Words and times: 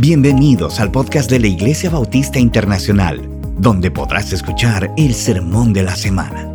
Bienvenidos 0.00 0.80
al 0.80 0.90
podcast 0.90 1.30
de 1.30 1.38
la 1.38 1.48
Iglesia 1.48 1.90
Bautista 1.90 2.38
Internacional, 2.38 3.20
donde 3.58 3.90
podrás 3.90 4.32
escuchar 4.32 4.90
el 4.96 5.12
sermón 5.12 5.74
de 5.74 5.82
la 5.82 5.94
semana. 5.94 6.50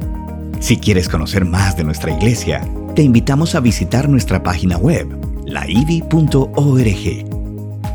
Si 0.60 0.78
quieres 0.78 1.08
conocer 1.08 1.46
más 1.46 1.78
de 1.78 1.84
nuestra 1.84 2.10
iglesia, 2.12 2.68
te 2.96 3.04
invitamos 3.04 3.54
a 3.54 3.60
visitar 3.60 4.10
nuestra 4.10 4.42
página 4.42 4.80
web, 4.80 5.08
laivi.org. 5.46 6.50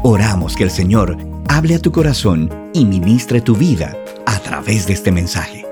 Oramos 0.05 0.55
que 0.55 0.63
el 0.63 0.71
Señor 0.71 1.17
hable 1.49 1.75
a 1.75 1.81
tu 1.81 1.91
corazón 1.91 2.49
y 2.73 2.85
ministre 2.85 3.41
tu 3.41 3.57
vida 3.57 3.97
a 4.27 4.39
través 4.39 4.87
de 4.87 4.93
este 4.93 5.11
mensaje. 5.11 5.67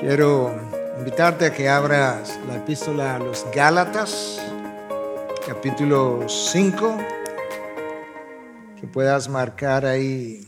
Quiero 0.00 0.52
invitarte 0.98 1.46
a 1.46 1.52
que 1.52 1.68
abras 1.68 2.36
la 2.48 2.56
epístola 2.56 3.14
a 3.14 3.18
los 3.20 3.46
Gálatas 3.54 4.40
capítulo 5.46 6.24
5, 6.28 6.98
que 8.80 8.86
puedas 8.86 9.28
marcar 9.28 9.84
ahí, 9.84 10.46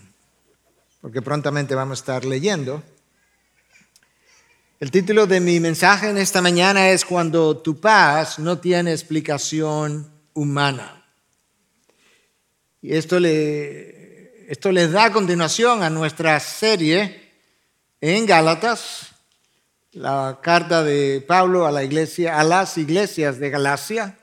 porque 1.01 1.21
prontamente 1.21 1.75
vamos 1.75 1.99
a 1.99 2.03
estar 2.03 2.25
leyendo. 2.25 2.83
El 4.79 4.93
título 4.93 5.27
de 5.27 5.41
mi 5.41 5.59
mensaje 5.59 6.11
en 6.11 6.19
esta 6.19 6.41
mañana 6.41 6.91
es 6.91 7.05
Cuando 7.05 7.57
tu 7.57 7.81
paz 7.81 8.39
no 8.39 8.59
tiene 8.59 8.93
explicación 8.93 10.13
humana. 10.33 11.05
Y 12.81 12.95
esto 12.95 13.19
le, 13.19 14.49
esto 14.51 14.73
da 14.73 15.11
continuación 15.13 15.83
a 15.83 15.91
nuestra 15.91 16.39
serie 16.39 17.33
en 18.01 18.27
Gálatas, 18.27 19.09
la 19.93 20.39
carta 20.41 20.85
de 20.85 21.25
Pablo 21.27 21.67
a 21.67 21.73
la 21.73 21.83
iglesia, 21.83 22.39
a 22.39 22.45
las 22.45 22.79
iglesias 22.79 23.41
de 23.41 23.51
Galacia 23.51 24.19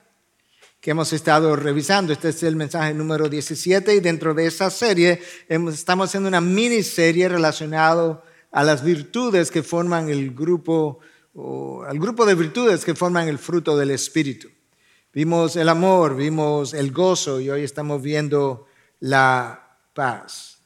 que 0.81 0.91
hemos 0.91 1.13
estado 1.13 1.55
revisando. 1.55 2.11
Este 2.11 2.29
es 2.29 2.41
el 2.41 2.55
mensaje 2.55 2.93
número 2.95 3.29
17 3.29 3.95
y 3.95 3.99
dentro 3.99 4.33
de 4.33 4.47
esa 4.47 4.71
serie 4.71 5.21
estamos 5.47 6.09
haciendo 6.09 6.27
una 6.27 6.41
miniserie 6.41 7.29
relacionada 7.29 8.23
a 8.51 8.63
las 8.63 8.83
virtudes 8.83 9.51
que 9.51 9.61
forman 9.61 10.09
el 10.09 10.33
grupo, 10.33 10.99
o 11.35 11.83
al 11.83 11.99
grupo 11.99 12.25
de 12.25 12.33
virtudes 12.33 12.83
que 12.83 12.95
forman 12.95 13.27
el 13.27 13.37
fruto 13.37 13.77
del 13.77 13.91
Espíritu. 13.91 14.49
Vimos 15.13 15.55
el 15.55 15.69
amor, 15.69 16.15
vimos 16.15 16.73
el 16.73 16.91
gozo 16.91 17.39
y 17.39 17.49
hoy 17.51 17.63
estamos 17.63 18.01
viendo 18.01 18.65
la 18.99 19.77
paz. 19.93 20.61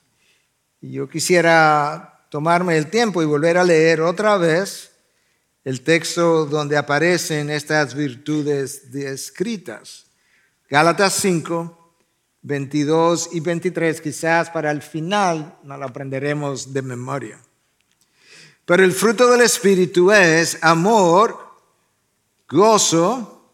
Y 0.80 0.94
yo 0.94 1.09
quisiera 1.09 2.25
tomarme 2.30 2.78
el 2.78 2.90
tiempo 2.90 3.22
y 3.22 3.25
volver 3.25 3.58
a 3.58 3.66
leer 3.66 4.00
otra 4.00 4.38
vez 4.38 4.92
el 5.66 5.81
texto 5.81 6.45
donde 6.45 6.78
aparecen 6.78 7.50
estas 7.50 7.95
virtudes 7.95 8.92
descritas. 8.92 10.05
Gálatas 10.76 11.14
5, 11.22 11.95
22 12.42 13.30
y 13.31 13.40
23, 13.40 14.02
quizás 14.02 14.50
para 14.50 14.72
el 14.72 14.81
final 14.81 15.58
no 15.64 15.78
lo 15.78 15.86
aprenderemos 15.86 16.73
de 16.73 16.81
memoria. 16.81 17.40
Pero 18.66 18.84
el 18.84 18.92
fruto 18.92 19.31
del 19.31 19.40
Espíritu 19.40 20.12
es 20.12 20.58
amor, 20.62 21.40
gozo, 22.50 23.53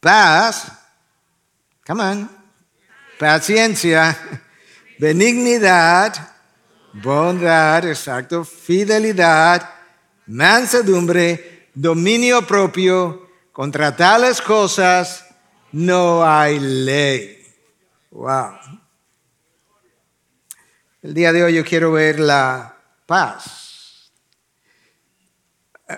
paz, 0.00 0.72
come 1.86 2.02
on, 2.02 2.30
paciencia, 3.16 4.18
benignidad, 4.98 6.32
bondad, 6.94 7.86
exacto, 7.86 8.44
fidelidad, 8.44 9.70
mansedumbre, 10.26 11.68
dominio 11.74 12.44
propio, 12.44 13.30
contra 13.52 13.94
tales 13.94 14.42
cosas 14.42 15.27
no 15.72 16.24
hay 16.24 16.58
ley. 16.58 17.46
Wow. 18.10 18.58
El 21.02 21.14
día 21.14 21.32
de 21.32 21.44
hoy 21.44 21.54
yo 21.54 21.64
quiero 21.64 21.92
ver 21.92 22.18
la 22.18 22.76
paz 23.06 24.10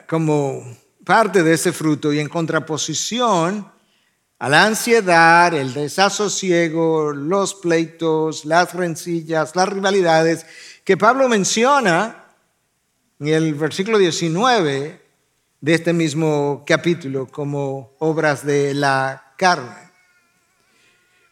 como 0.09 0.63
parte 1.05 1.43
de 1.43 1.55
ese 1.55 1.73
fruto 1.73 2.13
y 2.13 2.21
en 2.21 2.29
contraposición 2.29 3.71
a 4.39 4.49
la 4.49 4.65
ansiedad, 4.65 5.53
el 5.53 5.75
desasosiego, 5.75 7.13
los 7.13 7.55
pleitos, 7.55 8.45
las 8.45 8.73
rencillas, 8.75 9.55
las 9.55 9.69
rivalidades 9.69 10.47
que 10.85 10.97
Pablo 10.97 11.29
menciona 11.29 12.25
en 13.19 13.29
el 13.29 13.55
versículo 13.55 13.99
19 13.99 15.03
de 15.61 15.75
este 15.75 15.93
mismo 15.93 16.65
capítulo 16.67 17.27
como 17.27 17.95
obras 17.99 18.47
de 18.47 18.73
la 18.73 19.30
carne. 19.41 19.91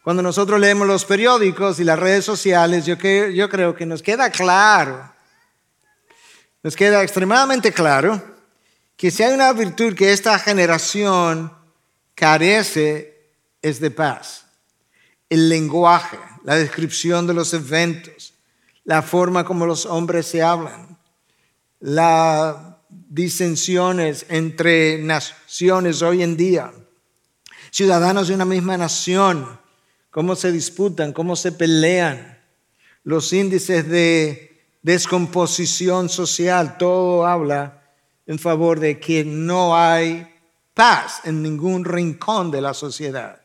Cuando 0.03 0.23
nosotros 0.23 0.59
leemos 0.59 0.87
los 0.87 1.05
periódicos 1.05 1.79
y 1.79 1.83
las 1.83 1.99
redes 1.99 2.25
sociales, 2.25 2.83
yo, 2.83 2.95
yo 2.95 3.49
creo 3.49 3.75
que 3.75 3.85
nos 3.85 4.01
queda 4.01 4.31
claro, 4.31 5.13
nos 6.63 6.75
queda 6.75 7.03
extremadamente 7.03 7.71
claro 7.71 8.19
que 8.97 9.11
si 9.11 9.21
hay 9.21 9.35
una 9.35 9.53
virtud 9.53 9.93
que 9.93 10.11
esta 10.11 10.39
generación 10.39 11.53
carece 12.15 13.35
es 13.61 13.79
de 13.79 13.91
paz. 13.91 14.45
El 15.29 15.47
lenguaje, 15.47 16.17
la 16.43 16.55
descripción 16.55 17.27
de 17.27 17.35
los 17.35 17.53
eventos, 17.53 18.33
la 18.85 19.03
forma 19.03 19.45
como 19.45 19.67
los 19.67 19.85
hombres 19.85 20.25
se 20.25 20.41
hablan, 20.41 20.97
las 21.79 22.55
disensiones 22.89 24.25
entre 24.29 24.97
naciones 24.97 26.01
hoy 26.01 26.23
en 26.23 26.35
día, 26.35 26.73
ciudadanos 27.71 28.27
de 28.27 28.35
una 28.35 28.45
misma 28.45 28.77
nación, 28.77 29.59
cómo 30.11 30.35
se 30.35 30.51
disputan, 30.51 31.13
cómo 31.13 31.35
se 31.35 31.51
pelean, 31.51 32.39
los 33.03 33.33
índices 33.33 33.87
de 33.87 34.63
descomposición 34.81 36.09
social, 36.09 36.77
todo 36.77 37.25
habla 37.25 37.83
en 38.27 38.39
favor 38.39 38.79
de 38.79 38.99
que 38.99 39.23
no 39.25 39.75
hay 39.75 40.27
paz 40.73 41.21
en 41.23 41.41
ningún 41.41 41.83
rincón 41.83 42.51
de 42.51 42.61
la 42.61 42.73
sociedad. 42.73 43.41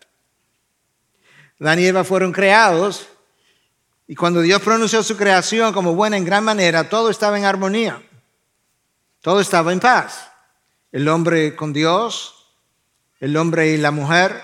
Dan 1.59 1.79
y 1.79 1.87
Eva 1.87 2.05
fueron 2.05 2.33
creados 2.33 3.09
y 4.07 4.15
cuando 4.15 4.43
Dios 4.43 4.61
pronunció 4.61 5.03
su 5.03 5.17
creación 5.17 5.73
como 5.73 5.95
buena 5.95 6.17
en 6.17 6.25
gran 6.25 6.45
manera, 6.45 6.89
todo 6.89 7.09
estaba 7.09 7.39
en 7.39 7.45
armonía, 7.45 8.03
todo 9.21 9.41
estaba 9.41 9.73
en 9.73 9.81
paz. 9.81 10.31
El 10.93 11.09
hombre 11.09 11.57
con 11.57 11.73
Dios, 11.73 12.34
el 13.21 13.37
hombre 13.37 13.69
y 13.69 13.77
la 13.77 13.91
mujer, 13.91 14.43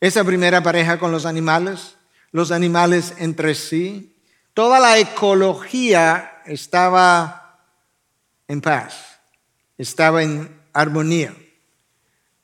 esa 0.00 0.24
primera 0.24 0.62
pareja 0.62 0.98
con 0.98 1.12
los 1.12 1.26
animales, 1.26 1.96
los 2.32 2.50
animales 2.52 3.14
entre 3.18 3.54
sí, 3.54 4.16
toda 4.54 4.80
la 4.80 4.98
ecología 4.98 6.42
estaba 6.46 7.60
en 8.48 8.60
paz, 8.60 9.20
estaba 9.76 10.22
en 10.22 10.60
armonía. 10.72 11.34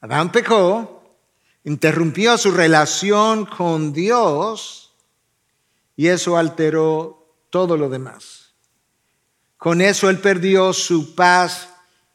Adán 0.01 0.31
pecó, 0.31 1.19
interrumpió 1.65 2.37
su 2.37 2.51
relación 2.51 3.47
con 3.47 3.93
Dios 3.93 4.95
y 5.97 6.09
eso 6.09 6.37
alteró 6.37 7.35
todo 7.51 7.77
lo 7.77 7.89
demás. 7.89 8.53
Con 9.57 9.81
eso 9.81 10.11
él 10.11 10.21
perdió 10.21 10.73
su 10.73 11.15
paz 11.15 11.71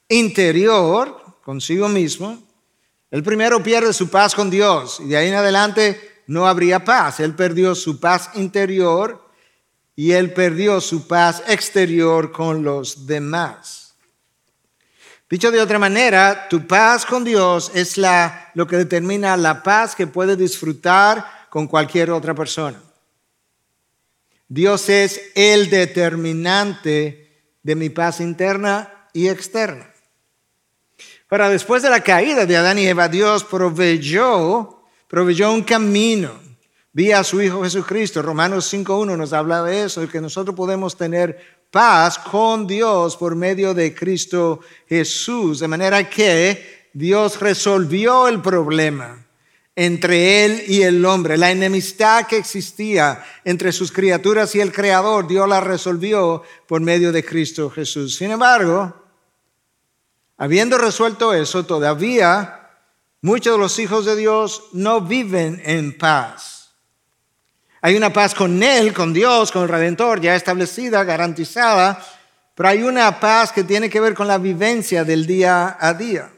interior 0.07 1.39
consigo 1.43 1.89
mismo 1.89 2.50
el 3.11 3.23
primero 3.23 3.61
pierde 3.61 3.91
su 3.91 4.09
paz 4.09 4.33
con 4.33 4.49
Dios 4.49 5.01
y 5.01 5.09
de 5.09 5.17
ahí 5.17 5.27
en 5.27 5.35
adelante 5.35 6.23
no 6.27 6.47
habría 6.47 6.85
paz. 6.85 7.19
Él 7.19 7.35
perdió 7.35 7.75
su 7.75 7.99
paz 7.99 8.29
interior 8.35 9.29
y 9.97 10.13
él 10.13 10.33
perdió 10.33 10.79
su 10.79 11.07
paz 11.07 11.44
exterior 11.47 12.31
con 12.31 12.63
los 12.63 13.05
demás. 13.05 13.95
Dicho 15.29 15.51
de 15.51 15.61
otra 15.61 15.77
manera, 15.77 16.47
tu 16.49 16.66
paz 16.66 17.05
con 17.05 17.25
Dios 17.25 17.72
es 17.73 17.97
la, 17.97 18.51
lo 18.53 18.66
que 18.66 18.77
determina 18.77 19.35
la 19.35 19.61
paz 19.61 19.93
que 19.93 20.07
puedes 20.07 20.38
disfrutar 20.38 21.47
con 21.49 21.67
cualquier 21.67 22.11
otra 22.11 22.34
persona. 22.34 22.81
Dios 24.47 24.87
es 24.90 25.31
el 25.35 25.69
determinante 25.69 27.43
de 27.61 27.75
mi 27.75 27.90
paz 27.90 28.22
interna 28.22 29.07
y 29.14 29.28
externa. 29.28 29.91
Pero 31.31 31.49
después 31.49 31.81
de 31.81 31.89
la 31.89 32.01
caída 32.01 32.45
de 32.45 32.57
Adán 32.57 32.78
y 32.78 32.85
Eva, 32.85 33.07
Dios 33.07 33.45
proveyó, 33.45 34.81
proveyó 35.07 35.53
un 35.53 35.63
camino 35.63 36.29
vía 36.91 37.23
su 37.23 37.41
Hijo 37.41 37.63
Jesucristo. 37.63 38.22
Romanos 38.22 38.73
5.1 38.73 39.16
nos 39.16 39.31
habla 39.31 39.63
de 39.63 39.85
eso, 39.85 40.01
de 40.01 40.09
que 40.09 40.19
nosotros 40.19 40.53
podemos 40.53 40.97
tener 40.97 41.61
paz 41.72 42.19
con 42.19 42.67
Dios 42.67 43.16
por 43.16 43.37
medio 43.37 43.73
de 43.73 43.95
Cristo 43.95 44.59
Jesús. 44.89 45.61
De 45.61 45.69
manera 45.69 46.09
que 46.09 46.89
Dios 46.91 47.39
resolvió 47.39 48.28
el 48.28 48.41
problema 48.41 49.25
entre 49.73 50.43
él 50.43 50.63
y 50.67 50.81
el 50.81 51.05
hombre. 51.05 51.37
La 51.37 51.49
enemistad 51.49 52.28
que 52.28 52.35
existía 52.35 53.23
entre 53.45 53.72
sus 53.72 53.93
criaturas 53.93 54.53
y 54.55 54.59
el 54.59 54.73
Creador, 54.73 55.29
Dios 55.29 55.47
la 55.47 55.61
resolvió 55.61 56.43
por 56.67 56.81
medio 56.81 57.13
de 57.13 57.23
Cristo 57.23 57.69
Jesús. 57.69 58.17
Sin 58.17 58.31
embargo, 58.31 59.01
Habiendo 60.41 60.79
resuelto 60.79 61.35
eso, 61.35 61.67
todavía 61.67 62.67
muchos 63.22 63.53
de 63.53 63.59
los 63.59 63.78
hijos 63.78 64.05
de 64.05 64.16
Dios 64.16 64.64
no 64.73 65.02
viven 65.02 65.61
en 65.64 65.96
paz. 65.96 66.72
Hay 67.79 67.96
una 67.96 68.11
paz 68.11 68.34
con 68.34 68.64
Él, 68.64 68.91
con 68.91 69.14
Dios, 69.14 69.52
con 69.52 69.61
el 69.61 69.70
Redentor, 69.70 70.20
ya 70.20 70.35
establecida, 70.35 71.03
garantizada, 71.03 72.03
pero 72.55 72.70
hay 72.70 72.82
una 72.82 73.20
paz 73.20 73.52
que 73.52 73.64
tiene 73.64 73.88
que 73.88 73.99
ver 73.99 74.16
con 74.16 74.28
la 74.28 74.40
vivencia 74.40 75.03
del 75.03 75.28
día 75.28 75.78
a 75.79 75.93
día. 75.93 76.34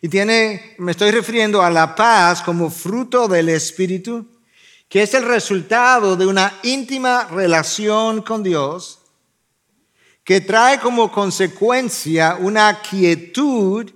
Y 0.00 0.08
tiene, 0.08 0.74
me 0.78 0.92
estoy 0.92 1.10
refiriendo 1.10 1.60
a 1.60 1.68
la 1.68 1.94
paz 1.94 2.40
como 2.40 2.70
fruto 2.70 3.28
del 3.28 3.50
Espíritu, 3.50 4.26
que 4.88 5.02
es 5.02 5.12
el 5.12 5.24
resultado 5.24 6.16
de 6.16 6.24
una 6.24 6.54
íntima 6.62 7.28
relación 7.30 8.22
con 8.22 8.42
Dios, 8.42 9.00
que 10.28 10.42
trae 10.42 10.78
como 10.78 11.10
consecuencia 11.10 12.36
una 12.38 12.82
quietud 12.82 13.90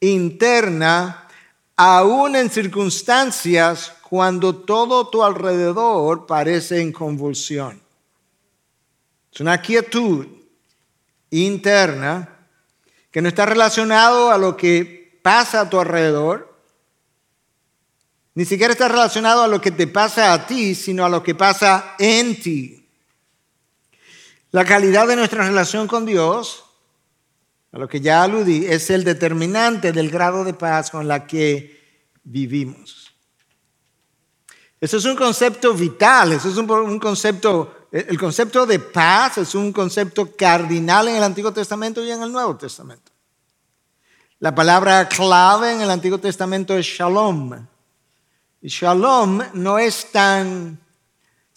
interna, 0.00 1.28
aún 1.76 2.34
en 2.34 2.50
circunstancias 2.50 3.92
cuando 4.02 4.56
todo 4.56 5.06
tu 5.06 5.22
alrededor 5.22 6.26
parece 6.26 6.80
en 6.80 6.90
convulsión. 6.90 7.80
Es 9.32 9.38
una 9.38 9.62
quietud 9.62 10.26
interna 11.30 12.28
que 13.12 13.22
no 13.22 13.28
está 13.28 13.46
relacionado 13.46 14.32
a 14.32 14.38
lo 14.38 14.56
que 14.56 15.20
pasa 15.22 15.60
a 15.60 15.70
tu 15.70 15.78
alrededor, 15.78 16.58
ni 18.34 18.44
siquiera 18.44 18.72
está 18.72 18.88
relacionado 18.88 19.44
a 19.44 19.48
lo 19.48 19.60
que 19.60 19.70
te 19.70 19.86
pasa 19.86 20.32
a 20.32 20.44
ti, 20.44 20.74
sino 20.74 21.04
a 21.04 21.08
lo 21.08 21.22
que 21.22 21.36
pasa 21.36 21.94
en 22.00 22.40
ti. 22.40 22.77
La 24.50 24.64
calidad 24.64 25.06
de 25.06 25.16
nuestra 25.16 25.44
relación 25.44 25.86
con 25.86 26.06
Dios 26.06 26.64
a 27.72 27.78
lo 27.78 27.88
que 27.88 28.00
ya 28.00 28.22
aludí, 28.22 28.66
es 28.66 28.90
el 28.90 29.04
determinante 29.04 29.92
del 29.92 30.10
grado 30.10 30.44
de 30.44 30.54
paz 30.54 30.90
con 30.90 31.06
la 31.06 31.26
que 31.26 32.08
vivimos. 32.24 33.12
Eso 34.80 34.96
es 34.96 35.04
un 35.04 35.16
concepto 35.16 35.74
vital, 35.74 36.32
eso 36.32 36.48
es 36.48 36.56
un, 36.56 36.98
concepto, 36.98 37.88
el 37.90 38.18
concepto 38.18 38.64
de 38.64 38.78
paz 38.78 39.38
es 39.38 39.54
un 39.54 39.72
concepto 39.72 40.34
cardinal 40.36 41.08
en 41.08 41.16
el 41.16 41.22
Antiguo 41.22 41.52
Testamento 41.52 42.02
y 42.04 42.10
en 42.10 42.22
el 42.22 42.32
Nuevo 42.32 42.56
Testamento. 42.56 43.12
La 44.38 44.54
palabra 44.54 45.08
clave 45.08 45.72
en 45.72 45.80
el 45.80 45.90
Antiguo 45.90 46.18
Testamento 46.18 46.76
es 46.76 46.86
shalom. 46.86 47.66
Y 48.62 48.68
shalom 48.68 49.42
no 49.54 49.78
es 49.78 50.12
tan 50.12 50.80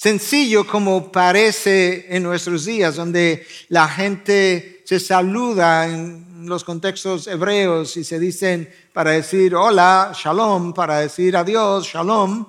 sencillo 0.02 0.66
como 0.66 1.12
parece 1.12 2.08
en 2.10 2.24
nuestros 2.24 2.66
días, 2.66 2.96
donde 2.96 3.46
la 3.70 3.88
gente 3.88 4.82
se 4.84 5.00
saluda 5.00 5.88
en 5.88 6.48
los 6.50 6.64
contextos 6.64 7.28
hebreos 7.28 7.96
y 7.98 8.04
se 8.04 8.18
dicen 8.18 8.68
para 8.94 9.12
decir 9.12 9.54
hola, 9.54 10.12
shalom, 10.16 10.74
para 10.74 11.02
decir 11.02 11.38
adiós, 11.38 11.86
shalom. 11.86 12.48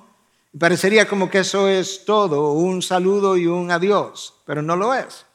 parecería 0.58 1.06
como 1.06 1.28
que 1.28 1.40
eso 1.40 1.68
es 1.68 2.06
todo, 2.06 2.52
un 2.52 2.80
saludo 2.80 3.36
y 3.36 3.46
un 3.46 3.70
adiós, 3.70 4.32
pero 4.46 4.62
no 4.62 4.74
lo 4.74 4.94
es. 4.94 5.26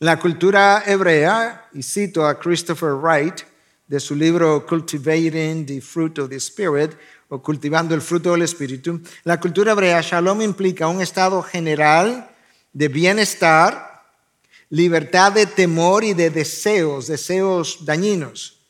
La 0.00 0.18
cultura 0.18 0.82
hebrea, 0.86 1.68
y 1.72 1.84
cito 1.84 2.26
a 2.26 2.36
Christopher 2.36 2.94
Wright 2.94 3.42
de 3.86 4.00
su 4.00 4.16
libro 4.16 4.66
Cultivating 4.66 5.66
the 5.66 5.80
Fruit 5.80 6.18
of 6.18 6.30
the 6.30 6.36
Spirit, 6.40 6.96
o 7.28 7.42
cultivando 7.42 7.94
el 7.94 8.02
fruto 8.02 8.32
del 8.32 8.42
Espíritu, 8.42 9.00
la 9.24 9.40
cultura 9.40 9.72
hebrea, 9.72 10.00
shalom 10.00 10.42
implica 10.42 10.86
un 10.88 11.00
estado 11.00 11.42
general 11.42 12.30
de 12.72 12.88
bienestar, 12.88 14.04
libertad 14.70 15.32
de 15.32 15.46
temor 15.46 16.04
y 16.04 16.14
de 16.14 16.30
deseos, 16.30 17.06
deseos 17.06 17.84
dañinos, 17.84 18.60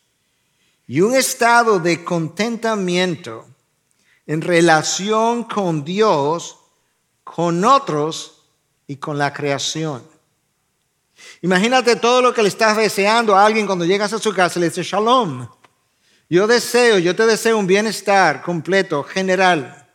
y 0.86 1.00
un 1.00 1.14
estado 1.14 1.80
de 1.80 2.04
contentamiento 2.04 3.46
en 4.26 4.40
relación 4.40 5.44
con 5.44 5.84
Dios, 5.84 6.58
con 7.24 7.64
otros 7.64 8.44
y 8.86 8.96
con 8.96 9.18
la 9.18 9.32
creación. 9.32 10.02
Imagínate 11.42 11.96
todo 11.96 12.22
lo 12.22 12.32
que 12.32 12.42
le 12.42 12.48
estás 12.48 12.76
deseando 12.76 13.34
a 13.34 13.44
alguien 13.44 13.66
cuando 13.66 13.84
llegas 13.84 14.12
a 14.12 14.18
su 14.18 14.32
casa 14.32 14.58
y 14.58 14.60
le 14.60 14.68
dices 14.68 14.86
shalom. 14.86 15.48
Yo 16.28 16.48
deseo, 16.48 16.98
yo 16.98 17.14
te 17.14 17.24
deseo 17.24 17.56
un 17.56 17.68
bienestar 17.68 18.42
completo, 18.42 19.04
general, 19.04 19.86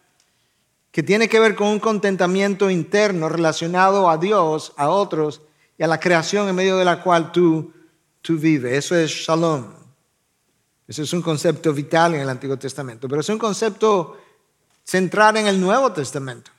que 0.90 1.04
tiene 1.04 1.28
que 1.28 1.40
ver 1.42 1.56
con 1.56 1.68
un 1.68 1.80
contentamiento 1.80 2.70
interno 2.70 3.28
relacionado 3.28 4.10
a 4.10 4.18
Dios, 4.18 4.72
a 4.78 4.90
otros 4.90 5.42
y 5.78 5.84
a 5.84 5.88
la 5.88 6.00
creación 6.00 6.48
en 6.48 6.56
medio 6.56 6.78
de 6.78 6.86
la 6.86 7.02
cual 7.02 7.34
tú, 7.34 7.74
tú 8.22 8.38
vives. 8.38 8.86
Eso 8.86 8.96
es 8.96 9.12
shalom. 9.12 9.74
Eso 10.88 11.04
es 11.04 11.12
un 11.12 11.22
concepto 11.22 11.74
vital 11.74 12.16
en 12.16 12.22
el 12.22 12.30
Antiguo 12.30 12.58
Testamento, 12.58 13.10
pero 13.10 13.22
es 13.22 13.30
un 13.30 13.38
concepto 13.38 14.18
central 14.84 15.36
en 15.38 15.48
el 15.48 15.60
Nuevo 15.60 15.92
Testamento. 15.92 16.52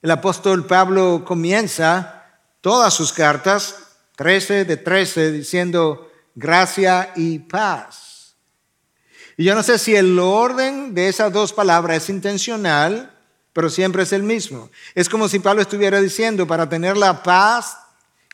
El 0.00 0.10
apóstol 0.10 0.66
Pablo 0.66 1.22
comienza 1.26 2.24
todas 2.62 2.92
sus 2.94 3.12
cartas, 3.12 3.96
13 4.16 4.64
de 4.64 4.76
13, 4.78 5.32
diciendo 5.32 6.10
gracia 6.34 7.12
y 7.16 7.38
paz 7.38 8.13
y 9.36 9.44
yo 9.44 9.54
no 9.54 9.62
sé 9.62 9.78
si 9.78 9.94
el 9.96 10.18
orden 10.18 10.94
de 10.94 11.08
esas 11.08 11.32
dos 11.32 11.52
palabras 11.52 12.04
es 12.04 12.10
intencional, 12.10 13.10
pero 13.52 13.70
siempre 13.70 14.02
es 14.02 14.12
el 14.12 14.22
mismo. 14.22 14.70
Es 14.94 15.08
como 15.08 15.28
si 15.28 15.38
Pablo 15.38 15.62
estuviera 15.62 16.00
diciendo, 16.00 16.46
para 16.46 16.68
tener 16.68 16.96
la 16.96 17.22
paz 17.22 17.78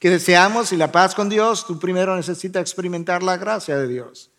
que 0.01 0.11
deseamos 0.11 0.73
y 0.73 0.77
la 0.77 0.91
paz 0.91 1.15
con 1.15 1.29
Dios, 1.29 1.67
tú 1.67 1.79
primero 1.79 2.17
necesitas 2.17 2.63
experimentar 2.63 3.23
la 3.23 3.37
gracia 3.37 3.77
de 3.77 3.87
Dios. 3.87 4.31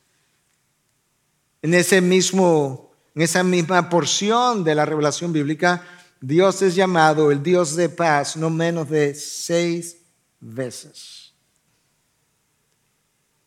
En 1.62 1.76
ese 1.76 2.02
mismo, 2.02 2.92
en 3.14 3.22
esa 3.22 3.44
misma 3.44 3.88
porción 3.88 4.64
de 4.64 4.74
la 4.74 4.86
revelación 4.86 5.32
bíblica, 5.32 5.84
Dios 6.20 6.62
es 6.64 6.76
llamado 6.76 7.32
el 7.32 7.44
Dios 7.44 7.76
de 7.76 7.90
paz 7.90 8.36
no 8.36 8.50
menos 8.50 8.90
de 8.90 9.14
seis 9.14 9.98
veces. 10.40 11.21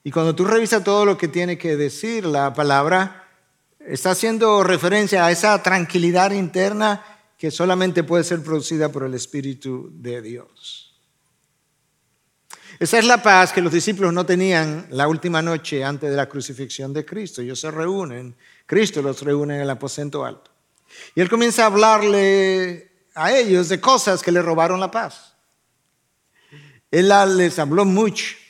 Y 0.06 0.10
cuando 0.10 0.34
tú 0.34 0.44
revisas 0.44 0.84
todo 0.84 1.06
lo 1.06 1.16
que 1.16 1.28
tiene 1.28 1.56
que 1.56 1.78
decir 1.78 2.26
la 2.26 2.52
palabra, 2.52 3.26
está 3.80 4.10
haciendo 4.10 4.62
referencia 4.62 5.24
a 5.24 5.30
esa 5.30 5.62
tranquilidad 5.62 6.30
interna 6.32 7.02
que 7.38 7.50
solamente 7.50 8.04
puede 8.04 8.22
ser 8.22 8.42
producida 8.42 8.92
por 8.92 9.04
el 9.04 9.14
Espíritu 9.14 9.88
de 9.94 10.20
Dios. 10.20 10.94
Esa 12.78 12.98
es 12.98 13.06
la 13.06 13.22
paz 13.22 13.50
que 13.50 13.62
los 13.62 13.72
discípulos 13.72 14.12
no 14.12 14.26
tenían 14.26 14.88
la 14.90 15.08
última 15.08 15.40
noche 15.40 15.82
antes 15.82 16.10
de 16.10 16.16
la 16.16 16.28
crucifixión 16.28 16.92
de 16.92 17.06
Cristo. 17.06 17.40
Ellos 17.40 17.60
se 17.60 17.70
reúnen, 17.70 18.36
Cristo 18.66 19.00
los 19.00 19.22
reúne 19.22 19.56
en 19.56 19.62
el 19.62 19.70
aposento 19.70 20.22
alto. 20.22 20.50
Y 21.14 21.22
él 21.22 21.30
comienza 21.30 21.62
a 21.62 21.66
hablarle 21.66 22.90
a 23.14 23.32
ellos 23.34 23.70
de 23.70 23.80
cosas 23.80 24.22
que 24.22 24.32
le 24.32 24.42
robaron 24.42 24.80
la 24.80 24.90
paz. 24.90 25.34
Él 26.90 27.10
les 27.38 27.58
habló 27.58 27.86
mucho 27.86 28.43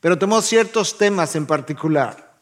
pero 0.00 0.18
tomó 0.18 0.42
ciertos 0.42 0.98
temas 0.98 1.36
en 1.36 1.46
particular. 1.46 2.38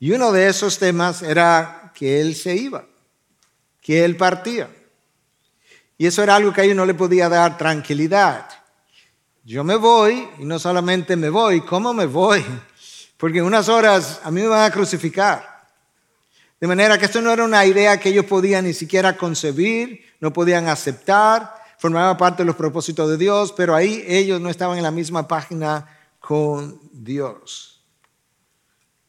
Y 0.00 0.12
uno 0.12 0.32
de 0.32 0.48
esos 0.48 0.78
temas 0.78 1.22
era 1.22 1.92
que 1.94 2.20
él 2.20 2.34
se 2.34 2.54
iba, 2.54 2.84
que 3.80 4.04
él 4.04 4.16
partía. 4.16 4.70
Y 5.96 6.06
eso 6.06 6.22
era 6.22 6.36
algo 6.36 6.52
que 6.52 6.60
a 6.60 6.64
ellos 6.64 6.76
no 6.76 6.86
le 6.86 6.94
podía 6.94 7.28
dar 7.28 7.56
tranquilidad. 7.58 8.48
Yo 9.44 9.64
me 9.64 9.76
voy 9.76 10.28
y 10.38 10.44
no 10.44 10.58
solamente 10.58 11.16
me 11.16 11.30
voy, 11.30 11.62
¿cómo 11.62 11.94
me 11.94 12.06
voy? 12.06 12.44
Porque 13.16 13.38
en 13.38 13.44
unas 13.44 13.68
horas 13.68 14.20
a 14.22 14.30
mí 14.30 14.42
me 14.42 14.48
van 14.48 14.70
a 14.70 14.70
crucificar. 14.70 15.66
De 16.60 16.66
manera 16.66 16.98
que 16.98 17.06
esto 17.06 17.20
no 17.20 17.32
era 17.32 17.44
una 17.44 17.64
idea 17.64 17.98
que 17.98 18.10
ellos 18.10 18.26
podían 18.26 18.64
ni 18.64 18.74
siquiera 18.74 19.16
concebir, 19.16 20.04
no 20.20 20.32
podían 20.32 20.68
aceptar, 20.68 21.54
formaba 21.78 22.16
parte 22.16 22.42
de 22.42 22.46
los 22.46 22.56
propósitos 22.56 23.08
de 23.10 23.16
Dios, 23.16 23.52
pero 23.56 23.74
ahí 23.74 24.04
ellos 24.06 24.40
no 24.40 24.50
estaban 24.50 24.76
en 24.76 24.82
la 24.84 24.90
misma 24.90 25.26
página 25.26 25.97
con 26.28 26.78
Dios. 26.92 27.82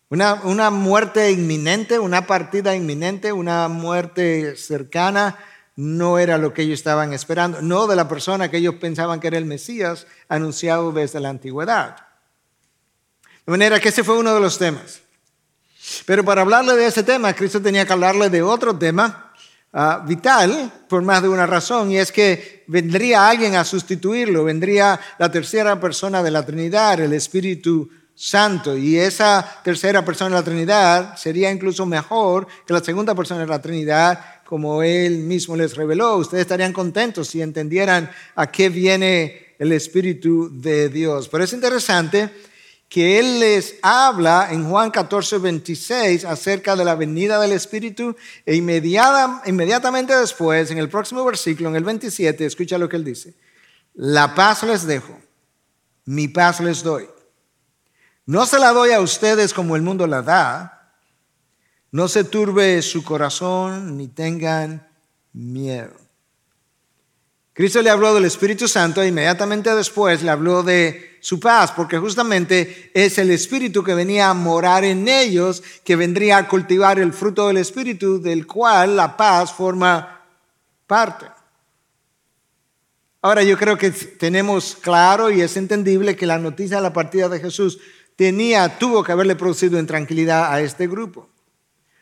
Una, 0.08 0.36
una, 0.36 0.70
muerte 0.70 1.30
inminente, 1.32 2.00
una 2.00 2.26
partida 2.26 2.74
inminente, 2.74 3.34
una 3.34 3.68
muerte 3.68 4.56
cercana, 4.56 5.38
no 5.76 6.18
era 6.18 6.38
lo 6.38 6.54
que 6.54 6.62
ellos 6.62 6.80
estaban 6.80 7.12
esperando, 7.12 7.62
no 7.62 7.88
de 7.88 7.98
la 7.98 8.08
persona 8.08 8.50
que 8.50 8.56
ellos 8.56 8.76
pensaban 8.76 9.20
que 9.20 9.28
era 9.28 9.38
el 9.38 9.44
Mesías 9.44 10.08
anunciado 10.30 10.94
desde 10.94 11.20
la 11.20 11.28
antigüedad. 11.28 11.98
De 13.46 13.52
manera 13.52 13.82
que 13.82 13.90
ese 13.90 14.06
fue 14.06 14.18
uno 14.18 14.34
de 14.34 14.40
los 14.40 14.58
temas. 14.58 15.02
Pero 16.06 16.24
para 16.24 16.44
hablarle 16.44 16.78
de 16.78 16.86
ese 16.86 17.04
tema, 17.04 17.34
Cristo 17.34 17.62
tenía 17.62 17.86
que 17.86 17.92
hablarle 17.92 18.30
de 18.30 18.42
otro 18.42 18.78
tema 18.78 19.29
Ah, 19.72 20.04
vital 20.04 20.72
por 20.90 21.04
más 21.04 21.22
de 21.22 21.30
una 21.30 21.46
razón, 21.46 21.92
y 21.92 21.98
es 22.00 22.12
que 22.12 22.64
vendría 22.66 23.30
alguien 23.30 23.54
a 23.56 23.64
sustituirlo, 23.64 24.44
vendría 24.44 25.00
la 25.20 25.30
tercera 25.30 25.80
persona 25.80 26.24
de 26.24 26.32
la 26.32 26.44
Trinidad, 26.44 27.00
el 27.00 27.14
Espíritu 27.14 27.88
Santo, 28.16 28.76
y 28.76 28.98
esa 28.98 29.62
tercera 29.64 30.04
persona 30.04 30.32
de 30.32 30.42
la 30.42 30.46
Trinidad 30.46 31.16
sería 31.18 31.52
incluso 31.52 31.86
mejor 31.86 32.48
que 32.66 32.74
la 32.74 32.84
segunda 32.84 33.14
persona 33.14 33.42
de 33.42 33.48
la 33.48 33.62
Trinidad, 33.62 34.20
como 34.44 34.82
él 34.82 35.20
mismo 35.20 35.56
les 35.56 35.76
reveló. 35.76 36.18
Ustedes 36.18 36.42
estarían 36.42 36.74
contentos 36.74 37.28
si 37.28 37.40
entendieran 37.40 38.10
a 38.34 38.48
qué 38.48 38.70
viene 38.70 39.54
el 39.60 39.72
Espíritu 39.72 40.50
de 40.52 40.90
Dios. 40.90 41.30
Pero 41.30 41.44
es 41.44 41.54
interesante 41.54 42.32
que 42.90 43.20
Él 43.20 43.40
les 43.40 43.76
habla 43.84 44.48
en 44.52 44.68
Juan 44.68 44.90
14, 44.90 45.38
26 45.38 46.26
acerca 46.26 46.76
de 46.76 46.84
la 46.84 46.96
venida 46.96 47.40
del 47.40 47.52
Espíritu 47.52 48.16
e 48.44 48.56
inmediatamente 48.56 50.16
después, 50.16 50.72
en 50.72 50.80
el 50.80 50.90
próximo 50.90 51.24
versículo, 51.24 51.70
en 51.70 51.76
el 51.76 51.84
27, 51.84 52.44
escucha 52.44 52.80
lo 52.80 52.90
que 52.90 52.96
Él 52.96 53.04
dice. 53.04 53.36
La 53.94 54.34
paz 54.34 54.64
les 54.64 54.88
dejo, 54.88 55.20
mi 56.06 56.28
paz 56.28 56.60
les 56.62 56.82
doy. 56.82 57.08
No 58.26 58.48
se 58.48 58.58
la 58.58 58.74
doy 58.74 58.92
a 58.92 59.02
ustedes 59.02 59.54
como 59.54 59.76
el 59.76 59.84
mundo 59.84 60.08
la 60.08 60.24
da. 60.24 60.94
No 61.92 62.08
se 62.08 62.24
turbe 62.24 62.82
su 62.82 63.04
corazón 63.04 63.98
ni 63.98 64.08
tengan 64.08 64.88
miedo. 65.34 65.94
Cristo 67.54 67.82
le 67.82 67.90
habló 67.90 68.14
del 68.16 68.26
Espíritu 68.26 68.68
Santo 68.68 69.02
e 69.02 69.08
inmediatamente 69.08 69.74
después 69.76 70.24
le 70.24 70.32
habló 70.32 70.64
de 70.64 71.09
su 71.20 71.40
paz, 71.40 71.72
porque 71.72 71.98
justamente 71.98 72.92
es 72.94 73.18
el 73.18 73.32
Espíritu 73.32 73.84
que 73.84 73.94
venía 73.94 74.30
a 74.30 74.34
morar 74.34 74.84
en 74.84 75.08
ellos, 75.08 75.64
que 75.84 75.96
vendría 75.96 76.38
a 76.38 76.48
cultivar 76.48 77.00
el 77.00 77.14
fruto 77.14 77.48
del 77.48 77.58
Espíritu, 77.58 78.22
del 78.22 78.48
cual 78.48 78.96
la 78.96 79.16
paz 79.16 79.54
forma 79.54 80.26
parte. 80.88 81.26
Ahora 83.22 83.44
yo 83.44 83.58
creo 83.58 83.78
que 83.78 83.92
tenemos 83.92 84.78
claro 84.80 85.30
y 85.30 85.42
es 85.42 85.58
entendible 85.58 86.16
que 86.16 86.26
la 86.26 86.40
noticia 86.40 86.78
de 86.78 86.84
la 86.84 86.94
partida 86.94 87.28
de 87.28 87.40
Jesús 87.40 87.80
tenía, 88.16 88.80
tuvo 88.80 89.04
que 89.04 89.12
haberle 89.12 89.36
producido 89.36 89.80
intranquilidad 89.80 90.54
a 90.54 90.62
este 90.62 90.88
grupo. 90.88 91.30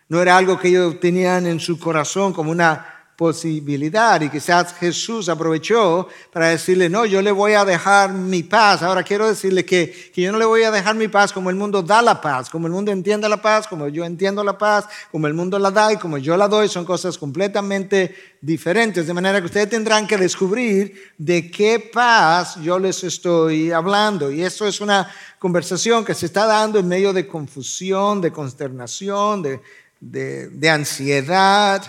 No 0.09 0.21
era 0.21 0.38
algo 0.38 0.59
que 0.59 0.69
ellos 0.69 1.00
tenían 1.00 1.47
en 1.47 1.59
su 1.59 1.79
corazón 1.79 2.33
como 2.33 2.51
una 2.51 2.96
posibilidad 3.17 4.21
y 4.21 4.29
quizás 4.29 4.75
Jesús 4.75 5.27
aprovechó 5.27 6.07
para 6.31 6.50
decirle, 6.50 6.88
no, 6.88 7.03
yo 7.03 7.19
le 7.24 7.31
voy 7.31 7.53
a 7.53 7.65
dejar 7.65 8.13
mi 8.13 8.43
paz. 8.43 8.83
Ahora 8.83 9.01
quiero 9.01 9.27
decirle 9.27 9.65
que, 9.65 10.12
que, 10.13 10.21
yo 10.21 10.31
no 10.31 10.38
le 10.38 10.45
voy 10.45 10.62
a 10.62 10.69
dejar 10.69 10.95
mi 10.95 11.07
paz 11.07 11.33
como 11.33 11.50
el 11.50 11.55
mundo 11.55 11.81
da 11.81 12.03
la 12.03 12.21
paz, 12.21 12.47
como 12.47 12.67
el 12.67 12.74
mundo 12.74 12.91
entiende 12.91 13.27
la 13.27 13.41
paz, 13.41 13.67
como 13.67 13.88
yo 13.88 14.05
entiendo 14.05 14.43
la 14.43 14.55
paz, 14.55 14.86
como 15.12 15.25
el 15.25 15.33
mundo 15.33 15.57
la 15.57 15.71
da 15.71 15.91
y 15.91 15.97
como 15.97 16.19
yo 16.19 16.38
la 16.38 16.47
doy, 16.47 16.69
son 16.69 16.86
cosas 16.86 17.17
completamente 17.17 18.15
diferentes. 18.39 19.07
De 19.07 19.15
manera 19.15 19.39
que 19.39 19.47
ustedes 19.47 19.69
tendrán 19.71 20.05
que 20.05 20.15
descubrir 20.15 21.12
de 21.17 21.50
qué 21.50 21.89
paz 21.91 22.62
yo 22.62 22.77
les 22.77 23.03
estoy 23.03 23.71
hablando. 23.71 24.31
Y 24.31 24.43
eso 24.43 24.67
es 24.67 24.79
una 24.79 25.12
conversación 25.39 26.05
que 26.05 26.13
se 26.13 26.27
está 26.27 26.45
dando 26.45 26.77
en 26.77 26.88
medio 26.88 27.12
de 27.13 27.25
confusión, 27.25 28.21
de 28.21 28.31
consternación, 28.31 29.41
de, 29.41 29.59
de, 30.00 30.50
de 30.50 30.69
ansiedad 30.69 31.81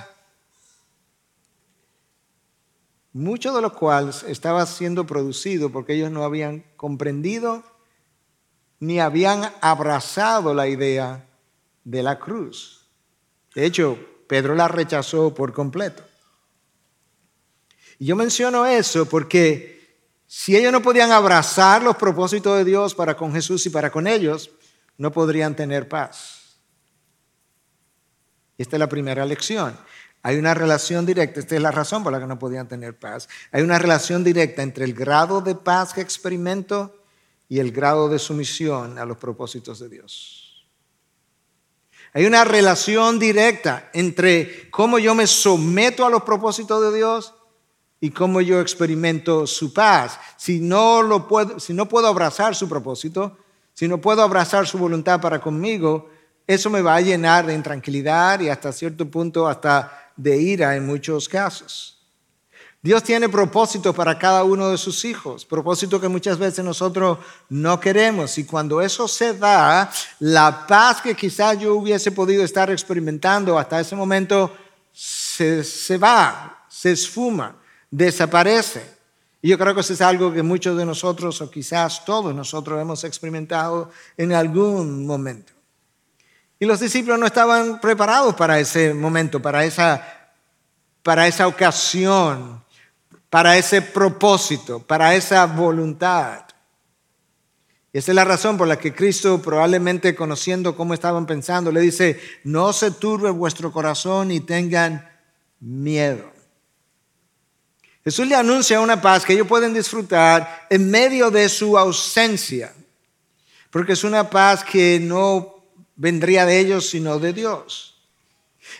mucho 3.12 3.54
de 3.54 3.62
lo 3.62 3.74
cual 3.74 4.12
estaba 4.26 4.64
siendo 4.66 5.06
producido 5.06 5.70
porque 5.70 5.94
ellos 5.94 6.10
no 6.10 6.24
habían 6.24 6.64
comprendido 6.76 7.64
ni 8.80 9.00
habían 9.00 9.52
abrazado 9.60 10.54
la 10.54 10.68
idea 10.68 11.26
de 11.84 12.02
la 12.02 12.18
cruz. 12.18 12.86
De 13.54 13.64
hecho, 13.64 13.98
Pedro 14.28 14.54
la 14.54 14.68
rechazó 14.68 15.34
por 15.34 15.52
completo. 15.52 16.04
Y 17.98 18.06
yo 18.06 18.16
menciono 18.16 18.66
eso 18.66 19.06
porque 19.06 19.78
si 20.26 20.56
ellos 20.56 20.70
no 20.70 20.82
podían 20.82 21.10
abrazar 21.10 21.82
los 21.82 21.96
propósitos 21.96 22.56
de 22.58 22.64
Dios 22.64 22.94
para 22.94 23.16
con 23.16 23.32
Jesús 23.32 23.64
y 23.66 23.70
para 23.70 23.90
con 23.90 24.06
ellos, 24.06 24.50
no 24.96 25.10
podrían 25.10 25.56
tener 25.56 25.88
paz. 25.88 26.58
Esta 28.58 28.76
es 28.76 28.80
la 28.80 28.88
primera 28.88 29.24
lección. 29.24 29.76
Hay 30.22 30.36
una 30.36 30.52
relación 30.54 31.06
directa, 31.06 31.40
esta 31.40 31.54
es 31.54 31.62
la 31.62 31.70
razón 31.70 32.02
por 32.02 32.12
la 32.12 32.20
que 32.20 32.26
no 32.26 32.38
podían 32.38 32.68
tener 32.68 32.98
paz. 32.98 33.28
Hay 33.52 33.62
una 33.62 33.78
relación 33.78 34.24
directa 34.24 34.62
entre 34.62 34.84
el 34.84 34.94
grado 34.94 35.40
de 35.40 35.54
paz 35.54 35.92
que 35.92 36.00
experimento 36.00 36.94
y 37.48 37.60
el 37.60 37.72
grado 37.72 38.08
de 38.08 38.18
sumisión 38.18 38.98
a 38.98 39.04
los 39.04 39.16
propósitos 39.16 39.78
de 39.78 39.88
Dios. 39.88 40.66
Hay 42.12 42.26
una 42.26 42.44
relación 42.44 43.18
directa 43.18 43.90
entre 43.92 44.70
cómo 44.70 44.98
yo 44.98 45.14
me 45.14 45.26
someto 45.26 46.04
a 46.04 46.10
los 46.10 46.22
propósitos 46.22 46.82
de 46.82 46.96
Dios 46.96 47.34
y 48.00 48.10
cómo 48.10 48.40
yo 48.40 48.60
experimento 48.60 49.46
su 49.46 49.72
paz. 49.72 50.18
Si 50.36 50.60
no, 50.60 51.02
lo 51.02 51.28
puedo, 51.28 51.60
si 51.60 51.72
no 51.74 51.88
puedo 51.88 52.06
abrazar 52.06 52.54
su 52.54 52.68
propósito, 52.68 53.36
si 53.74 53.86
no 53.86 54.00
puedo 54.00 54.22
abrazar 54.22 54.66
su 54.66 54.78
voluntad 54.78 55.20
para 55.20 55.40
conmigo, 55.40 56.10
eso 56.46 56.70
me 56.70 56.80
va 56.80 56.96
a 56.96 57.00
llenar 57.00 57.46
de 57.46 57.54
intranquilidad 57.54 58.40
y 58.40 58.48
hasta 58.48 58.72
cierto 58.72 59.08
punto 59.10 59.46
hasta 59.46 60.07
de 60.18 60.36
ira 60.36 60.76
en 60.76 60.84
muchos 60.84 61.28
casos. 61.28 61.94
Dios 62.80 63.02
tiene 63.02 63.28
propósito 63.28 63.92
para 63.92 64.18
cada 64.18 64.44
uno 64.44 64.70
de 64.70 64.78
sus 64.78 65.04
hijos, 65.04 65.44
propósito 65.44 66.00
que 66.00 66.06
muchas 66.06 66.38
veces 66.38 66.64
nosotros 66.64 67.18
no 67.48 67.80
queremos. 67.80 68.38
Y 68.38 68.44
cuando 68.44 68.80
eso 68.80 69.08
se 69.08 69.34
da, 69.34 69.90
la 70.20 70.66
paz 70.66 71.00
que 71.00 71.16
quizás 71.16 71.58
yo 71.58 71.74
hubiese 71.74 72.12
podido 72.12 72.44
estar 72.44 72.70
experimentando 72.70 73.58
hasta 73.58 73.80
ese 73.80 73.96
momento 73.96 74.52
se, 74.92 75.64
se 75.64 75.98
va, 75.98 76.66
se 76.68 76.92
esfuma, 76.92 77.56
desaparece. 77.90 78.98
Y 79.42 79.48
yo 79.48 79.58
creo 79.58 79.74
que 79.74 79.80
eso 79.80 79.92
es 79.92 80.00
algo 80.00 80.32
que 80.32 80.42
muchos 80.42 80.76
de 80.76 80.84
nosotros, 80.84 81.40
o 81.40 81.50
quizás 81.50 82.04
todos 82.04 82.32
nosotros, 82.34 82.80
hemos 82.80 83.02
experimentado 83.02 83.90
en 84.16 84.32
algún 84.32 85.04
momento. 85.04 85.57
Y 86.60 86.66
los 86.66 86.80
discípulos 86.80 87.18
no 87.18 87.26
estaban 87.26 87.80
preparados 87.80 88.34
para 88.34 88.58
ese 88.58 88.92
momento, 88.92 89.40
para 89.40 89.64
esa, 89.64 90.32
para 91.02 91.28
esa 91.28 91.46
ocasión, 91.46 92.62
para 93.30 93.56
ese 93.56 93.80
propósito, 93.80 94.80
para 94.80 95.14
esa 95.14 95.46
voluntad. 95.46 96.44
Y 97.92 97.98
esa 97.98 98.10
es 98.10 98.16
la 98.16 98.24
razón 98.24 98.58
por 98.58 98.66
la 98.66 98.78
que 98.78 98.92
Cristo, 98.92 99.40
probablemente 99.40 100.14
conociendo 100.14 100.76
cómo 100.76 100.94
estaban 100.94 101.26
pensando, 101.26 101.70
le 101.70 101.80
dice, 101.80 102.20
no 102.44 102.72
se 102.72 102.90
turbe 102.90 103.30
vuestro 103.30 103.72
corazón 103.72 104.30
y 104.32 104.40
tengan 104.40 105.08
miedo. 105.60 106.32
Jesús 108.04 108.26
le 108.26 108.34
anuncia 108.34 108.80
una 108.80 109.00
paz 109.00 109.24
que 109.24 109.34
ellos 109.34 109.46
pueden 109.46 109.74
disfrutar 109.74 110.66
en 110.70 110.90
medio 110.90 111.30
de 111.30 111.48
su 111.48 111.78
ausencia, 111.78 112.72
porque 113.70 113.92
es 113.92 114.02
una 114.02 114.28
paz 114.28 114.64
que 114.64 114.98
no 115.00 115.57
vendría 115.98 116.46
de 116.46 116.58
ellos, 116.58 116.88
sino 116.88 117.18
de 117.18 117.34
Dios. 117.34 117.96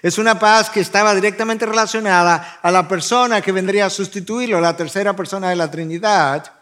Es 0.03 0.17
una 0.17 0.39
paz 0.39 0.71
que 0.71 0.81
estaba 0.81 1.15
directamente 1.15 1.67
relacionada 1.67 2.61
a 2.63 2.71
la 2.71 2.89
persona 2.89 3.43
que 3.43 3.53
vendría 3.53 3.87
a 3.87 3.91
sustituirlo, 3.91 4.61
la 4.61 4.77
tercera 4.77 5.15
persona 5.15 5.51
de 5.51 5.57
la 5.57 5.71
Trinidad. 5.71 6.53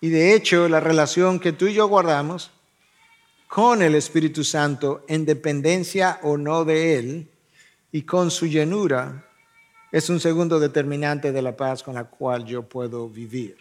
Y 0.00 0.08
de 0.08 0.34
hecho, 0.34 0.68
la 0.68 0.80
relación 0.80 1.38
que 1.38 1.52
tú 1.52 1.66
y 1.66 1.74
yo 1.74 1.86
guardamos 1.86 2.50
con 3.46 3.82
el 3.82 3.94
Espíritu 3.94 4.42
Santo, 4.44 5.04
en 5.08 5.26
dependencia 5.26 6.18
o 6.22 6.38
no 6.38 6.64
de 6.64 6.98
Él, 6.98 7.28
y 7.92 8.02
con 8.02 8.30
su 8.30 8.46
llenura, 8.46 9.26
es 9.90 10.08
un 10.08 10.20
segundo 10.20 10.58
determinante 10.58 11.32
de 11.32 11.42
la 11.42 11.54
paz 11.54 11.82
con 11.82 11.94
la 11.94 12.04
cual 12.04 12.46
yo 12.46 12.62
puedo 12.62 13.10
vivir. 13.10 13.58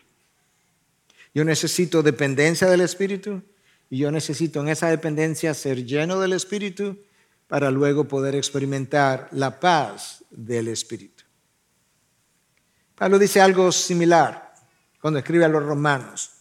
Yo 1.33 1.43
necesito 1.43 2.01
dependencia 2.01 2.69
del 2.69 2.81
Espíritu 2.81 3.41
y 3.91 3.97
yo 3.97 4.09
necesito 4.09 4.61
en 4.61 4.69
esa 4.69 4.87
dependencia 4.87 5.53
ser 5.53 5.85
lleno 5.85 6.17
del 6.21 6.31
Espíritu 6.31 6.97
para 7.47 7.69
luego 7.69 8.07
poder 8.07 8.35
experimentar 8.35 9.27
la 9.31 9.59
paz 9.59 10.23
del 10.31 10.69
Espíritu. 10.69 11.25
Pablo 12.95 13.19
dice 13.19 13.41
algo 13.41 13.69
similar 13.69 14.53
cuando 15.01 15.19
escribe 15.19 15.43
a 15.43 15.49
los 15.49 15.61
romanos. 15.61 16.31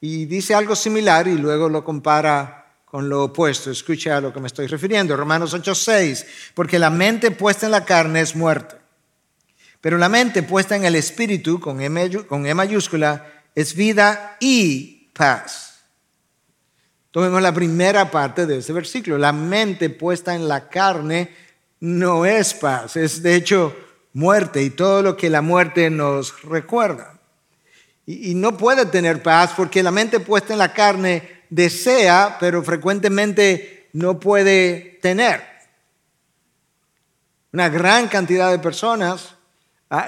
Y 0.00 0.24
dice 0.24 0.54
algo 0.54 0.74
similar 0.74 1.28
y 1.28 1.36
luego 1.36 1.68
lo 1.68 1.84
compara 1.84 2.78
con 2.86 3.10
lo 3.10 3.24
opuesto. 3.24 3.70
Escucha 3.70 4.16
a 4.16 4.20
lo 4.22 4.32
que 4.32 4.40
me 4.40 4.46
estoy 4.46 4.68
refiriendo. 4.68 5.18
Romanos 5.18 5.52
8:6. 5.52 6.24
Porque 6.54 6.78
la 6.78 6.88
mente 6.88 7.30
puesta 7.30 7.66
en 7.66 7.72
la 7.72 7.84
carne 7.84 8.22
es 8.22 8.34
muerte. 8.34 8.76
Pero 9.82 9.98
la 9.98 10.08
mente 10.08 10.42
puesta 10.42 10.76
en 10.76 10.86
el 10.86 10.94
Espíritu, 10.94 11.60
con 11.60 11.82
E, 11.82 12.26
con 12.26 12.46
e 12.46 12.54
mayúscula, 12.54 13.44
es 13.54 13.74
vida 13.74 14.38
y 14.40 15.10
paz. 15.12 15.65
Tomemos 17.16 17.40
la 17.40 17.54
primera 17.54 18.10
parte 18.10 18.44
de 18.44 18.58
ese 18.58 18.74
versículo. 18.74 19.16
La 19.16 19.32
mente 19.32 19.88
puesta 19.88 20.34
en 20.34 20.46
la 20.46 20.68
carne 20.68 21.34
no 21.80 22.26
es 22.26 22.52
paz, 22.52 22.94
es 22.96 23.22
de 23.22 23.34
hecho 23.34 23.74
muerte 24.12 24.62
y 24.62 24.68
todo 24.68 25.00
lo 25.00 25.16
que 25.16 25.30
la 25.30 25.40
muerte 25.40 25.88
nos 25.88 26.42
recuerda. 26.42 27.18
Y, 28.04 28.34
no 28.34 28.58
puede 28.58 28.84
tener 28.84 29.22
paz 29.22 29.54
porque 29.56 29.82
la 29.82 29.90
mente 29.92 30.20
puesta 30.20 30.52
en 30.52 30.58
la 30.58 30.74
carne 30.74 31.44
desea, 31.48 32.36
pero 32.38 32.62
frecuentemente 32.62 33.88
no 33.94 34.20
puede 34.20 34.98
tener. 35.00 35.42
Una 37.50 37.70
gran 37.70 38.08
cantidad 38.08 38.50
de 38.50 38.58
personas 38.58 39.35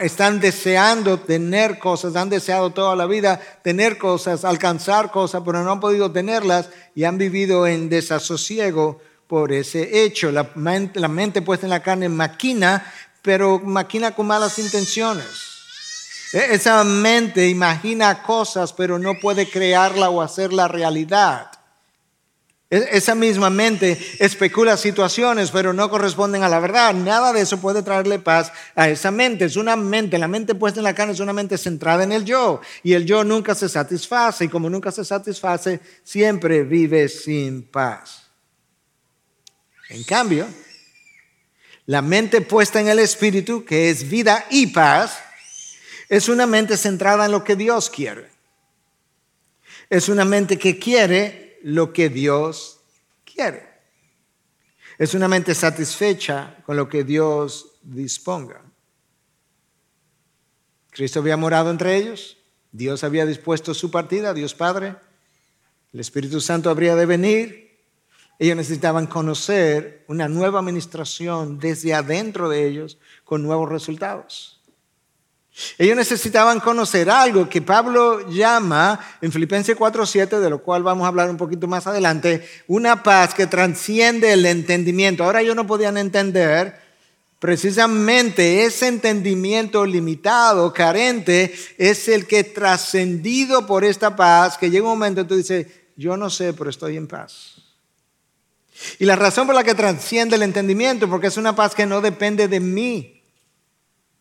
están 0.00 0.40
deseando 0.40 1.20
tener 1.20 1.78
cosas, 1.78 2.16
han 2.16 2.28
deseado 2.28 2.70
toda 2.70 2.96
la 2.96 3.06
vida 3.06 3.40
tener 3.62 3.96
cosas, 3.96 4.44
alcanzar 4.44 5.10
cosas, 5.10 5.42
pero 5.44 5.62
no 5.62 5.70
han 5.70 5.80
podido 5.80 6.10
tenerlas 6.10 6.70
y 6.94 7.04
han 7.04 7.16
vivido 7.16 7.66
en 7.66 7.88
desasosiego 7.88 9.00
por 9.28 9.52
ese 9.52 10.04
hecho. 10.04 10.32
La 10.32 10.50
mente, 10.56 10.98
la 10.98 11.08
mente 11.08 11.42
puesta 11.42 11.66
en 11.66 11.70
la 11.70 11.82
carne 11.82 12.08
maquina, 12.08 12.92
pero 13.22 13.60
maquina 13.60 14.12
con 14.12 14.26
malas 14.26 14.58
intenciones. 14.58 15.26
E-, 16.32 16.54
esa 16.54 16.82
mente 16.82 17.48
imagina 17.48 18.22
cosas, 18.22 18.72
pero 18.72 18.98
no 18.98 19.14
puede 19.20 19.48
crearla 19.48 20.10
o 20.10 20.22
hacerla 20.22 20.66
realidad. 20.66 21.52
Esa 22.70 23.14
misma 23.14 23.48
mente 23.48 23.98
especula 24.18 24.76
situaciones, 24.76 25.50
pero 25.50 25.72
no 25.72 25.88
corresponden 25.88 26.42
a 26.42 26.50
la 26.50 26.60
verdad. 26.60 26.92
Nada 26.92 27.32
de 27.32 27.40
eso 27.40 27.58
puede 27.62 27.82
traerle 27.82 28.18
paz 28.18 28.52
a 28.74 28.90
esa 28.90 29.10
mente. 29.10 29.46
Es 29.46 29.56
una 29.56 29.74
mente, 29.74 30.18
la 30.18 30.28
mente 30.28 30.54
puesta 30.54 30.80
en 30.80 30.84
la 30.84 30.94
carne 30.94 31.14
es 31.14 31.20
una 31.20 31.32
mente 31.32 31.56
centrada 31.56 32.04
en 32.04 32.12
el 32.12 32.26
yo. 32.26 32.60
Y 32.82 32.92
el 32.92 33.06
yo 33.06 33.24
nunca 33.24 33.54
se 33.54 33.70
satisface. 33.70 34.44
Y 34.44 34.48
como 34.48 34.68
nunca 34.68 34.92
se 34.92 35.02
satisface, 35.02 35.80
siempre 36.04 36.62
vive 36.62 37.08
sin 37.08 37.62
paz. 37.62 38.24
En 39.88 40.04
cambio, 40.04 40.46
la 41.86 42.02
mente 42.02 42.42
puesta 42.42 42.82
en 42.82 42.88
el 42.88 42.98
espíritu, 42.98 43.64
que 43.64 43.88
es 43.88 44.10
vida 44.10 44.44
y 44.50 44.66
paz, 44.66 45.18
es 46.10 46.28
una 46.28 46.46
mente 46.46 46.76
centrada 46.76 47.24
en 47.24 47.32
lo 47.32 47.42
que 47.42 47.56
Dios 47.56 47.88
quiere. 47.88 48.28
Es 49.88 50.10
una 50.10 50.26
mente 50.26 50.58
que 50.58 50.78
quiere 50.78 51.47
lo 51.62 51.92
que 51.92 52.08
Dios 52.08 52.80
quiere. 53.24 53.68
Es 54.98 55.14
una 55.14 55.28
mente 55.28 55.54
satisfecha 55.54 56.56
con 56.64 56.76
lo 56.76 56.88
que 56.88 57.04
Dios 57.04 57.78
disponga. 57.82 58.62
Cristo 60.90 61.20
había 61.20 61.36
morado 61.36 61.70
entre 61.70 61.96
ellos, 61.96 62.36
Dios 62.72 63.04
había 63.04 63.24
dispuesto 63.24 63.74
su 63.74 63.90
partida, 63.90 64.34
Dios 64.34 64.54
Padre, 64.54 64.96
el 65.92 66.00
Espíritu 66.00 66.40
Santo 66.40 66.70
habría 66.70 66.96
de 66.96 67.06
venir, 67.06 67.78
ellos 68.38 68.56
necesitaban 68.56 69.06
conocer 69.06 70.04
una 70.08 70.28
nueva 70.28 70.60
administración 70.60 71.58
desde 71.58 71.94
adentro 71.94 72.48
de 72.48 72.66
ellos 72.66 72.98
con 73.24 73.42
nuevos 73.42 73.68
resultados. 73.68 74.57
Ellos 75.76 75.96
necesitaban 75.96 76.60
conocer 76.60 77.10
algo 77.10 77.48
que 77.48 77.62
Pablo 77.62 78.28
llama 78.30 78.98
en 79.20 79.32
Filipenses 79.32 79.76
4:7, 79.76 80.38
de 80.38 80.50
lo 80.50 80.62
cual 80.62 80.82
vamos 80.82 81.04
a 81.04 81.08
hablar 81.08 81.30
un 81.30 81.36
poquito 81.36 81.66
más 81.66 81.86
adelante, 81.86 82.48
una 82.68 83.02
paz 83.02 83.34
que 83.34 83.46
transciende 83.46 84.32
el 84.32 84.46
entendimiento. 84.46 85.24
Ahora 85.24 85.40
ellos 85.40 85.56
no 85.56 85.66
podían 85.66 85.96
entender 85.96 86.78
precisamente 87.38 88.64
ese 88.64 88.88
entendimiento 88.88 89.84
limitado, 89.84 90.72
carente, 90.72 91.54
es 91.76 92.08
el 92.08 92.26
que 92.26 92.44
trascendido 92.44 93.66
por 93.66 93.84
esta 93.84 94.16
paz, 94.16 94.58
que 94.58 94.70
llega 94.70 94.84
un 94.84 94.98
momento 94.98 95.20
en 95.20 95.26
que 95.26 95.28
tú 95.28 95.36
dices, 95.36 95.66
yo 95.96 96.16
no 96.16 96.30
sé, 96.30 96.52
pero 96.52 96.70
estoy 96.70 96.96
en 96.96 97.06
paz. 97.06 97.54
Y 98.98 99.04
la 99.04 99.16
razón 99.16 99.46
por 99.46 99.56
la 99.56 99.64
que 99.64 99.74
trasciende 99.74 100.36
el 100.36 100.42
entendimiento, 100.42 101.08
porque 101.08 101.28
es 101.28 101.36
una 101.36 101.54
paz 101.54 101.74
que 101.74 101.86
no 101.86 102.00
depende 102.00 102.46
de 102.48 102.60
mí, 102.60 103.17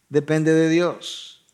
depende 0.10 0.54
de 0.54 0.70
Dios. 0.70 1.46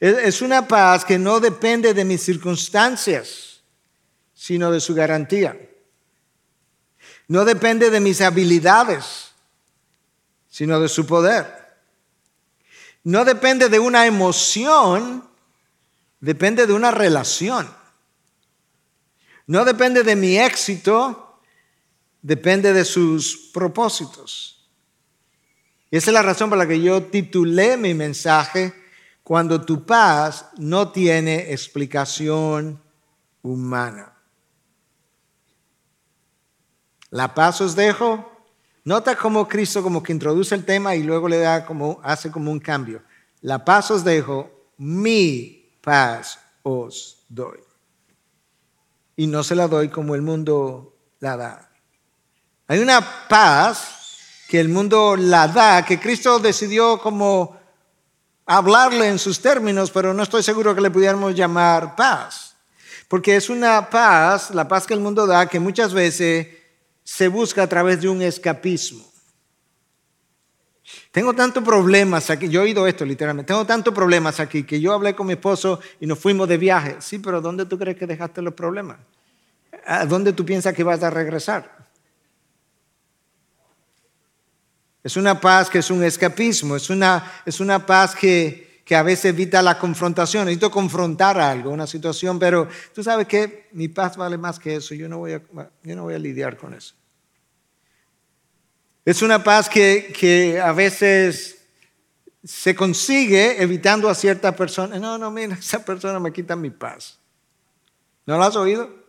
Es 0.00 0.42
una 0.42 0.68
paz 0.68 1.04
que 1.04 1.18
no 1.18 1.40
depende 1.40 1.94
de 1.94 2.04
mis 2.04 2.22
circunstancias, 2.22 3.62
sino 4.34 4.70
de 4.70 4.80
su 4.80 4.94
garantía. 4.94 5.58
No 7.28 7.44
depende 7.44 7.90
de 7.90 8.00
mis 8.00 8.20
habilidades, 8.20 9.32
sino 10.48 10.78
de 10.80 10.88
su 10.88 11.06
poder. 11.06 11.64
No 13.02 13.24
depende 13.24 13.68
de 13.68 13.78
una 13.78 14.06
emoción, 14.06 15.28
depende 16.20 16.66
de 16.66 16.72
una 16.72 16.90
relación. 16.90 17.68
No 19.46 19.64
depende 19.64 20.02
de 20.02 20.16
mi 20.16 20.38
éxito, 20.38 21.40
depende 22.22 22.72
de 22.72 22.84
sus 22.84 23.50
propósitos. 23.52 24.53
Y 25.90 25.96
esa 25.96 26.10
es 26.10 26.14
la 26.14 26.22
razón 26.22 26.48
por 26.48 26.58
la 26.58 26.66
que 26.66 26.80
yo 26.80 27.04
titulé 27.04 27.76
mi 27.76 27.94
mensaje 27.94 28.74
cuando 29.22 29.60
tu 29.64 29.86
paz 29.86 30.50
no 30.58 30.90
tiene 30.90 31.52
explicación 31.52 32.80
humana. 33.42 34.12
La 37.10 37.32
paz 37.34 37.60
os 37.60 37.76
dejo. 37.76 38.30
Nota 38.84 39.16
cómo 39.16 39.48
Cristo 39.48 39.82
como 39.82 40.02
que 40.02 40.12
introduce 40.12 40.54
el 40.54 40.64
tema 40.64 40.94
y 40.94 41.02
luego 41.02 41.28
le 41.28 41.38
da 41.38 41.64
como 41.64 42.00
hace 42.02 42.30
como 42.30 42.50
un 42.50 42.60
cambio. 42.60 43.02
La 43.40 43.64
paz 43.64 43.90
os 43.90 44.04
dejo, 44.04 44.50
mi 44.76 45.78
paz 45.80 46.38
os 46.62 47.24
doy. 47.28 47.60
Y 49.16 49.26
no 49.26 49.42
se 49.42 49.54
la 49.54 49.68
doy 49.68 49.88
como 49.88 50.14
el 50.14 50.22
mundo 50.22 50.96
la 51.20 51.36
da. 51.36 51.70
Hay 52.66 52.80
una 52.80 53.00
paz 53.28 54.03
que 54.54 54.60
el 54.60 54.68
mundo 54.68 55.16
la 55.16 55.48
da, 55.48 55.84
que 55.84 55.98
Cristo 55.98 56.38
decidió 56.38 56.98
como 56.98 57.58
hablarle 58.46 59.08
en 59.08 59.18
sus 59.18 59.40
términos, 59.40 59.90
pero 59.90 60.14
no 60.14 60.22
estoy 60.22 60.44
seguro 60.44 60.76
que 60.76 60.80
le 60.80 60.92
pudiéramos 60.92 61.34
llamar 61.34 61.96
paz. 61.96 62.54
Porque 63.08 63.34
es 63.34 63.50
una 63.50 63.90
paz, 63.90 64.52
la 64.52 64.68
paz 64.68 64.86
que 64.86 64.94
el 64.94 65.00
mundo 65.00 65.26
da, 65.26 65.48
que 65.48 65.58
muchas 65.58 65.92
veces 65.92 66.46
se 67.02 67.26
busca 67.26 67.64
a 67.64 67.66
través 67.66 68.00
de 68.00 68.08
un 68.08 68.22
escapismo. 68.22 69.04
Tengo 71.10 71.34
tantos 71.34 71.64
problemas 71.64 72.30
aquí, 72.30 72.48
yo 72.48 72.60
he 72.60 72.66
oído 72.66 72.86
esto 72.86 73.04
literalmente, 73.04 73.48
tengo 73.48 73.66
tantos 73.66 73.92
problemas 73.92 74.38
aquí 74.38 74.62
que 74.62 74.80
yo 74.80 74.92
hablé 74.92 75.16
con 75.16 75.26
mi 75.26 75.32
esposo 75.32 75.80
y 75.98 76.06
nos 76.06 76.20
fuimos 76.20 76.48
de 76.48 76.58
viaje. 76.58 76.94
Sí, 77.00 77.18
pero 77.18 77.40
¿dónde 77.40 77.66
tú 77.66 77.76
crees 77.76 77.96
que 77.96 78.06
dejaste 78.06 78.40
los 78.40 78.54
problemas? 78.54 78.98
¿A 79.84 80.06
dónde 80.06 80.32
tú 80.32 80.44
piensas 80.44 80.74
que 80.74 80.84
vas 80.84 81.02
a 81.02 81.10
regresar? 81.10 81.73
Es 85.04 85.18
una 85.18 85.38
paz 85.38 85.68
que 85.68 85.80
es 85.80 85.90
un 85.90 86.02
escapismo, 86.02 86.76
es 86.76 86.88
una, 86.88 87.42
es 87.44 87.60
una 87.60 87.84
paz 87.84 88.14
que, 88.14 88.80
que 88.86 88.96
a 88.96 89.02
veces 89.02 89.26
evita 89.26 89.60
la 89.60 89.78
confrontación. 89.78 90.46
Necesito 90.46 90.70
confrontar 90.70 91.38
algo, 91.38 91.70
una 91.70 91.86
situación, 91.86 92.38
pero 92.38 92.66
tú 92.94 93.04
sabes 93.04 93.28
que 93.28 93.68
mi 93.72 93.88
paz 93.88 94.16
vale 94.16 94.38
más 94.38 94.58
que 94.58 94.76
eso. 94.76 94.94
Yo 94.94 95.06
no 95.06 95.18
voy 95.18 95.34
a, 95.34 95.42
yo 95.82 95.94
no 95.94 96.04
voy 96.04 96.14
a 96.14 96.18
lidiar 96.18 96.56
con 96.56 96.72
eso. 96.72 96.94
Es 99.04 99.20
una 99.20 99.44
paz 99.44 99.68
que, 99.68 100.10
que 100.18 100.58
a 100.58 100.72
veces 100.72 101.66
se 102.42 102.74
consigue 102.74 103.62
evitando 103.62 104.08
a 104.08 104.14
cierta 104.14 104.56
persona. 104.56 104.98
No, 104.98 105.18
no, 105.18 105.30
mira, 105.30 105.54
esa 105.58 105.84
persona 105.84 106.18
me 106.18 106.32
quita 106.32 106.56
mi 106.56 106.70
paz. 106.70 107.18
¿No 108.24 108.38
lo 108.38 108.44
has 108.44 108.56
oído? 108.56 109.04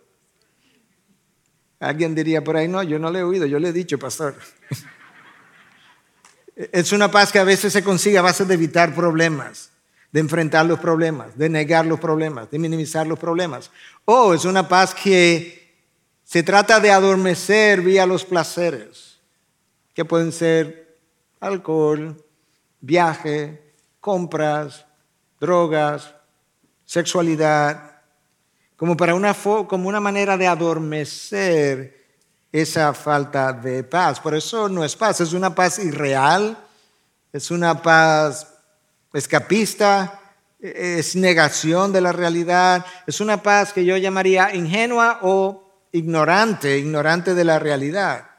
Alguien 1.80 2.14
diría 2.14 2.44
por 2.44 2.58
ahí, 2.58 2.68
no, 2.68 2.84
yo 2.84 3.00
no 3.00 3.10
le 3.12 3.20
he 3.20 3.24
oído, 3.24 3.46
yo 3.46 3.60
le 3.60 3.70
he 3.70 3.74
dicho, 3.74 3.98
pastor. 3.98 4.36
Es 6.56 6.92
una 6.94 7.12
paz 7.12 7.32
que 7.32 7.40
a 7.40 7.44
veces 7.44 7.74
se 7.74 7.84
consigue 7.84 8.18
a 8.18 8.22
base 8.22 8.46
de 8.46 8.54
evitar 8.54 8.96
problemas, 8.96 9.72
de 10.12 10.22
enfrentar 10.22 10.66
los 10.66 10.80
problemas, 10.80 11.38
de 11.38 11.50
negar 11.50 11.86
los 11.86 12.00
problemas, 12.00 12.50
de 12.50 12.60
minimizar 12.60 13.06
los 13.06 13.20
problemas. 13.20 13.72
O 14.06 14.34
es 14.34 14.46
una 14.46 14.68
paz 14.68 14.96
que 14.96 15.76
se 16.24 16.44
trata 16.44 16.80
de 16.80 16.92
adormecer 16.92 17.82
vía 17.82 18.06
los 18.06 18.24
placeres, 18.24 19.20
que 19.94 20.06
pueden 20.06 20.32
ser 20.32 20.98
alcohol, 21.42 22.24
viaje, 22.80 23.74
compras, 24.00 24.86
drogas, 25.40 26.16
sexualidad, 26.86 28.02
como 28.78 28.96
para 28.96 29.14
una, 29.14 29.34
como 29.34 29.90
una 29.90 30.00
manera 30.00 30.38
de 30.38 30.48
adormecer 30.48 31.95
esa 32.62 32.94
falta 32.94 33.52
de 33.52 33.84
paz. 33.84 34.20
Por 34.22 34.34
eso 34.34 34.70
no 34.70 34.86
es 34.86 34.96
paz, 34.96 35.20
es 35.20 35.34
una 35.34 35.54
paz 35.54 35.78
irreal, 35.80 36.58
es 37.34 37.52
una 37.52 37.82
paz 37.82 38.48
escapista, 39.14 40.22
es 40.60 41.18
negación 41.18 41.92
de 41.92 42.00
la 42.00 42.14
realidad, 42.14 42.86
es 43.06 43.20
una 43.20 43.44
paz 43.44 43.74
que 43.74 43.84
yo 43.84 43.98
llamaría 43.98 44.56
ingenua 44.56 45.20
o 45.22 45.70
ignorante, 45.92 46.78
ignorante 46.78 47.36
de 47.36 47.44
la 47.44 47.60
realidad. 47.60 48.30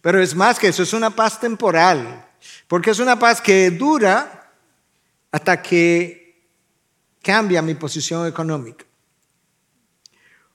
Pero 0.00 0.22
es 0.22 0.34
más 0.34 0.58
que 0.58 0.68
eso, 0.68 0.82
es 0.82 0.94
una 0.94 1.10
paz 1.10 1.38
temporal, 1.38 2.26
porque 2.68 2.90
es 2.90 3.00
una 3.00 3.18
paz 3.18 3.42
que 3.42 3.70
dura 3.70 4.50
hasta 5.30 5.60
que 5.60 6.48
cambia 7.22 7.60
mi 7.60 7.74
posición 7.74 8.26
económica, 8.26 8.86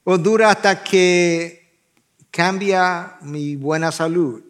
o 0.03 0.17
dura 0.17 0.49
hasta 0.49 0.83
que 0.83 1.58
cambia 2.31 3.17
mi 3.21 3.55
buena 3.55 3.91
salud. 3.91 4.43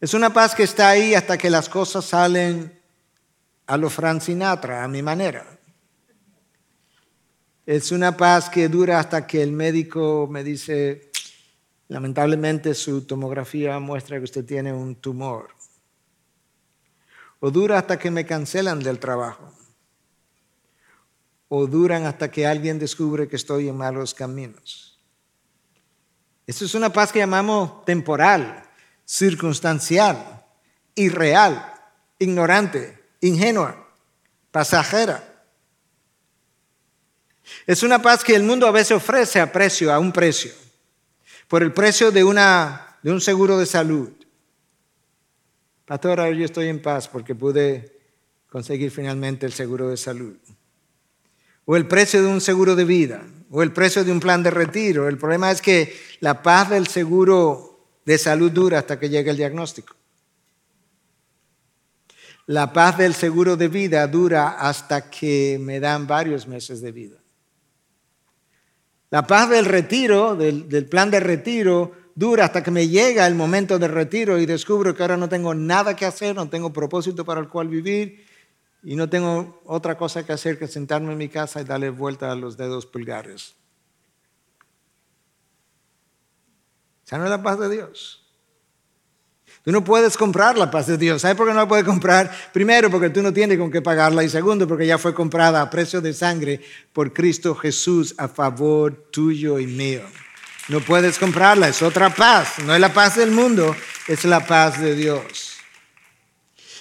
Es 0.00 0.14
una 0.14 0.32
paz 0.32 0.54
que 0.54 0.62
está 0.62 0.88
ahí 0.88 1.14
hasta 1.14 1.36
que 1.36 1.50
las 1.50 1.68
cosas 1.68 2.06
salen 2.06 2.80
a 3.66 3.76
lo 3.76 3.90
Frank 3.90 4.22
Sinatra, 4.22 4.82
a 4.82 4.88
mi 4.88 5.02
manera. 5.02 5.46
Es 7.66 7.92
una 7.92 8.16
paz 8.16 8.48
que 8.48 8.68
dura 8.68 8.98
hasta 8.98 9.26
que 9.26 9.42
el 9.42 9.52
médico 9.52 10.26
me 10.28 10.42
dice, 10.42 11.12
lamentablemente 11.88 12.74
su 12.74 13.02
tomografía 13.02 13.78
muestra 13.78 14.18
que 14.18 14.24
usted 14.24 14.44
tiene 14.44 14.72
un 14.72 14.96
tumor. 14.96 15.50
O 17.38 17.50
dura 17.50 17.78
hasta 17.78 17.98
que 17.98 18.10
me 18.10 18.26
cancelan 18.26 18.80
del 18.80 18.98
trabajo. 18.98 19.54
O 21.48 21.66
duran 21.66 22.06
hasta 22.06 22.30
que 22.30 22.46
alguien 22.46 22.78
descubre 22.78 23.28
que 23.28 23.36
estoy 23.36 23.68
en 23.68 23.76
malos 23.76 24.14
caminos. 24.14 24.89
Eso 26.50 26.64
es 26.64 26.74
una 26.74 26.92
paz 26.92 27.12
que 27.12 27.20
llamamos 27.20 27.84
temporal, 27.84 28.64
circunstancial, 29.04 30.44
irreal. 30.96 31.74
ignorante, 32.18 32.98
ingenua, 33.20 33.88
pasajera. 34.50 35.46
Es 37.68 37.84
una 37.84 38.02
paz 38.02 38.24
que 38.24 38.34
el 38.34 38.42
mundo 38.42 38.66
a 38.66 38.72
veces 38.72 38.96
ofrece 38.96 39.40
a 39.40 39.52
precio, 39.52 39.92
a 39.92 40.00
un 40.00 40.10
precio, 40.10 40.50
por 41.46 41.62
el 41.62 41.72
precio 41.72 42.10
de, 42.10 42.24
una, 42.24 42.98
de 43.00 43.12
un 43.12 43.20
seguro 43.20 43.56
de 43.56 43.66
salud. 43.66 44.10
Pastor, 45.86 46.34
yo 46.34 46.44
estoy 46.44 46.66
en 46.66 46.82
paz 46.82 47.06
porque 47.06 47.36
pude 47.36 47.96
conseguir 48.48 48.90
finalmente 48.90 49.46
el 49.46 49.52
seguro 49.52 49.88
de 49.88 49.96
salud. 49.96 50.36
O 51.70 51.76
el 51.76 51.86
precio 51.86 52.20
de 52.20 52.26
un 52.26 52.40
seguro 52.40 52.74
de 52.74 52.84
vida, 52.84 53.22
o 53.48 53.62
el 53.62 53.70
precio 53.70 54.02
de 54.02 54.10
un 54.10 54.18
plan 54.18 54.42
de 54.42 54.50
retiro. 54.50 55.06
El 55.06 55.18
problema 55.18 55.52
es 55.52 55.62
que 55.62 55.96
la 56.18 56.42
paz 56.42 56.68
del 56.68 56.88
seguro 56.88 57.86
de 58.04 58.18
salud 58.18 58.50
dura 58.50 58.80
hasta 58.80 58.98
que 58.98 59.08
llegue 59.08 59.30
el 59.30 59.36
diagnóstico. 59.36 59.94
La 62.46 62.72
paz 62.72 62.98
del 62.98 63.14
seguro 63.14 63.56
de 63.56 63.68
vida 63.68 64.04
dura 64.08 64.56
hasta 64.58 65.08
que 65.08 65.60
me 65.62 65.78
dan 65.78 66.08
varios 66.08 66.48
meses 66.48 66.80
de 66.80 66.90
vida. 66.90 67.18
La 69.10 69.24
paz 69.24 69.48
del 69.48 69.64
retiro, 69.64 70.34
del, 70.34 70.86
plan 70.86 71.08
de 71.08 71.20
retiro, 71.20 71.92
dura 72.16 72.46
hasta 72.46 72.64
que 72.64 72.72
me 72.72 72.88
llega 72.88 73.28
el 73.28 73.36
momento 73.36 73.78
de 73.78 73.86
retiro 73.86 74.40
y 74.40 74.46
descubro 74.46 74.92
que 74.92 75.02
ahora 75.02 75.16
no 75.16 75.28
tengo 75.28 75.54
nada 75.54 75.94
que 75.94 76.04
hacer, 76.04 76.34
no 76.34 76.48
tengo 76.48 76.72
propósito 76.72 77.24
para 77.24 77.40
el 77.40 77.46
cual 77.48 77.68
vivir 77.68 78.28
y 78.82 78.96
no 78.96 79.08
tengo 79.08 79.60
otra 79.66 79.96
cosa 79.96 80.24
que 80.24 80.32
hacer 80.32 80.58
que 80.58 80.68
sentarme 80.68 81.12
en 81.12 81.18
mi 81.18 81.28
casa 81.28 81.60
y 81.60 81.64
darle 81.64 81.90
vuelta 81.90 82.32
a 82.32 82.34
los 82.34 82.56
dedos 82.56 82.86
pulgares. 82.86 83.54
Esa 87.04 87.18
no 87.18 87.24
es 87.24 87.30
la 87.30 87.42
paz 87.42 87.58
de 87.58 87.68
Dios. 87.68 88.20
Tú 89.62 89.72
no 89.72 89.84
puedes 89.84 90.16
comprar 90.16 90.56
la 90.56 90.70
paz 90.70 90.86
de 90.86 90.96
Dios. 90.96 91.20
¿Sabes 91.20 91.36
por 91.36 91.46
qué 91.46 91.52
no 91.52 91.60
la 91.60 91.68
puedes 91.68 91.84
comprar? 91.84 92.30
Primero, 92.52 92.90
porque 92.90 93.10
tú 93.10 93.20
no 93.20 93.32
tienes 93.32 93.58
con 93.58 93.70
qué 93.70 93.82
pagarla. 93.82 94.24
Y 94.24 94.28
segundo, 94.30 94.66
porque 94.66 94.86
ya 94.86 94.96
fue 94.96 95.12
comprada 95.12 95.60
a 95.60 95.68
precio 95.68 96.00
de 96.00 96.14
sangre 96.14 96.60
por 96.92 97.12
Cristo 97.12 97.54
Jesús 97.54 98.14
a 98.16 98.28
favor 98.28 99.08
tuyo 99.10 99.58
y 99.58 99.66
mío. 99.66 100.02
No 100.68 100.80
puedes 100.80 101.18
comprarla, 101.18 101.68
es 101.68 101.82
otra 101.82 102.14
paz. 102.14 102.60
No 102.64 102.74
es 102.74 102.80
la 102.80 102.94
paz 102.94 103.16
del 103.16 103.32
mundo, 103.32 103.76
es 104.06 104.24
la 104.24 104.46
paz 104.46 104.80
de 104.80 104.94
Dios. 104.94 105.49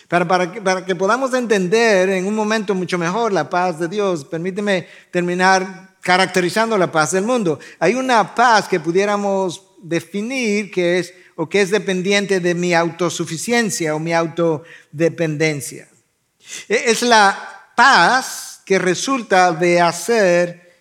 Para, 0.09 0.27
para, 0.27 0.51
para 0.61 0.83
que 0.83 0.95
podamos 0.95 1.33
entender 1.33 2.09
en 2.09 2.25
un 2.25 2.35
momento 2.35 2.75
mucho 2.75 2.97
mejor 2.97 3.31
la 3.31 3.49
paz 3.49 3.79
de 3.79 3.87
Dios, 3.87 4.25
permíteme 4.25 4.87
terminar 5.11 5.95
caracterizando 6.01 6.77
la 6.77 6.91
paz 6.91 7.11
del 7.11 7.23
mundo. 7.23 7.59
Hay 7.79 7.93
una 7.93 8.35
paz 8.35 8.67
que 8.67 8.79
pudiéramos 8.79 9.63
definir 9.81 10.71
que 10.71 10.99
es 10.99 11.13
o 11.35 11.47
que 11.47 11.61
es 11.61 11.69
dependiente 11.69 12.39
de 12.39 12.53
mi 12.53 12.73
autosuficiencia 12.73 13.95
o 13.95 13.99
mi 13.99 14.13
autodependencia. 14.13 15.87
E, 16.67 16.91
es 16.91 17.01
la 17.01 17.71
paz 17.77 18.61
que 18.65 18.79
resulta 18.79 19.53
de 19.53 19.79
hacer 19.79 20.73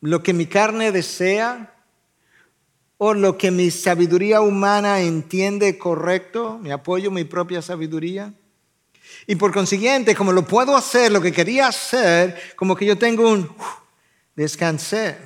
lo 0.00 0.22
que 0.22 0.32
mi 0.32 0.46
carne 0.46 0.92
desea 0.92 1.73
o 3.06 3.12
lo 3.12 3.36
que 3.36 3.50
mi 3.50 3.70
sabiduría 3.70 4.40
humana 4.40 5.02
entiende 5.02 5.76
correcto, 5.76 6.58
me 6.58 6.72
apoyo 6.72 7.10
mi 7.10 7.24
propia 7.24 7.60
sabiduría. 7.60 8.32
Y 9.26 9.36
por 9.36 9.52
consiguiente, 9.52 10.14
como 10.14 10.32
lo 10.32 10.46
puedo 10.46 10.74
hacer, 10.74 11.12
lo 11.12 11.20
que 11.20 11.30
quería 11.30 11.68
hacer, 11.68 12.40
como 12.56 12.74
que 12.74 12.86
yo 12.86 12.96
tengo 12.96 13.30
un 13.30 13.50
descansé, 14.34 15.18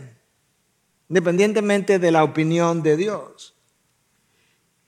independientemente 1.08 2.00
de 2.00 2.10
la 2.10 2.24
opinión 2.24 2.82
de 2.82 2.96
Dios. 2.96 3.54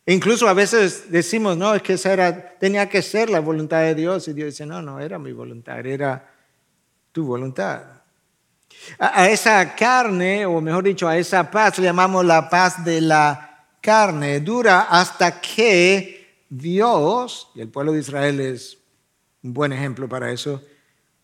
Incluso 0.07 0.48
a 0.48 0.55
veces 0.55 1.12
decimos, 1.12 1.57
no, 1.57 1.72
es 1.76 1.83
que 1.83 1.92
esa 1.92 2.12
era, 2.12 2.59
tenía 2.59 2.88
que 2.88 3.03
ser 3.03 3.31
la 3.31 3.38
voluntad 3.38 3.83
de 3.83 3.94
Dios. 3.94 4.26
Y 4.26 4.33
Dios 4.33 4.46
dice, 4.46 4.66
no, 4.66 4.83
no, 4.83 4.98
era 4.98 5.20
mi 5.20 5.33
voluntad, 5.33 5.87
era 5.87 6.29
tu 7.12 7.24
voluntad. 7.24 8.00
A, 8.99 9.29
esa 9.29 9.75
carne, 9.75 10.47
o 10.47 10.61
mejor 10.61 10.85
dicho, 10.85 11.09
a 11.09 11.16
esa 11.16 11.51
paz, 11.51 11.79
le 11.79 11.85
llamamos 11.85 12.25
la 12.25 12.49
paz 12.49 12.85
de 12.85 13.01
la 13.01 13.66
carne. 13.81 14.40
Dura 14.40 14.83
hasta 14.83 15.40
que 15.40 16.45
Dios, 16.49 17.51
y 17.55 17.61
el 17.61 17.69
pueblo 17.69 17.93
de 17.93 18.01
Israel 18.01 18.40
es 18.40 18.79
un 19.43 19.53
buen 19.55 19.73
ejemplo 19.73 20.09
para 20.09 20.31
eso, 20.31 20.62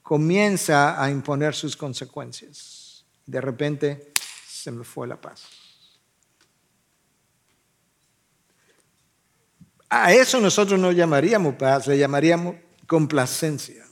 comienza 0.03 1.03
a 1.03 1.11
imponer 1.11 1.55
sus 1.55 1.77
consecuencias. 1.77 3.05
De 3.25 3.41
repente 3.41 4.13
se 4.47 4.71
me 4.71 4.85
fue 4.85 5.07
la 5.07 5.21
paz. 5.21 5.45
A 9.89 10.13
eso 10.13 10.41
nosotros 10.41 10.79
no 10.79 10.93
llamaríamos 10.93 11.55
paz, 11.55 11.87
le 11.87 11.97
llamaríamos 11.99 12.57
complacencia. 12.87 13.86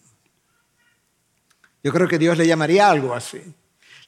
Yo 1.84 1.92
creo 1.92 2.08
que 2.08 2.18
Dios 2.18 2.38
le 2.38 2.46
llamaría 2.46 2.88
algo 2.88 3.14
así. 3.14 3.40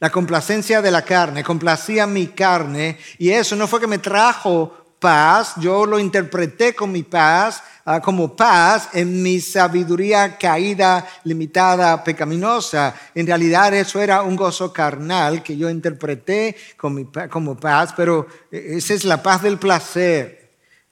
La 0.01 0.11
complacencia 0.11 0.83
de 0.83 0.91
la 0.91 1.03
carne, 1.03 1.45
complacía 1.45 2.07
mi 2.07 2.29
carne 2.29 2.99
y 3.19 3.29
eso 3.29 3.55
no 3.55 3.69
fue 3.69 3.81
que 3.81 3.87
me 3.87 3.99
trajo 3.99 4.97
paz, 4.99 5.53
yo 5.59 5.85
lo 5.85 5.99
interpreté 5.99 6.75
con 6.75 6.91
mi 6.91 7.03
paz, 7.03 7.63
ah, 7.85 8.01
como 8.01 8.35
paz 8.35 8.89
en 8.95 9.23
mi 9.23 9.41
sabiduría 9.41 10.39
caída, 10.39 11.07
limitada, 11.25 12.03
pecaminosa. 12.03 12.95
En 13.15 13.27
realidad 13.27 13.73
eso 13.75 14.01
era 14.01 14.23
un 14.23 14.37
gozo 14.37 14.73
carnal 14.73 15.43
que 15.43 15.57
yo 15.57 15.69
interpreté 15.69 16.57
como 16.77 17.57
paz, 17.57 17.93
pero 17.95 18.27
eh, 18.51 18.73
esa 18.77 18.95
es 18.95 19.05
la 19.05 19.23
paz 19.23 19.43
del 19.43 19.59
placer 19.59 20.47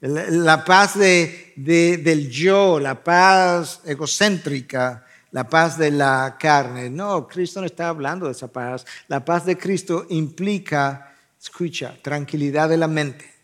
la 0.07 0.64
paz 0.64 0.99
del 0.99 2.31
yo, 2.31 2.79
la 2.79 3.03
paz 3.03 3.81
egocéntrica, 3.87 5.05
la 5.35 5.49
paz 5.49 5.77
de 5.77 5.90
la 5.90 6.37
carne. 6.38 6.88
No, 6.88 7.27
Cristo 7.27 7.59
no 7.59 7.66
está 7.66 7.88
hablando 7.88 8.27
de 8.27 8.33
esa 8.33 8.47
paz. 8.47 8.87
La 9.09 9.25
paz 9.25 9.44
de 9.44 9.59
Cristo 9.59 10.07
implica, 10.11 11.12
escucha, 11.42 11.99
tranquilidad 12.01 12.68
de 12.68 12.77
la 12.77 12.87
mente, 12.87 13.35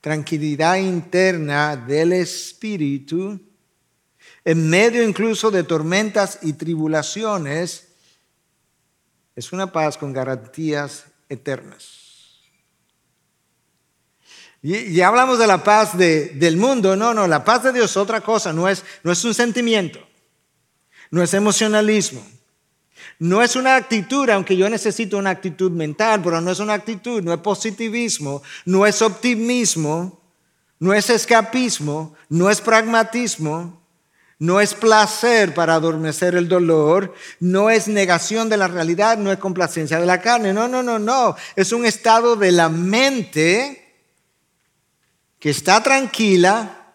tranquilidad 0.00 0.78
interna 0.78 1.76
del 1.76 2.12
espíritu, 2.12 3.40
en 4.44 4.68
medio 4.68 5.04
incluso 5.08 5.48
de 5.48 5.62
tormentas 5.62 6.40
y 6.42 6.54
tribulaciones. 6.54 7.86
Es 9.36 9.52
una 9.52 9.70
paz 9.70 9.96
con 9.96 10.12
garantías 10.12 11.04
eternas. 11.28 12.09
Y, 14.62 15.00
hablamos 15.00 15.38
de 15.38 15.46
la 15.46 15.64
paz 15.64 15.96
del 15.96 16.56
mundo. 16.56 16.96
No, 16.96 17.14
no, 17.14 17.26
la 17.26 17.44
paz 17.44 17.62
de 17.62 17.72
Dios 17.72 17.90
es 17.90 17.96
otra 17.96 18.20
cosa. 18.20 18.52
No 18.52 18.68
es, 18.68 18.84
no 19.02 19.12
es 19.12 19.24
un 19.24 19.34
sentimiento. 19.34 19.98
No 21.10 21.22
es 21.22 21.32
emocionalismo. 21.34 22.24
No 23.18 23.42
es 23.42 23.56
una 23.56 23.76
actitud, 23.76 24.28
aunque 24.30 24.56
yo 24.56 24.68
necesito 24.68 25.18
una 25.18 25.30
actitud 25.30 25.70
mental, 25.70 26.22
pero 26.22 26.40
no 26.40 26.50
es 26.50 26.58
una 26.58 26.74
actitud, 26.74 27.22
no 27.22 27.34
es 27.34 27.40
positivismo, 27.40 28.42
no 28.64 28.86
es 28.86 29.02
optimismo, 29.02 30.22
no 30.78 30.94
es 30.94 31.10
escapismo, 31.10 32.14
no 32.30 32.48
es 32.48 32.62
pragmatismo, 32.62 33.78
no 34.38 34.58
es 34.58 34.72
placer 34.72 35.52
para 35.52 35.74
adormecer 35.74 36.34
el 36.34 36.48
dolor, 36.48 37.14
no 37.40 37.68
es 37.68 37.88
negación 37.88 38.48
de 38.48 38.56
la 38.56 38.68
realidad, 38.68 39.18
no 39.18 39.30
es 39.30 39.38
complacencia 39.38 40.00
de 40.00 40.06
la 40.06 40.22
carne, 40.22 40.54
no, 40.54 40.66
no, 40.66 40.82
no, 40.82 40.98
no, 40.98 41.36
es 41.56 41.72
un 41.72 41.84
estado 41.84 42.36
de 42.36 42.52
la 42.52 42.70
mente 42.70 43.79
que 45.40 45.50
está 45.50 45.82
tranquila 45.82 46.92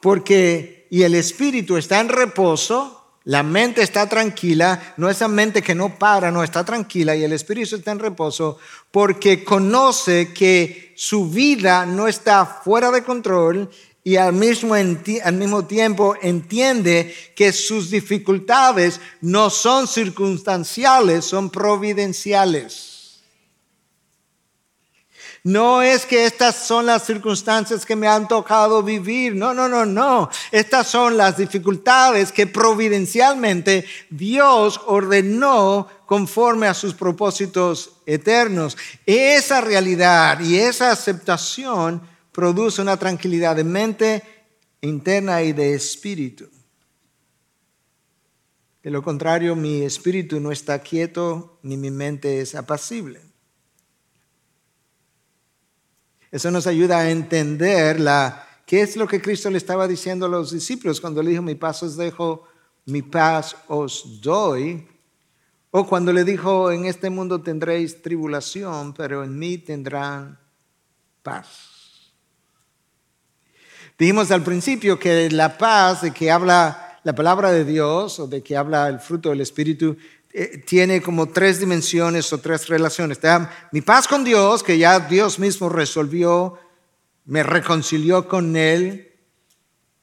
porque 0.00 0.86
y 0.90 1.02
el 1.02 1.14
espíritu 1.14 1.76
está 1.76 2.00
en 2.00 2.08
reposo, 2.08 2.94
la 3.24 3.42
mente 3.42 3.82
está 3.82 4.08
tranquila, 4.08 4.94
no 4.96 5.10
esa 5.10 5.28
mente 5.28 5.60
que 5.60 5.74
no 5.74 5.98
para, 5.98 6.30
no 6.30 6.42
está 6.42 6.64
tranquila 6.64 7.14
y 7.14 7.24
el 7.24 7.32
espíritu 7.32 7.76
está 7.76 7.90
en 7.90 7.98
reposo 7.98 8.58
porque 8.90 9.44
conoce 9.44 10.32
que 10.32 10.94
su 10.96 11.28
vida 11.28 11.84
no 11.84 12.08
está 12.08 12.46
fuera 12.46 12.90
de 12.90 13.02
control 13.02 13.70
y 14.02 14.16
al 14.16 14.32
mismo, 14.32 14.74
al 14.74 15.34
mismo 15.34 15.66
tiempo 15.66 16.14
entiende 16.22 17.14
que 17.34 17.52
sus 17.52 17.90
dificultades 17.90 19.00
no 19.20 19.50
son 19.50 19.86
circunstanciales, 19.86 21.26
son 21.26 21.50
providenciales. 21.50 22.87
No 25.48 25.80
es 25.80 26.04
que 26.04 26.26
estas 26.26 26.56
son 26.56 26.84
las 26.84 27.06
circunstancias 27.06 27.86
que 27.86 27.96
me 27.96 28.06
han 28.06 28.28
tocado 28.28 28.82
vivir. 28.82 29.34
No, 29.34 29.54
no, 29.54 29.66
no, 29.66 29.86
no. 29.86 30.28
Estas 30.52 30.88
son 30.88 31.16
las 31.16 31.38
dificultades 31.38 32.32
que 32.32 32.46
providencialmente 32.46 33.86
Dios 34.10 34.78
ordenó 34.84 35.88
conforme 36.04 36.66
a 36.66 36.74
sus 36.74 36.92
propósitos 36.92 37.92
eternos. 38.04 38.76
Esa 39.06 39.62
realidad 39.62 40.38
y 40.40 40.58
esa 40.58 40.90
aceptación 40.90 42.02
produce 42.30 42.82
una 42.82 42.98
tranquilidad 42.98 43.56
de 43.56 43.64
mente 43.64 44.22
interna 44.82 45.42
y 45.42 45.54
de 45.54 45.72
espíritu. 45.72 46.46
De 48.82 48.90
lo 48.90 49.02
contrario, 49.02 49.56
mi 49.56 49.80
espíritu 49.80 50.40
no 50.40 50.52
está 50.52 50.80
quieto 50.80 51.58
ni 51.62 51.78
mi 51.78 51.90
mente 51.90 52.42
es 52.42 52.54
apacible. 52.54 53.27
Eso 56.30 56.50
nos 56.50 56.66
ayuda 56.66 56.98
a 56.98 57.10
entender 57.10 58.00
la 58.00 58.48
¿Qué 58.68 58.82
es 58.82 58.96
lo 58.96 59.08
que 59.08 59.22
Cristo 59.22 59.48
le 59.48 59.56
estaba 59.56 59.88
diciendo 59.88 60.26
a 60.26 60.28
los 60.28 60.50
discípulos 60.50 61.00
cuando 61.00 61.22
le 61.22 61.30
dijo, 61.30 61.42
mi 61.42 61.54
paz 61.54 61.82
os 61.82 61.96
dejo, 61.96 62.46
mi 62.84 63.00
paz 63.00 63.56
os 63.66 64.20
doy? 64.20 64.86
O 65.70 65.86
cuando 65.86 66.12
le 66.12 66.22
dijo, 66.22 66.70
en 66.70 66.84
este 66.84 67.08
mundo 67.08 67.40
tendréis 67.40 68.02
tribulación, 68.02 68.92
pero 68.92 69.24
en 69.24 69.38
mí 69.38 69.56
tendrán 69.56 70.38
paz. 71.22 72.12
Dijimos 73.98 74.30
al 74.30 74.42
principio 74.42 74.98
que 74.98 75.30
la 75.30 75.56
paz 75.56 76.02
de 76.02 76.10
que 76.10 76.30
habla 76.30 77.00
la 77.04 77.14
palabra 77.14 77.50
de 77.50 77.64
Dios 77.64 78.20
o 78.20 78.26
de 78.26 78.42
que 78.42 78.54
habla 78.54 78.86
el 78.88 79.00
fruto 79.00 79.30
del 79.30 79.40
Espíritu 79.40 79.96
eh, 80.32 80.58
tiene 80.66 81.00
como 81.00 81.28
tres 81.28 81.58
dimensiones 81.58 82.32
o 82.32 82.38
tres 82.38 82.68
relaciones. 82.68 83.18
mi 83.72 83.80
paz 83.80 84.06
con 84.06 84.24
Dios, 84.24 84.62
que 84.62 84.76
ya 84.76 85.00
Dios 85.00 85.38
mismo 85.38 85.68
resolvió, 85.68 86.58
me 87.24 87.42
reconcilió 87.42 88.28
con 88.28 88.56
Él, 88.56 89.12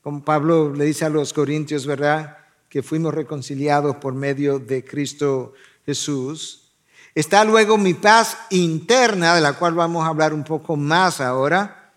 como 0.01 0.23
Pablo 0.23 0.73
le 0.73 0.85
dice 0.85 1.05
a 1.05 1.09
los 1.09 1.33
corintios, 1.33 1.85
¿verdad? 1.85 2.37
Que 2.69 2.83
fuimos 2.83 3.13
reconciliados 3.13 3.95
por 3.97 4.13
medio 4.13 4.59
de 4.59 4.83
Cristo 4.83 5.53
Jesús. 5.85 6.71
Está 7.15 7.43
luego 7.43 7.77
mi 7.77 7.93
paz 7.93 8.37
interna, 8.49 9.35
de 9.35 9.41
la 9.41 9.53
cual 9.53 9.73
vamos 9.73 10.05
a 10.05 10.09
hablar 10.09 10.33
un 10.33 10.43
poco 10.43 10.75
más 10.75 11.21
ahora, 11.21 11.93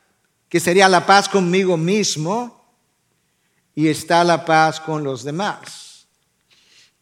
que 0.49 0.61
sería 0.61 0.89
la 0.89 1.05
paz 1.05 1.29
conmigo 1.29 1.77
mismo, 1.77 2.65
y 3.75 3.89
está 3.89 4.25
la 4.25 4.45
paz 4.45 4.81
con 4.81 5.05
los 5.05 5.25
demás. 5.25 5.88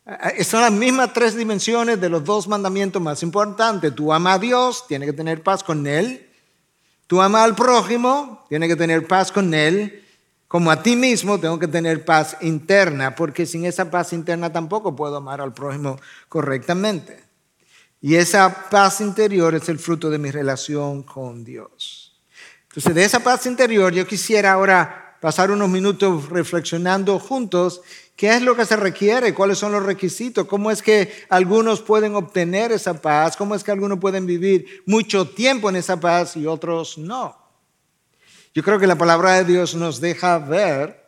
Eh, 0.07 0.45
son 0.45 0.61
las 0.61 0.73
mismas 0.73 1.12
tres 1.12 1.37
dimensiones 1.37 2.01
de 2.01 2.09
los 2.09 2.25
dos 2.25 2.47
mandamientos 2.47 3.03
más 3.03 3.23
importantes. 3.23 3.95
Tú 3.95 4.12
amas 4.12 4.37
a 4.37 4.38
Dios, 4.38 4.87
tienes 4.87 5.09
que 5.09 5.12
tener 5.12 5.42
paz 5.42 5.64
con 5.64 5.87
Él. 5.87 6.31
Tú 7.09 7.21
amas 7.21 7.42
al 7.42 7.57
prójimo, 7.57 8.45
tienes 8.49 8.69
que 8.69 8.77
tener 8.77 9.07
paz 9.07 9.33
con 9.33 9.53
Él. 9.53 10.05
Como 10.49 10.71
a 10.71 10.81
ti 10.81 10.95
mismo, 10.95 11.40
tengo 11.40 11.59
que 11.59 11.66
tener 11.66 12.05
paz 12.05 12.37
interna, 12.40 13.16
porque 13.16 13.47
sin 13.47 13.64
esa 13.64 13.90
paz 13.90 14.12
interna 14.12 14.53
tampoco 14.53 14.95
puedo 14.95 15.16
amar 15.16 15.40
al 15.40 15.53
prójimo 15.53 15.99
correctamente. 16.29 17.25
Y 18.01 18.14
esa 18.14 18.69
paz 18.71 19.01
interior 19.01 19.57
es 19.57 19.69
el 19.69 19.81
fruto 19.81 20.09
de 20.09 20.19
mi 20.19 20.31
relación 20.31 21.03
con 21.03 21.45
Dios. 21.45 22.21
Entonces, 22.69 22.95
de 22.95 23.05
esa 23.05 23.21
paz 23.21 23.47
interior 23.47 23.92
yo 23.92 24.07
quisiera 24.07 24.53
ahora 24.53 25.06
pasar 25.20 25.50
unos 25.50 25.68
minutos 25.68 26.29
reflexionando 26.29 27.18
juntos 27.18 27.83
¿Qué 28.16 28.35
es 28.35 28.40
lo 28.40 28.57
que 28.57 28.64
se 28.64 28.76
requiere? 28.76 29.35
¿Cuáles 29.35 29.59
son 29.59 29.72
los 29.72 29.83
requisitos? 29.83 30.46
¿Cómo 30.46 30.70
es 30.70 30.81
que 30.81 31.26
algunos 31.29 31.83
pueden 31.83 32.14
obtener 32.14 32.72
esa 32.72 32.94
paz? 32.94 33.37
¿Cómo 33.37 33.55
es 33.55 33.62
que 33.62 33.70
algunos 33.70 33.98
pueden 33.98 34.24
vivir 34.24 34.83
mucho 34.87 35.29
tiempo 35.29 35.68
en 35.68 35.76
esa 35.76 36.00
paz 36.00 36.35
y 36.35 36.46
otros 36.46 36.96
no? 36.96 37.37
Yo 38.55 38.62
creo 38.62 38.79
que 38.79 38.87
la 38.87 38.96
palabra 38.96 39.35
de 39.35 39.44
Dios 39.44 39.74
nos 39.74 40.00
deja 40.00 40.38
ver 40.38 41.05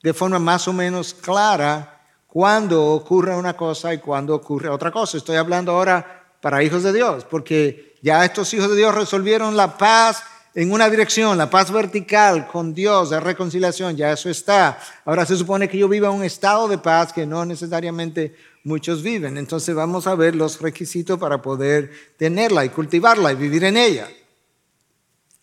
de 0.00 0.14
forma 0.14 0.38
más 0.38 0.68
o 0.68 0.72
menos 0.72 1.12
clara 1.12 2.00
cuándo 2.28 2.92
ocurre 2.92 3.34
una 3.34 3.56
cosa 3.56 3.92
y 3.92 3.98
cuándo 3.98 4.36
ocurre 4.36 4.68
otra 4.68 4.92
cosa. 4.92 5.16
Estoy 5.16 5.34
hablando 5.34 5.72
ahora 5.72 6.36
para 6.40 6.62
hijos 6.62 6.84
de 6.84 6.92
Dios, 6.92 7.24
porque 7.24 7.96
ya 8.02 8.24
estos 8.24 8.54
hijos 8.54 8.70
de 8.70 8.76
Dios 8.76 8.94
resolvieron 8.94 9.56
la 9.56 9.76
paz 9.76 10.22
en 10.54 10.72
una 10.72 10.88
dirección, 10.88 11.38
la 11.38 11.50
paz 11.50 11.70
vertical 11.70 12.48
con 12.48 12.74
Dios, 12.74 13.10
la 13.10 13.20
reconciliación, 13.20 13.96
ya 13.96 14.12
eso 14.12 14.28
está. 14.30 14.78
Ahora 15.04 15.24
se 15.26 15.36
supone 15.36 15.68
que 15.68 15.78
yo 15.78 15.88
viva 15.88 16.10
un 16.10 16.24
estado 16.24 16.66
de 16.68 16.78
paz 16.78 17.12
que 17.12 17.26
no 17.26 17.44
necesariamente 17.44 18.34
muchos 18.64 19.02
viven. 19.02 19.36
Entonces 19.36 19.74
vamos 19.74 20.06
a 20.06 20.14
ver 20.14 20.34
los 20.34 20.60
requisitos 20.60 21.18
para 21.18 21.42
poder 21.42 21.92
tenerla 22.16 22.64
y 22.64 22.70
cultivarla 22.70 23.32
y 23.32 23.36
vivir 23.36 23.64
en 23.64 23.76
ella. 23.76 24.08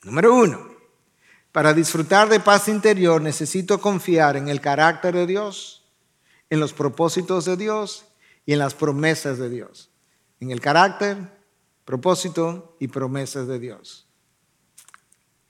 Número 0.04 0.36
uno, 0.36 0.70
para 1.52 1.74
disfrutar 1.74 2.28
de 2.30 2.40
paz 2.40 2.68
interior 2.68 3.22
necesito 3.22 3.80
confiar 3.80 4.38
en 4.38 4.50
el 4.50 4.60
carácter 4.62 5.16
de 5.16 5.26
Dios, 5.26 5.84
en 6.50 6.60
los 6.60 6.74
propósitos 6.74 7.46
de 7.46 7.58
Dios 7.58 8.06
y 8.46 8.54
en 8.54 8.60
las 8.60 8.74
promesas 8.74 9.38
de 9.38 9.50
Dios. 9.50 9.90
En 10.40 10.52
el 10.52 10.62
carácter, 10.62 11.18
propósito 11.86 12.76
y 12.80 12.88
promesas 12.88 13.48
de 13.48 13.60
Dios. 13.60 14.05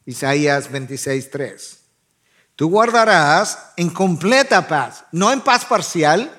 Isaías 0.05 0.69
26:3. 0.71 1.79
Tú 2.55 2.69
guardarás 2.69 3.57
en 3.75 3.89
completa 3.89 4.65
paz, 4.67 5.03
no 5.11 5.31
en 5.31 5.41
paz 5.41 5.65
parcial, 5.65 6.31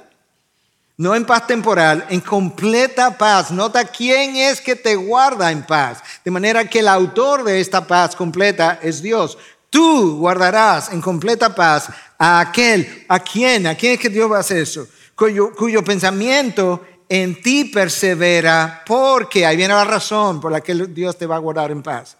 no 0.96 1.14
en 1.14 1.26
paz 1.26 1.46
temporal, 1.46 2.06
en 2.08 2.20
completa 2.20 3.18
paz. 3.18 3.50
Nota 3.50 3.84
quién 3.84 4.36
es 4.36 4.62
que 4.62 4.76
te 4.76 4.96
guarda 4.96 5.52
en 5.52 5.62
paz. 5.62 6.02
De 6.24 6.30
manera 6.30 6.64
que 6.64 6.78
el 6.78 6.88
autor 6.88 7.44
de 7.44 7.60
esta 7.60 7.86
paz 7.86 8.16
completa 8.16 8.78
es 8.82 9.02
Dios. 9.02 9.36
Tú 9.68 10.16
guardarás 10.18 10.90
en 10.90 11.02
completa 11.02 11.54
paz 11.54 11.88
a 12.16 12.40
aquel, 12.40 13.04
a 13.08 13.18
quién, 13.18 13.66
a 13.66 13.74
quién 13.74 13.94
es 13.94 14.00
que 14.00 14.08
Dios 14.08 14.30
va 14.30 14.38
a 14.38 14.40
hacer 14.40 14.58
eso, 14.58 14.88
cuyo, 15.14 15.54
cuyo 15.54 15.84
pensamiento 15.84 16.82
en 17.08 17.42
ti 17.42 17.64
persevera, 17.64 18.82
porque 18.86 19.44
ahí 19.44 19.56
viene 19.56 19.74
la 19.74 19.84
razón 19.84 20.40
por 20.40 20.50
la 20.50 20.62
que 20.62 20.74
Dios 20.74 21.18
te 21.18 21.26
va 21.26 21.36
a 21.36 21.40
guardar 21.40 21.70
en 21.72 21.82
paz 21.82 22.16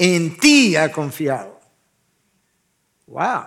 en 0.00 0.38
ti 0.38 0.74
ha 0.76 0.90
confiado. 0.90 1.60
Wow. 3.06 3.44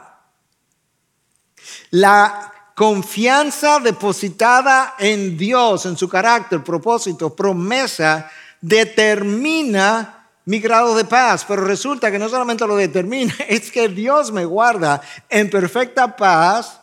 La 1.89 2.53
confianza 2.75 3.79
depositada 3.79 4.93
en 4.99 5.35
Dios, 5.35 5.87
en 5.87 5.97
su 5.97 6.07
carácter, 6.07 6.63
propósito, 6.63 7.35
promesa, 7.35 8.29
determina 8.61 10.27
mi 10.45 10.59
grado 10.59 10.95
de 10.95 11.05
paz. 11.05 11.43
Pero 11.43 11.63
resulta 11.65 12.11
que 12.11 12.19
no 12.19 12.29
solamente 12.29 12.67
lo 12.67 12.75
determina, 12.75 13.33
es 13.47 13.71
que 13.71 13.89
Dios 13.89 14.31
me 14.31 14.45
guarda 14.45 15.01
en 15.29 15.49
perfecta 15.49 16.15
paz 16.15 16.81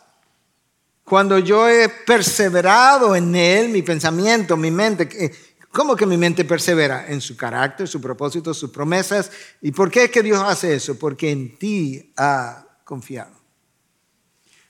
cuando 1.05 1.39
yo 1.39 1.69
he 1.69 1.87
perseverado 1.87 3.15
en 3.15 3.33
Él, 3.35 3.69
mi 3.69 3.83
pensamiento, 3.83 4.57
mi 4.57 4.69
mente 4.71 5.31
¿Cómo 5.71 5.95
que 5.95 6.05
mi 6.05 6.17
mente 6.17 6.43
persevera? 6.43 7.07
En 7.07 7.21
su 7.21 7.37
carácter, 7.37 7.87
su 7.87 8.01
propósito, 8.01 8.53
sus 8.53 8.71
promesas. 8.71 9.31
¿Y 9.61 9.71
por 9.71 9.89
qué 9.89 10.05
es 10.05 10.11
que 10.11 10.21
Dios 10.21 10.41
hace 10.45 10.75
eso? 10.75 10.99
Porque 10.99 11.31
en 11.31 11.57
ti 11.57 12.13
ha 12.17 12.65
confiado. 12.83 13.31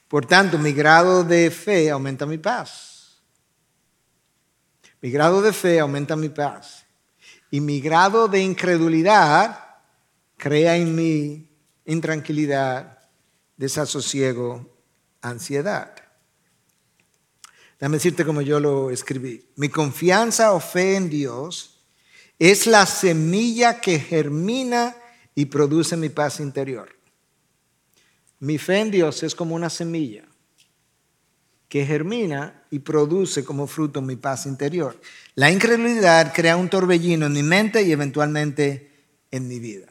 Por 0.08 0.26
tanto, 0.26 0.60
mi 0.60 0.74
grado 0.74 1.24
de 1.24 1.50
fe 1.50 1.90
aumenta 1.90 2.26
mi 2.26 2.38
paz. 2.38 3.22
Mi 5.02 5.10
grado 5.10 5.42
de 5.42 5.54
fe 5.54 5.80
aumenta 5.80 6.16
mi 6.16 6.30
paz. 6.30 6.86
Y 7.50 7.62
mi 7.62 7.82
grado 7.82 8.28
de 8.28 8.42
incredulidad 8.42 9.58
crea 10.38 10.76
en 10.76 10.96
mí 10.96 11.50
intranquilidad, 11.86 13.00
desasosiego, 13.58 14.70
ansiedad. 15.22 15.96
Déjame 17.82 17.98
decirte 17.98 18.26
como 18.26 18.44
yo 18.44 18.60
lo 18.60 18.92
escribí. 18.92 19.44
Mi 19.56 19.68
confianza 19.68 20.54
o 20.54 20.60
fe 20.60 20.98
en 20.98 21.10
Dios 21.10 21.80
es 22.38 22.68
la 22.68 22.86
semilla 22.86 23.82
que 23.82 23.98
germina 24.00 24.96
y 25.34 25.46
produce 25.46 25.98
mi 25.98 26.10
paz 26.10 26.40
interior. 26.40 26.96
Mi 28.38 28.60
fe 28.60 28.82
en 28.82 28.92
Dios 28.92 29.24
es 29.24 29.34
como 29.34 29.56
una 29.56 29.72
semilla 29.72 30.26
que 31.68 31.84
germina 31.84 32.66
y 32.70 32.78
produce 32.80 33.44
como 33.44 33.66
fruto 33.66 34.00
mi 34.00 34.16
paz 34.16 34.46
interior. 34.46 35.02
La 35.34 35.50
incredulidad 35.50 36.36
crea 36.36 36.58
un 36.58 36.70
torbellino 36.70 37.26
en 37.26 37.34
mi 37.34 37.42
mente 37.42 37.82
y 37.82 37.92
eventualmente 37.92 38.92
en 39.32 39.48
mi 39.48 39.58
vida. 39.58 39.88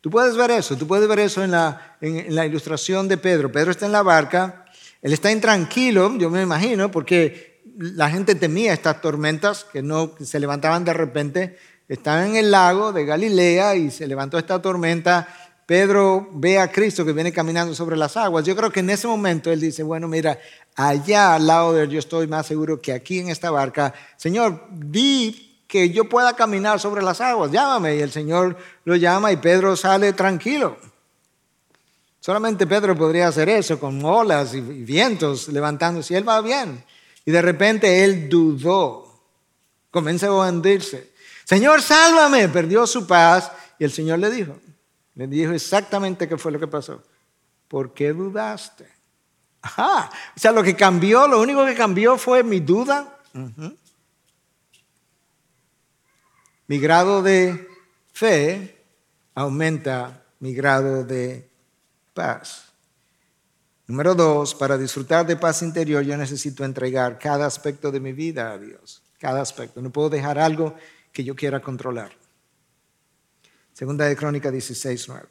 Tú 0.00 0.08
puedes 0.08 0.34
ver 0.34 0.50
eso, 0.50 0.78
tú 0.78 0.86
puedes 0.86 1.06
ver 1.06 1.18
eso 1.18 1.44
en 1.44 1.50
la, 1.50 1.98
en 2.00 2.34
la 2.34 2.46
ilustración 2.46 3.06
de 3.06 3.18
Pedro. 3.18 3.52
Pedro 3.52 3.70
está 3.70 3.84
en 3.84 3.92
la 3.92 4.02
barca 4.02 4.65
él 5.02 5.12
está 5.12 5.30
intranquilo, 5.30 6.16
yo 6.16 6.30
me 6.30 6.42
imagino, 6.42 6.90
porque 6.90 7.62
la 7.78 8.10
gente 8.10 8.34
temía 8.34 8.72
estas 8.72 9.00
tormentas 9.00 9.64
que 9.72 9.82
no 9.82 10.12
se 10.20 10.40
levantaban 10.40 10.84
de 10.84 10.92
repente. 10.92 11.58
Estaban 11.88 12.30
en 12.30 12.36
el 12.36 12.50
lago 12.50 12.92
de 12.92 13.04
Galilea 13.04 13.76
y 13.76 13.90
se 13.90 14.06
levantó 14.06 14.38
esta 14.38 14.60
tormenta. 14.60 15.28
Pedro 15.66 16.28
ve 16.32 16.58
a 16.58 16.70
Cristo 16.70 17.04
que 17.04 17.12
viene 17.12 17.32
caminando 17.32 17.74
sobre 17.74 17.96
las 17.96 18.16
aguas. 18.16 18.44
Yo 18.44 18.56
creo 18.56 18.70
que 18.70 18.80
en 18.80 18.90
ese 18.90 19.06
momento 19.06 19.52
él 19.52 19.60
dice, 19.60 19.82
bueno, 19.82 20.08
mira, 20.08 20.38
allá 20.74 21.34
al 21.34 21.46
lado 21.46 21.72
de 21.72 21.84
él 21.84 21.90
yo 21.90 21.98
estoy 21.98 22.26
más 22.26 22.46
seguro 22.46 22.80
que 22.80 22.92
aquí 22.92 23.18
en 23.18 23.28
esta 23.28 23.50
barca. 23.50 23.92
Señor, 24.16 24.66
di 24.70 25.62
que 25.66 25.90
yo 25.90 26.08
pueda 26.08 26.34
caminar 26.34 26.80
sobre 26.80 27.02
las 27.02 27.20
aguas, 27.20 27.50
llámame. 27.50 27.96
Y 27.96 28.00
el 28.00 28.12
Señor 28.12 28.56
lo 28.84 28.96
llama 28.96 29.32
y 29.32 29.36
Pedro 29.36 29.76
sale 29.76 30.12
tranquilo. 30.12 30.76
Solamente 32.26 32.66
Pedro 32.66 32.96
podría 32.96 33.28
hacer 33.28 33.48
eso 33.48 33.78
con 33.78 34.04
olas 34.04 34.52
y 34.52 34.60
vientos 34.60 35.46
levantándose. 35.46 36.12
Y 36.12 36.16
él 36.16 36.28
va 36.28 36.40
bien. 36.40 36.84
Y 37.24 37.30
de 37.30 37.40
repente 37.40 38.02
él 38.02 38.28
dudó. 38.28 39.22
Comenzó 39.92 40.42
a 40.42 40.48
hundirse. 40.48 41.12
Señor, 41.44 41.80
sálvame. 41.80 42.48
Perdió 42.48 42.84
su 42.84 43.06
paz. 43.06 43.52
Y 43.78 43.84
el 43.84 43.92
Señor 43.92 44.18
le 44.18 44.28
dijo, 44.32 44.58
le 45.14 45.28
dijo 45.28 45.52
exactamente 45.52 46.28
qué 46.28 46.36
fue 46.36 46.50
lo 46.50 46.58
que 46.58 46.66
pasó. 46.66 47.00
¿Por 47.68 47.94
qué 47.94 48.12
dudaste? 48.12 48.88
Ajá. 49.62 50.10
O 50.36 50.40
sea, 50.40 50.50
lo 50.50 50.64
que 50.64 50.74
cambió, 50.74 51.28
lo 51.28 51.40
único 51.40 51.64
que 51.64 51.76
cambió 51.76 52.18
fue 52.18 52.42
mi 52.42 52.58
duda. 52.58 53.20
Mi 56.66 56.80
grado 56.80 57.22
de 57.22 57.68
fe 58.12 58.84
aumenta 59.32 60.24
mi 60.40 60.52
grado 60.54 61.04
de 61.04 61.45
paz. 62.16 62.72
Número 63.86 64.16
dos, 64.16 64.54
para 64.54 64.76
disfrutar 64.76 65.24
de 65.24 65.36
paz 65.36 65.62
interior 65.62 66.02
yo 66.02 66.16
necesito 66.16 66.64
entregar 66.64 67.20
cada 67.20 67.46
aspecto 67.46 67.92
de 67.92 68.00
mi 68.00 68.12
vida 68.12 68.50
a 68.50 68.58
Dios. 68.58 69.02
Cada 69.20 69.40
aspecto. 69.40 69.80
No 69.80 69.90
puedo 69.90 70.10
dejar 70.10 70.38
algo 70.38 70.74
que 71.12 71.22
yo 71.22 71.36
quiera 71.36 71.60
controlar. 71.60 72.10
Segunda 73.72 74.06
de 74.06 74.16
Crónica 74.16 74.50
16, 74.50 75.08
9. 75.08 75.28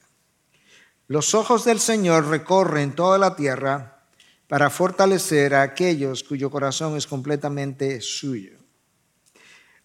Los 1.07 1.35
ojos 1.35 1.65
del 1.65 1.79
Señor 1.79 2.27
recorren 2.27 2.95
toda 2.95 3.17
la 3.17 3.35
tierra 3.35 4.03
para 4.47 4.69
fortalecer 4.69 5.53
a 5.53 5.63
aquellos 5.63 6.23
cuyo 6.23 6.49
corazón 6.49 6.95
es 6.95 7.07
completamente 7.07 7.99
suyo. 8.01 8.57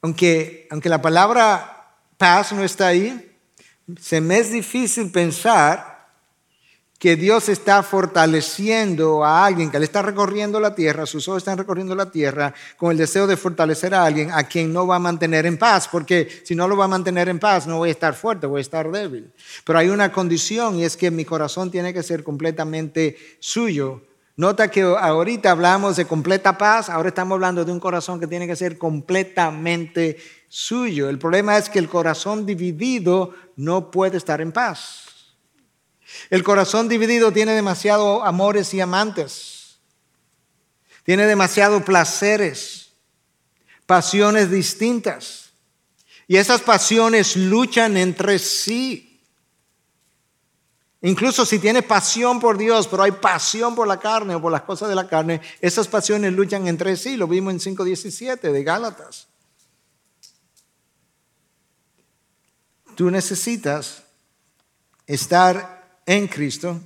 Aunque, 0.03 0.69
aunque 0.71 0.89
la 0.89 1.03
palabra 1.03 1.97
paz 2.17 2.53
no 2.53 2.63
está 2.63 2.89
ahí, 2.89 3.39
se 4.01 4.21
me 4.21 4.39
es 4.39 4.53
difícil 4.53 5.11
pensar 5.11 5.90
que 7.01 7.17
Dios 7.17 7.49
está 7.49 7.83
fortaleciendo 7.83 9.25
a 9.25 9.47
alguien, 9.47 9.71
que 9.71 9.79
le 9.79 9.87
está 9.87 10.03
recorriendo 10.03 10.61
la 10.61 10.75
tierra, 10.75 11.07
sus 11.07 11.27
ojos 11.29 11.39
están 11.39 11.57
recorriendo 11.57 11.95
la 11.95 12.11
tierra 12.11 12.53
con 12.77 12.91
el 12.91 12.99
deseo 12.99 13.27
de 13.27 13.39
fortalecer 13.39 13.95
a 13.95 14.05
alguien 14.05 14.31
a 14.31 14.45
quien 14.45 14.71
no 14.71 14.87
va 14.87 14.97
a 14.97 14.99
mantener 14.99 15.47
en 15.47 15.57
paz, 15.57 15.89
porque 15.91 16.29
si 16.45 16.55
no 16.55 16.69
lo 16.69 16.77
va 16.77 16.85
a 16.85 16.89
mantener 16.89 17.31
en 17.31 17.39
paz 17.39 17.67
no 17.67 17.79
voy 17.79 17.89
a 17.89 17.93
estar 17.93 18.15
fuerte, 18.15 18.47
voy 18.47 18.59
a 18.59 18.61
estar 18.61 18.91
débil. 18.91 19.33
Pero 19.65 19.79
hay 19.79 19.89
una 19.89 20.13
condición 20.13 20.77
y 20.77 20.85
es 20.85 20.95
que 20.95 21.11
mi 21.11 21.25
corazón 21.25 21.71
tiene 21.71 21.95
que 21.95 22.03
ser 22.03 22.23
completamente 22.23 23.17
suyo. 23.39 24.03
Nota 24.37 24.71
que 24.71 24.83
ahorita 24.83 25.53
hablamos 25.53 25.97
de 25.97 26.05
completa 26.05 26.59
paz, 26.59 26.91
ahora 26.91 27.09
estamos 27.09 27.37
hablando 27.37 27.65
de 27.65 27.73
un 27.73 27.81
corazón 27.81 28.21
que 28.21 28.27
tiene 28.27 28.47
que 28.47 28.57
ser 28.57 28.77
completamente 28.77 30.19
suyo. 30.51 31.09
El 31.09 31.19
problema 31.19 31.57
es 31.57 31.71
que 31.71 31.79
el 31.79 31.89
corazón 31.89 32.45
dividido 32.45 33.33
no 33.57 33.91
puede 33.91 34.19
estar 34.19 34.43
en 34.43 34.53
paz. 34.53 35.10
El 36.29 36.45
corazón 36.45 36.89
dividido 36.89 37.33
tiene 37.33 37.53
demasiado 37.53 38.25
amores 38.25 38.73
y 38.75 38.81
amantes. 38.81 39.79
Tiene 41.05 41.27
demasiado 41.27 41.85
placeres, 41.85 42.93
pasiones 43.87 44.51
distintas. 44.51 45.51
Y 46.29 46.37
esas 46.37 46.61
pasiones 46.61 47.37
luchan 47.37 47.97
entre 47.97 48.39
sí. 48.39 49.21
Incluso 51.03 51.47
si 51.47 51.59
tiene 51.59 51.83
pasión 51.83 52.39
por 52.39 52.59
Dios, 52.59 52.87
pero 52.87 53.03
hay 53.03 53.13
pasión 53.13 53.75
por 53.75 53.89
la 53.89 53.99
carne 53.99 54.35
o 54.35 54.43
por 54.43 54.53
las 54.53 54.63
cosas 54.63 54.89
de 54.91 54.95
la 54.95 55.09
carne, 55.09 55.41
esas 55.61 55.89
pasiones 55.89 56.33
luchan 56.33 56.69
entre 56.69 56.97
sí. 56.97 57.17
Lo 57.17 57.27
vimos 57.27 57.67
en 57.67 57.77
5.17 57.77 58.53
de 58.53 58.63
Gálatas. 58.63 59.27
Tú 62.95 63.11
necesitas 63.11 64.03
estar 65.07 65.80
en 66.07 66.27
Cristo, 66.27 66.81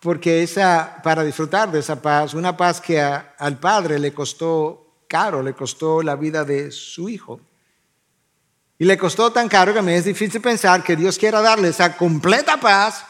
porque 0.00 0.42
esa, 0.42 1.00
para 1.02 1.24
disfrutar 1.24 1.72
de 1.72 1.80
esa 1.80 2.00
paz, 2.00 2.34
una 2.34 2.56
paz 2.56 2.80
que 2.80 3.00
al 3.00 3.58
Padre 3.58 3.98
le 3.98 4.12
costó 4.12 4.84
caro, 5.08 5.42
le 5.42 5.54
costó 5.54 6.02
la 6.02 6.16
vida 6.16 6.44
de 6.44 6.70
su 6.70 7.08
Hijo. 7.08 7.40
Y 8.78 8.84
le 8.84 8.98
costó 8.98 9.32
tan 9.32 9.48
caro 9.48 9.72
que 9.72 9.80
me 9.80 9.96
es 9.96 10.04
difícil 10.04 10.40
pensar 10.40 10.82
que 10.82 10.96
Dios 10.96 11.16
quiera 11.16 11.40
darle 11.40 11.68
esa 11.68 11.96
completa 11.96 12.58
paz 12.58 13.06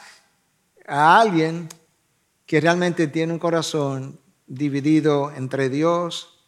a 0.86 1.20
alguien 1.20 1.68
que 2.46 2.60
realmente 2.60 3.08
tiene 3.08 3.32
un 3.32 3.38
corazón 3.38 4.20
dividido 4.46 5.32
entre 5.32 5.70
Dios 5.70 6.38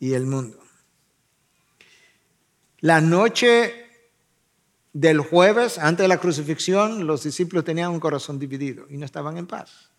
y 0.00 0.14
el 0.14 0.26
mundo. 0.26 0.58
La 2.80 3.00
noche 3.00 3.81
del 4.92 5.20
jueves, 5.20 5.78
antes 5.78 6.04
de 6.04 6.08
la 6.08 6.18
crucifixión, 6.18 7.06
los 7.06 7.22
discípulos 7.22 7.64
tenían 7.64 7.90
un 7.90 8.00
corazón 8.00 8.38
dividido 8.38 8.86
y 8.90 8.96
no 8.98 9.06
estaban 9.06 9.38
en 9.38 9.46
paz. 9.46 9.90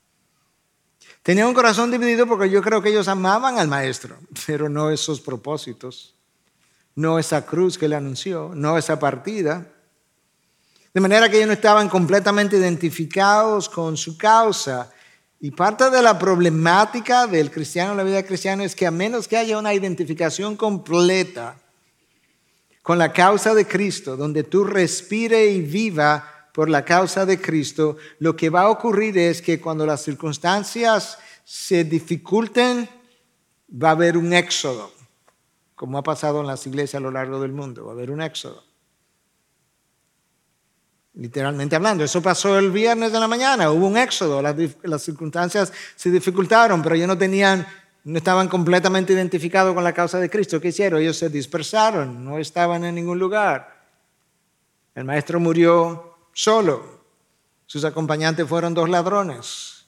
Tenían 1.24 1.48
un 1.48 1.54
corazón 1.54 1.90
dividido 1.90 2.28
porque 2.28 2.50
yo 2.50 2.62
creo 2.62 2.82
que 2.82 2.90
ellos 2.90 3.08
amaban 3.08 3.58
al 3.58 3.68
Maestro, 3.68 4.18
pero 4.46 4.70
no 4.70 4.92
esos 4.92 5.20
propósitos, 5.22 6.16
no 6.96 7.18
esa 7.18 7.46
cruz 7.46 7.78
que 7.78 7.88
le 7.88 7.96
anunció, 7.96 8.52
no 8.54 8.78
esa 8.78 9.00
partida. 9.00 9.68
De 10.94 11.02
manera 11.02 11.28
que 11.28 11.38
ellos 11.38 11.48
no 11.48 11.54
estaban 11.54 11.90
completamente 11.90 12.58
identificados 12.58 13.68
con 13.68 13.98
su 13.98 14.16
causa. 14.16 14.92
Y 15.40 15.50
parte 15.50 15.90
de 15.90 16.04
la 16.04 16.20
problemática 16.20 17.26
del 17.26 17.50
cristiano, 17.50 17.96
la 17.96 18.04
vida 18.04 18.24
cristiana, 18.24 18.64
es 18.64 18.76
que 18.76 18.86
a 18.86 18.92
menos 18.92 19.28
que 19.28 19.38
haya 19.38 19.58
una 19.58 19.74
identificación 19.74 20.56
completa 20.56 21.63
con 22.84 23.00
la 23.00 23.14
causa 23.14 23.56
de 23.56 23.66
Cristo, 23.66 24.18
donde 24.18 24.44
tú 24.44 24.66
respire 24.66 25.48
y 25.48 25.62
viva 25.62 26.50
por 26.54 26.70
la 26.70 26.86
causa 26.86 27.26
de 27.26 27.42
Cristo, 27.42 27.98
lo 28.20 28.36
que 28.36 28.50
va 28.50 28.64
a 28.64 28.70
ocurrir 28.70 29.18
es 29.18 29.42
que 29.42 29.60
cuando 29.60 29.86
las 29.86 30.04
circunstancias 30.04 31.18
se 31.46 31.86
dificulten, 31.86 32.88
va 33.72 33.90
a 33.90 33.92
haber 33.94 34.18
un 34.18 34.34
éxodo, 34.34 34.92
como 35.76 35.98
ha 35.98 36.04
pasado 36.04 36.42
en 36.42 36.48
las 36.48 36.68
iglesias 36.68 37.00
a 37.00 37.04
lo 37.04 37.10
largo 37.10 37.40
del 37.40 37.54
mundo, 37.54 37.86
va 37.86 37.92
a 37.92 37.96
haber 37.96 38.12
un 38.12 38.22
éxodo. 38.22 38.64
Literalmente 41.16 41.76
hablando, 41.76 42.04
eso 42.04 42.22
pasó 42.22 42.60
el 42.60 42.72
viernes 42.72 43.14
de 43.14 43.20
la 43.20 43.28
mañana, 43.28 43.72
hubo 43.72 43.88
un 43.88 43.98
éxodo, 43.98 44.42
las, 44.42 44.56
las 44.84 45.02
circunstancias 45.02 45.72
se 45.96 46.12
dificultaron, 46.12 46.84
pero 46.84 46.96
ellos 46.96 47.08
no 47.08 47.18
tenían 47.18 47.66
no 48.06 48.18
estaban 48.18 48.50
completamente 48.50 49.14
identificados 49.14 49.74
con 49.74 49.84
la 49.84 49.94
causa 49.94 50.20
de 50.20 50.30
Cristo. 50.30 50.60
¿Qué 50.60 50.70
hicieron? 50.70 51.02
Ellos 51.02 51.18
se 51.18 51.30
dispersaron, 51.30 52.24
no 52.24 52.38
estaban 52.38 52.84
en 52.84 52.96
ningún 52.96 53.18
lugar. 53.18 53.88
El 54.94 55.06
maestro 55.06 55.40
murió 55.40 56.18
solo. 56.34 57.02
Sus 57.66 57.86
acompañantes 57.86 58.48
fueron 58.48 58.74
dos 58.74 58.90
ladrones. 58.90 59.86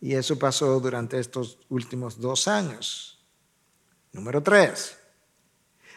Y 0.00 0.14
eso 0.14 0.38
pasó 0.38 0.80
durante 0.80 1.18
estos 1.18 1.58
últimos 1.68 2.20
dos 2.20 2.48
años. 2.48 3.18
Número 4.12 4.42
tres. 4.42 4.98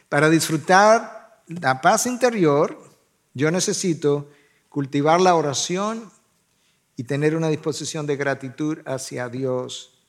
Para 0.09 0.29
disfrutar 0.29 1.43
la 1.47 1.81
paz 1.81 2.05
interior, 2.05 2.77
yo 3.33 3.51
necesito 3.51 4.29
cultivar 4.69 5.21
la 5.21 5.35
oración 5.35 6.11
y 6.97 7.03
tener 7.03 7.35
una 7.35 7.47
disposición 7.47 8.07
de 8.07 8.17
gratitud 8.17 8.79
hacia 8.85 9.29
Dios 9.29 10.03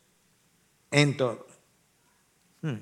en 0.91 1.17
todo. 1.17 1.47
Hmm. 2.63 2.79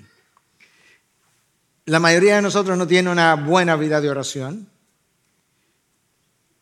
La 1.87 1.99
mayoría 2.01 2.37
de 2.37 2.43
nosotros 2.43 2.79
no 2.79 2.87
tiene 2.87 3.11
una 3.11 3.35
buena 3.35 3.77
vida 3.77 4.01
de 4.01 4.09
oración 4.09 4.71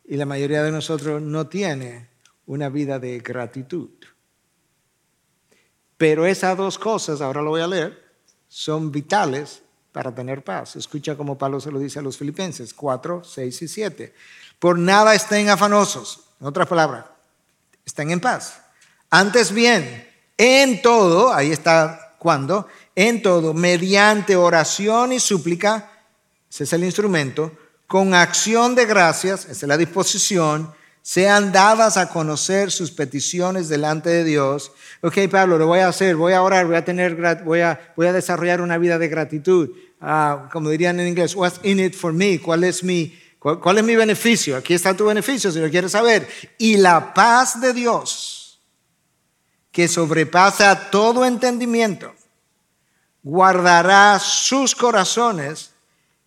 y 0.06 0.16
la 0.16 0.26
mayoría 0.26 0.62
de 0.62 0.72
nosotros 0.72 1.22
no 1.22 1.46
tiene 1.46 2.08
una 2.46 2.70
vida 2.70 2.98
de 2.98 3.20
gratitud. 3.20 3.90
Pero 5.98 6.26
esas 6.26 6.56
dos 6.56 6.78
cosas, 6.78 7.20
ahora 7.20 7.42
lo 7.42 7.50
voy 7.50 7.60
a 7.60 7.66
leer, 7.66 8.04
son 8.48 8.90
vitales 8.90 9.62
para 9.92 10.14
tener 10.14 10.42
paz. 10.42 10.76
Escucha 10.76 11.16
como 11.16 11.38
Pablo 11.38 11.60
se 11.60 11.70
lo 11.70 11.78
dice 11.78 11.98
a 11.98 12.02
los 12.02 12.16
filipenses 12.16 12.72
4, 12.74 13.22
6 13.22 13.62
y 13.62 13.68
7. 13.68 14.14
Por 14.58 14.78
nada 14.78 15.14
estén 15.14 15.48
afanosos. 15.50 16.24
En 16.40 16.46
otras 16.46 16.66
palabras, 16.66 17.13
estén 17.84 18.10
en 18.10 18.20
paz. 18.20 18.60
Antes 19.10 19.52
bien, 19.52 20.08
en 20.36 20.82
todo, 20.82 21.32
ahí 21.32 21.52
está 21.52 22.16
cuando, 22.18 22.66
en 22.94 23.22
todo, 23.22 23.54
mediante 23.54 24.36
oración 24.36 25.12
y 25.12 25.20
súplica, 25.20 25.90
ese 26.50 26.64
es 26.64 26.72
el 26.72 26.84
instrumento, 26.84 27.52
con 27.86 28.14
acción 28.14 28.74
de 28.74 28.86
gracias, 28.86 29.44
esa 29.44 29.52
es 29.52 29.62
la 29.68 29.76
disposición, 29.76 30.72
sean 31.02 31.52
dadas 31.52 31.98
a 31.98 32.08
conocer 32.08 32.70
sus 32.70 32.90
peticiones 32.90 33.68
delante 33.68 34.08
de 34.08 34.24
Dios. 34.24 34.72
Ok, 35.02 35.18
Pablo, 35.30 35.58
lo 35.58 35.66
voy 35.66 35.80
a 35.80 35.88
hacer, 35.88 36.16
voy 36.16 36.32
a 36.32 36.40
orar, 36.40 36.66
voy 36.66 36.76
a, 36.76 36.84
tener, 36.84 37.14
voy 37.44 37.60
a, 37.60 37.92
voy 37.94 38.06
a 38.06 38.12
desarrollar 38.14 38.62
una 38.62 38.78
vida 38.78 38.98
de 38.98 39.08
gratitud. 39.08 39.70
Ah, 40.00 40.48
como 40.50 40.70
dirían 40.70 40.98
en 41.00 41.08
inglés, 41.08 41.36
what's 41.36 41.60
in 41.62 41.78
it 41.78 41.94
for 41.94 42.14
me? 42.14 42.40
¿Cuál 42.40 42.64
es 42.64 42.82
mi, 42.82 43.14
¿Cuál, 43.44 43.76
es 43.76 43.84
mi 43.84 43.94
beneficio? 43.94 44.56
Aquí 44.56 44.72
está 44.72 44.96
tu 44.96 45.04
beneficio 45.04 45.52
si 45.52 45.58
lo 45.58 45.68
quieres 45.68 45.92
saber. 45.92 46.26
Y 46.56 46.78
la 46.78 47.12
paz 47.12 47.60
de 47.60 47.74
Dios, 47.74 48.58
que 49.70 49.86
sobrepasa 49.86 50.90
todo 50.90 51.26
entendimiento, 51.26 52.14
guardará 53.22 54.18
sus 54.18 54.74
corazones 54.74 55.74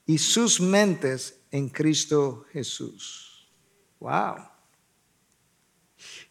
y 0.06 0.20
sus 0.20 0.62
mentes 0.62 1.39
en 1.50 1.70
Cristo 1.70 2.46
Jesús. 2.54 3.50
Wow. 4.00 4.36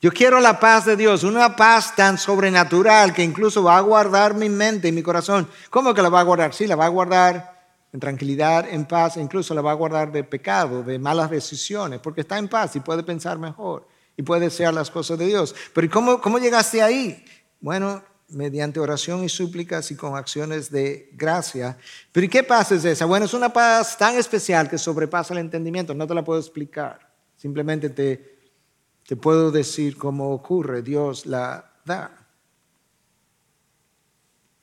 Yo 0.00 0.12
quiero 0.12 0.38
la 0.38 0.60
paz 0.60 0.84
de 0.84 0.94
Dios, 0.94 1.24
una 1.24 1.56
paz 1.56 1.96
tan 1.96 2.16
sobrenatural 2.16 3.12
que 3.12 3.24
incluso 3.24 3.64
va 3.64 3.76
a 3.76 3.80
guardar 3.80 4.34
mi 4.34 4.48
mente 4.48 4.86
y 4.86 4.92
mi 4.92 5.02
corazón. 5.02 5.50
¿Cómo 5.68 5.92
que 5.92 6.02
la 6.02 6.10
va 6.10 6.20
a 6.20 6.22
guardar? 6.22 6.54
Sí, 6.54 6.68
la 6.68 6.76
va 6.76 6.84
a 6.84 6.90
guardar 6.90 7.55
en 7.92 8.00
tranquilidad, 8.00 8.68
en 8.68 8.86
paz, 8.86 9.16
e 9.16 9.20
incluso 9.20 9.54
la 9.54 9.62
va 9.62 9.70
a 9.70 9.74
guardar 9.74 10.12
de 10.12 10.24
pecado, 10.24 10.82
de 10.82 10.98
malas 10.98 11.30
decisiones, 11.30 12.00
porque 12.00 12.22
está 12.22 12.38
en 12.38 12.48
paz 12.48 12.76
y 12.76 12.80
puede 12.80 13.02
pensar 13.02 13.38
mejor 13.38 13.86
y 14.16 14.22
puede 14.22 14.42
desear 14.42 14.74
las 14.74 14.90
cosas 14.90 15.18
de 15.18 15.26
Dios. 15.26 15.54
Pero 15.72 15.90
¿cómo, 15.90 16.20
cómo 16.20 16.38
llegaste 16.38 16.82
ahí? 16.82 17.24
Bueno, 17.60 18.02
mediante 18.28 18.80
oración 18.80 19.24
y 19.24 19.28
súplicas 19.28 19.90
y 19.90 19.96
con 19.96 20.16
acciones 20.16 20.70
de 20.70 21.10
gracia. 21.12 21.78
Pero 22.12 22.26
¿y 22.26 22.28
qué 22.28 22.42
paz 22.42 22.72
es 22.72 22.84
esa? 22.84 23.04
Bueno, 23.04 23.26
es 23.26 23.34
una 23.34 23.52
paz 23.52 23.96
tan 23.96 24.16
especial 24.16 24.68
que 24.68 24.78
sobrepasa 24.78 25.34
el 25.34 25.40
entendimiento. 25.40 25.94
No 25.94 26.06
te 26.06 26.14
la 26.14 26.24
puedo 26.24 26.40
explicar. 26.40 27.14
Simplemente 27.36 27.90
te, 27.90 28.38
te 29.06 29.16
puedo 29.16 29.50
decir 29.50 29.96
cómo 29.96 30.32
ocurre. 30.32 30.82
Dios 30.82 31.26
la 31.26 31.72
da. 31.84 32.25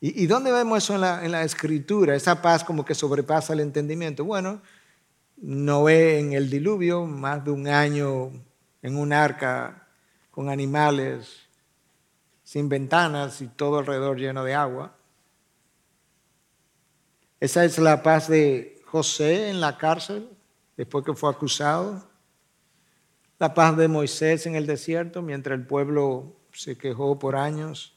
¿Y, 0.06 0.28
dónde 0.28 0.52
vemos 0.52 0.84
eso 0.84 0.96
en 0.96 1.32
la, 1.32 1.44
escritura? 1.44 2.14
Esa 2.14 2.42
paz 2.42 2.66
como 2.66 2.84
que 2.84 2.94
sobrepasa 2.94 3.54
el 3.54 3.62
entendimiento. 3.62 4.26
Bueno, 4.26 4.62
Noé 5.38 6.20
en 6.20 6.34
el 6.34 6.50
diluvio, 6.50 7.06
más 7.06 7.46
de 7.46 7.52
un 7.52 7.70
año 7.70 8.30
en 8.82 8.98
un 8.98 9.14
arca 9.14 9.88
con 10.30 10.50
animales, 10.50 11.48
sin 12.44 12.68
ventanas 12.68 13.40
y 13.40 13.48
todo 13.48 13.80
alrededor 13.80 14.18
lleno 14.18 14.44
de 14.44 14.54
agua. 14.54 14.94
Esa 17.40 17.64
es 17.64 17.80
la 17.80 18.04
paz 18.04 18.28
de 18.28 18.82
José 18.84 19.48
en 19.48 19.62
la 19.62 19.78
cárcel, 19.78 20.30
después 20.76 21.06
que 21.06 21.14
fue 21.14 21.30
acusado. 21.30 22.06
La 23.40 23.54
paz 23.54 23.78
de 23.78 23.88
Moisés 23.88 24.48
en 24.48 24.56
el 24.56 24.68
desierto, 24.68 25.22
mientras 25.22 25.58
el 25.58 25.66
pueblo 25.66 26.36
se 26.52 26.78
quejó 26.78 27.18
por 27.18 27.38
años. 27.38 27.93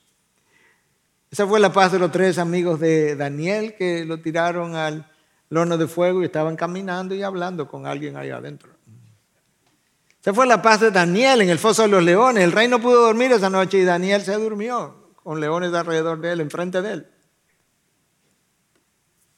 Esa 1.31 1.47
fue 1.47 1.61
la 1.61 1.73
paz 1.73 1.93
de 1.93 1.99
los 1.99 2.13
tres 2.13 2.39
amigos 2.39 2.81
de 2.81 3.17
Daniel 3.17 3.75
que 3.77 4.05
lo 4.05 4.21
tiraron 4.21 4.75
al 4.75 5.11
horno 5.51 5.77
de 5.77 5.87
fuego 5.87 6.23
y 6.23 6.27
estaban 6.27 6.57
caminando 6.57 7.15
y 7.15 7.23
hablando 7.23 7.69
con 7.69 7.87
alguien 7.87 8.17
ahí 8.17 8.31
adentro. 8.31 8.71
Esa 10.21 10.35
fue 10.35 10.47
la 10.47 10.61
paz 10.61 10.81
de 10.81 10.91
Daniel 10.91 11.43
en 11.43 11.51
el 11.51 11.59
foso 11.59 11.83
de 11.83 11.89
los 11.89 12.03
leones. 12.03 12.43
El 12.43 12.53
rey 12.53 12.67
no 12.69 12.81
pudo 12.81 13.03
dormir 13.03 13.31
esa 13.33 13.49
noche 13.49 13.79
y 13.79 13.85
Daniel 13.85 14.23
se 14.23 14.35
durmió 14.35 15.13
con 15.23 15.41
leones 15.41 15.73
alrededor 15.73 16.21
de 16.21 16.33
él, 16.33 16.41
enfrente 16.41 16.83
de 16.83 16.93
él. 16.93 17.07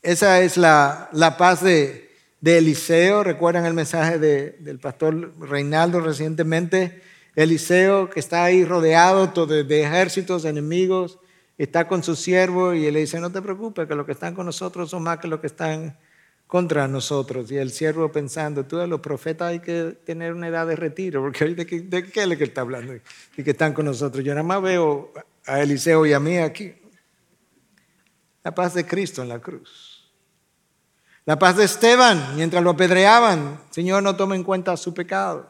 Esa 0.03 0.41
es 0.41 0.57
la, 0.57 1.11
paz 1.39 1.63
de, 1.63 2.11
Eliseo. 2.43 3.25
¿Recuerdan 3.25 3.67
el 3.67 3.75
mensaje 3.75 4.19
del 4.19 4.79
pastor 4.79 5.35
Reinaldo 5.41 6.01
recientemente? 6.01 7.03
Eliseo 7.35 8.09
que 8.09 8.21
está 8.21 8.45
ahí 8.45 8.65
rodeado 8.65 9.47
de, 9.47 9.65
de 9.65 9.83
ejércitos 9.83 10.45
enemigos, 10.45 11.19
está 11.59 11.89
con 11.89 12.03
su 12.03 12.15
siervo 12.15 12.73
y 12.73 12.87
él 12.87 12.95
le 12.95 13.01
dice, 13.01 13.21
no 13.21 13.31
te 13.31 13.43
preocupes, 13.43 13.87
que 13.89 13.95
los 13.95 14.07
que 14.07 14.13
están 14.13 14.35
con 14.35 14.47
nosotros 14.47 14.89
son 14.89 15.03
más 15.03 15.19
que 15.19 15.29
los 15.29 15.41
que 15.41 15.49
están 15.49 15.99
contra 16.47 16.89
nosotros. 16.89 17.51
Y 17.51 17.57
el 17.57 17.71
siervo 17.71 18.11
pensando, 18.11 18.65
tú 18.65 18.79
de 18.79 18.87
los 18.87 19.01
profetas 19.01 19.51
hay 19.51 19.61
que 19.61 19.99
tener 20.05 20.33
una 20.33 20.49
edad 20.49 20.67
de 20.67 20.77
retiro, 20.77 21.21
porque 21.21 21.45
¿de 21.55 21.67
qué, 21.67 21.81
de 21.81 21.99
es 21.99 22.27
lo 22.27 22.37
que 22.37 22.45
está 22.45 22.63
hablando? 22.63 22.95
Y 23.37 23.43
que 23.43 23.51
están 23.51 23.75
con 23.75 23.85
nosotros. 23.85 24.25
Yo 24.25 24.33
nada 24.33 24.45
más 24.45 24.63
veo 24.63 25.13
a 25.47 25.61
Eliseo 25.61 26.07
y 26.07 26.13
a 26.13 26.21
mí 26.21 26.37
aquí. 26.39 26.75
La 28.43 28.55
paz 28.55 28.75
de 28.75 28.87
Cristo 28.87 29.23
en 29.23 29.29
la 29.29 29.41
cruz. 29.41 30.11
La 31.27 31.39
paz 31.39 31.57
de 31.57 31.65
Esteban 31.65 32.37
mientras 32.37 32.63
lo 32.63 32.71
apedreaban. 32.71 33.61
Señor, 33.71 34.03
no 34.03 34.17
tome 34.17 34.37
en 34.37 34.45
cuenta 34.45 34.77
su 34.77 34.95
pecado. 34.95 35.47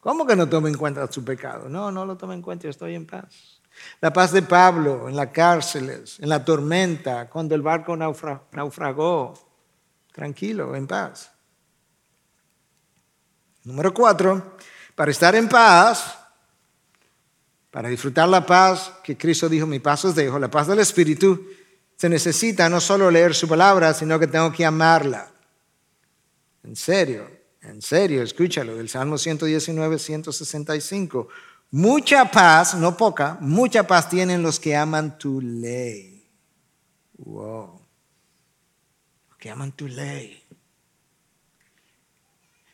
¿Cómo 0.00 0.26
que 0.26 0.34
no 0.34 0.48
tome 0.48 0.70
en 0.70 0.78
cuenta 0.78 1.10
su 1.12 1.22
pecado? 1.22 1.68
No, 1.68 1.92
no 1.92 2.06
lo 2.06 2.16
tome 2.16 2.34
en 2.34 2.40
cuenta, 2.40 2.64
yo 2.64 2.70
estoy 2.70 2.94
en 2.94 3.06
paz. 3.06 3.59
La 4.00 4.12
paz 4.12 4.32
de 4.32 4.42
Pablo 4.42 5.08
en 5.08 5.16
las 5.16 5.28
cárceles, 5.28 6.18
en 6.20 6.28
la 6.28 6.44
tormenta, 6.44 7.28
cuando 7.28 7.54
el 7.54 7.62
barco 7.62 7.96
naufragó 7.96 9.34
tranquilo, 10.12 10.74
en 10.74 10.86
paz. 10.86 11.32
Número 13.64 13.92
cuatro, 13.92 14.56
para 14.94 15.10
estar 15.10 15.34
en 15.34 15.48
paz, 15.48 16.18
para 17.70 17.88
disfrutar 17.88 18.28
la 18.28 18.44
paz 18.44 18.92
que 19.04 19.16
Cristo 19.16 19.48
dijo, 19.48 19.66
mi 19.66 19.78
paz 19.78 20.04
os 20.04 20.14
dejo, 20.14 20.38
la 20.38 20.50
paz 20.50 20.66
del 20.66 20.78
Espíritu, 20.80 21.46
se 21.96 22.08
necesita 22.08 22.68
no 22.68 22.80
solo 22.80 23.10
leer 23.10 23.34
su 23.34 23.46
palabra, 23.46 23.92
sino 23.92 24.18
que 24.18 24.26
tengo 24.26 24.50
que 24.50 24.64
amarla. 24.64 25.30
En 26.64 26.74
serio, 26.74 27.28
en 27.62 27.82
serio, 27.82 28.22
escúchalo, 28.22 28.74
del 28.74 28.88
Salmo 28.88 29.18
119, 29.18 29.98
165. 29.98 31.28
Mucha 31.70 32.30
paz, 32.30 32.74
no 32.74 32.96
poca, 32.96 33.38
mucha 33.40 33.86
paz 33.86 34.08
tienen 34.08 34.42
los 34.42 34.58
que 34.58 34.74
aman 34.76 35.18
tu 35.18 35.40
ley. 35.40 36.28
Wow 37.18 37.80
que 39.40 39.50
aman 39.50 39.72
tu 39.72 39.88
ley. 39.88 40.40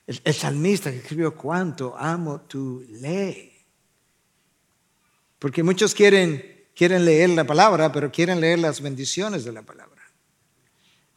El, 0.06 0.34
salmista 0.34 0.90
que 0.90 0.98
escribió, 0.98 1.34
cuánto 1.34 1.96
amo 1.96 2.42
tu 2.42 2.84
ley. 2.88 3.52
Porque 5.38 5.62
muchos 5.62 5.94
quieren, 5.94 6.66
quieren 6.74 7.04
leer 7.04 7.30
la 7.30 7.44
palabra, 7.44 7.90
pero 7.92 8.10
quieren 8.10 8.40
leer 8.40 8.58
las 8.58 8.80
bendiciones 8.80 9.44
de 9.44 9.52
la 9.52 9.62
palabra. 9.62 10.02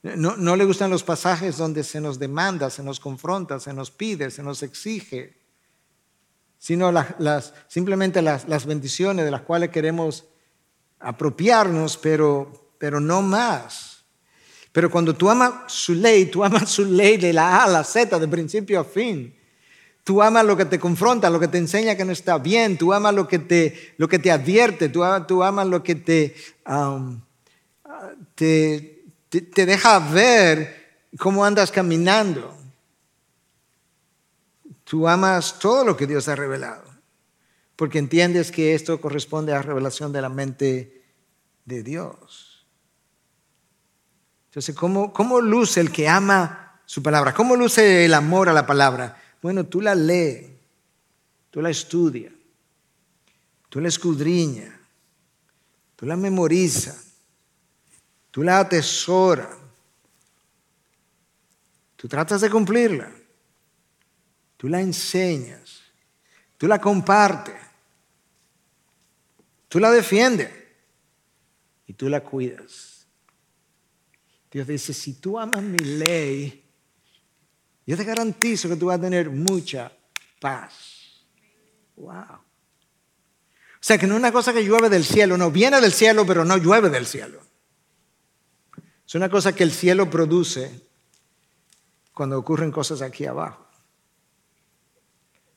No, 0.01 0.37
no 0.37 0.55
le 0.55 0.65
gustan 0.65 0.89
los 0.89 1.03
pasajes 1.03 1.57
donde 1.57 1.83
se 1.83 1.99
nos 1.99 2.17
demanda, 2.17 2.69
se 2.69 2.83
nos 2.83 2.99
confronta, 2.99 3.59
se 3.59 3.73
nos 3.73 3.91
pide, 3.91 4.31
se 4.31 4.41
nos 4.41 4.63
exige, 4.63 5.38
sino 6.59 6.93
simplemente 7.67 8.21
las, 8.21 8.47
las, 8.47 8.65
bendiciones 8.65 9.23
de 9.23 9.31
las 9.31 9.41
cuales 9.41 9.69
queremos 9.69 10.25
apropiarnos, 10.99 11.97
pero, 11.97 12.73
pero 12.77 12.99
no 12.99 13.21
más. 13.21 14.03
Pero 14.73 14.91
cuando 14.91 15.15
tú 15.15 15.29
amas 15.29 15.71
su 15.71 15.93
ley, 15.95 16.25
tú 16.25 16.43
amas 16.43 16.69
su 16.69 16.83
ley 16.83 17.15
de 17.17 17.31
la 17.31 17.57
A 17.57 17.63
a 17.63 17.67
la 17.69 17.83
Z, 17.83 18.19
de 18.19 18.27
principio 18.27 18.81
a 18.81 18.83
fin. 18.83 19.33
Tú 20.03 20.21
amas 20.21 20.45
lo 20.45 20.57
que 20.57 20.65
te 20.65 20.79
confronta, 20.79 21.29
lo 21.29 21.39
que 21.39 21.47
te 21.47 21.57
enseña 21.57 21.95
que 21.95 22.03
no 22.03 22.11
está 22.11 22.37
bien. 22.37 22.77
Tú 22.77 22.93
amas 22.93 23.13
lo 23.13 23.27
que 23.27 23.39
te, 23.39 23.93
lo 23.97 24.09
que 24.09 24.19
te 24.19 24.29
advierte. 24.29 24.89
Tú, 24.89 25.03
tú 25.27 25.43
amas 25.43 25.65
lo 25.65 25.81
que 25.81 25.95
te, 25.95 26.35
um, 26.67 27.21
te, 28.35 29.05
te 29.29 29.65
deja 29.65 29.99
ver 29.99 31.07
cómo 31.17 31.45
andas 31.45 31.71
caminando. 31.71 32.58
Tú 34.89 35.07
amas 35.07 35.59
todo 35.59 35.85
lo 35.85 35.95
que 35.95 36.07
Dios 36.07 36.27
ha 36.29 36.35
revelado. 36.35 36.83
Porque 37.75 37.99
entiendes 37.99 38.51
que 38.51 38.73
esto 38.73 38.99
corresponde 38.99 39.51
a 39.51 39.57
la 39.57 39.61
revelación 39.61 40.11
de 40.11 40.19
la 40.19 40.29
mente 40.29 41.03
de 41.63 41.83
Dios. 41.83 42.65
Entonces, 44.47 44.75
¿cómo, 44.75 45.13
¿cómo 45.13 45.41
luce 45.41 45.79
el 45.79 45.91
que 45.91 46.09
ama 46.09 46.81
su 46.87 47.03
palabra? 47.03 47.35
¿Cómo 47.35 47.55
luce 47.55 48.03
el 48.03 48.15
amor 48.15 48.49
a 48.49 48.53
la 48.53 48.65
palabra? 48.65 49.21
Bueno, 49.43 49.63
tú 49.63 49.79
la 49.79 49.93
lees, 49.93 50.47
tú 51.51 51.61
la 51.61 51.69
estudias, 51.69 52.33
tú 53.69 53.79
la 53.79 53.89
escudriñas, 53.89 54.73
tú 55.97 56.07
la 56.07 56.15
memorizas, 56.15 57.13
tú 58.31 58.41
la 58.41 58.57
atesoras, 58.57 59.55
tú 61.95 62.07
tratas 62.07 62.41
de 62.41 62.49
cumplirla, 62.49 63.18
tú 64.59 64.67
la 64.67 64.81
enseñas, 64.81 65.79
tú 66.57 66.67
la 66.67 66.81
compartes, 66.81 67.55
tú 69.69 69.79
la 69.79 69.89
defiendes 69.89 70.51
y 71.87 71.93
tú 71.93 72.09
la 72.09 72.19
cuidas. 72.19 73.07
Dios 74.51 74.67
dice, 74.67 74.93
si 74.93 75.13
tú 75.13 75.39
amas 75.39 75.61
mi 75.63 75.77
ley, 75.77 76.65
yo 77.85 77.95
te 77.95 78.03
garantizo 78.03 78.67
que 78.67 78.75
tú 78.75 78.87
vas 78.87 78.97
a 78.97 79.01
tener 79.01 79.29
mucha 79.29 79.93
paz. 80.41 81.23
Wow. 81.95 82.11
O 82.19 83.79
sea, 83.79 83.97
que 83.97 84.07
no 84.07 84.15
es 84.15 84.19
una 84.19 84.33
cosa 84.33 84.51
que 84.51 84.65
llueve 84.65 84.89
del 84.89 85.05
cielo, 85.05 85.37
no, 85.37 85.51
viene 85.51 85.79
del 85.79 85.93
cielo, 85.93 86.25
pero 86.25 86.43
no 86.43 86.57
llueve 86.57 86.89
del 86.89 87.05
cielo. 87.05 87.41
Es 89.07 89.15
una 89.15 89.29
cosa 89.29 89.55
que 89.55 89.63
el 89.63 89.71
cielo 89.71 90.09
produce 90.09 90.85
cuando 92.11 92.37
ocurren 92.37 92.71
cosas 92.71 93.01
aquí 93.01 93.25
abajo. 93.25 93.68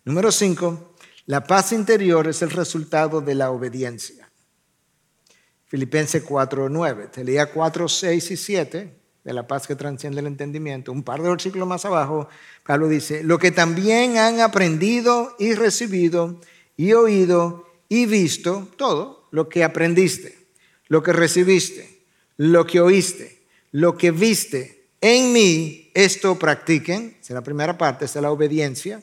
Número 0.05 0.33
cinco, 0.33 0.95
la 1.27 1.45
paz 1.45 1.73
interior 1.73 2.27
es 2.27 2.43
el 2.43 2.51
resultado 2.51 3.21
de 3.21 3.35
la 3.35 3.51
obediencia. 3.51 4.29
Filipenses 5.67 6.23
4, 6.23 6.69
9. 6.69 7.09
Te 7.13 7.25
leía 7.25 7.51
4, 7.51 7.89
6 7.89 8.31
y 8.33 8.37
7 8.37 8.97
de 9.25 9.33
la 9.33 9.47
paz 9.47 9.67
que 9.67 9.77
transciende 9.77 10.21
el 10.21 10.27
entendimiento. 10.27 10.93
Un 10.93 11.03
par 11.03 11.23
de 11.23 11.31
versículos 11.31 11.67
más 11.67 11.85
abajo, 11.85 12.29
Pablo 12.65 12.89
dice, 12.89 13.23
lo 13.23 13.39
que 13.39 13.53
también 13.53 14.19
han 14.19 14.41
aprendido 14.41 15.35
y 15.39 15.55
recibido 15.55 16.41
y 16.77 16.93
oído 16.93 17.67
y 17.89 18.07
visto, 18.07 18.69
todo 18.77 19.29
lo 19.31 19.49
que 19.49 19.65
aprendiste, 19.65 20.37
lo 20.89 21.03
que 21.03 21.13
recibiste, 21.13 22.05
lo 22.37 22.67
que 22.67 22.81
oíste, 22.81 23.45
lo 23.71 23.97
que 23.97 24.11
viste 24.11 24.89
en 25.01 25.33
mí, 25.33 25.91
esto 25.95 26.39
practiquen. 26.39 27.17
Esa 27.21 27.33
es 27.33 27.35
la 27.35 27.43
primera 27.43 27.79
parte, 27.79 28.05
esa 28.05 28.19
es 28.19 28.23
la 28.23 28.31
obediencia. 28.31 29.03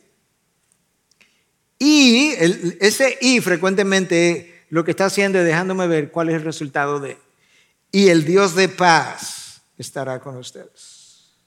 Y 1.80 2.34
ese 2.80 3.18
y 3.22 3.40
frecuentemente 3.40 4.66
lo 4.70 4.84
que 4.84 4.92
está 4.92 5.06
haciendo 5.06 5.40
es 5.40 5.46
dejándome 5.46 5.88
ver 5.88 6.12
cuál 6.12 6.30
es 6.30 6.36
el 6.36 6.44
resultado 6.44 7.00
de. 7.00 7.18
Y 7.92 8.10
el 8.10 8.26
Dios 8.26 8.54
de 8.54 8.70
paz 8.70 9.62
estará 9.78 10.20
con 10.20 10.38
ustedes. 10.38 11.38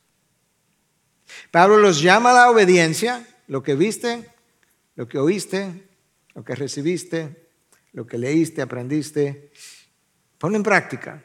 Pablo 1.51 1.77
los 1.77 2.01
llama 2.01 2.31
a 2.31 2.35
la 2.35 2.51
obediencia, 2.51 3.27
lo 3.47 3.63
que 3.63 3.75
viste, 3.75 4.27
lo 4.97 5.07
que 5.07 5.19
oíste, 5.19 5.87
lo 6.35 6.43
que 6.43 6.55
recibiste, 6.55 7.51
lo 7.93 8.07
que 8.07 8.17
leíste, 8.17 8.63
aprendiste, 8.63 9.53
ponlo 10.39 10.57
en 10.57 10.63
práctica 10.63 11.23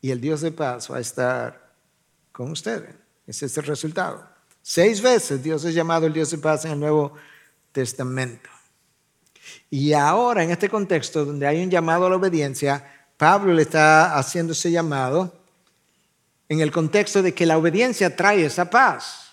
y 0.00 0.10
el 0.10 0.20
Dios 0.20 0.40
de 0.40 0.52
paz 0.52 0.90
va 0.90 0.96
a 0.96 1.00
estar 1.00 1.74
con 2.32 2.50
ustedes. 2.52 2.94
Ese 3.26 3.46
es 3.46 3.58
el 3.58 3.64
resultado. 3.64 4.28
Seis 4.62 5.00
veces 5.00 5.42
Dios 5.42 5.64
es 5.64 5.74
llamado 5.74 6.06
el 6.06 6.12
Dios 6.12 6.30
de 6.30 6.38
paz 6.38 6.64
en 6.64 6.72
el 6.72 6.80
Nuevo. 6.80 7.14
Y 9.68 9.92
ahora, 9.92 10.42
en 10.42 10.50
este 10.50 10.68
contexto 10.68 11.24
donde 11.24 11.46
hay 11.46 11.62
un 11.62 11.70
llamado 11.70 12.06
a 12.06 12.10
la 12.10 12.16
obediencia, 12.16 12.84
Pablo 13.16 13.52
le 13.52 13.62
está 13.62 14.16
haciendo 14.18 14.52
ese 14.52 14.70
llamado 14.70 15.32
en 16.48 16.60
el 16.60 16.72
contexto 16.72 17.22
de 17.22 17.32
que 17.32 17.46
la 17.46 17.58
obediencia 17.58 18.16
trae 18.16 18.44
esa 18.44 18.68
paz. 18.68 19.30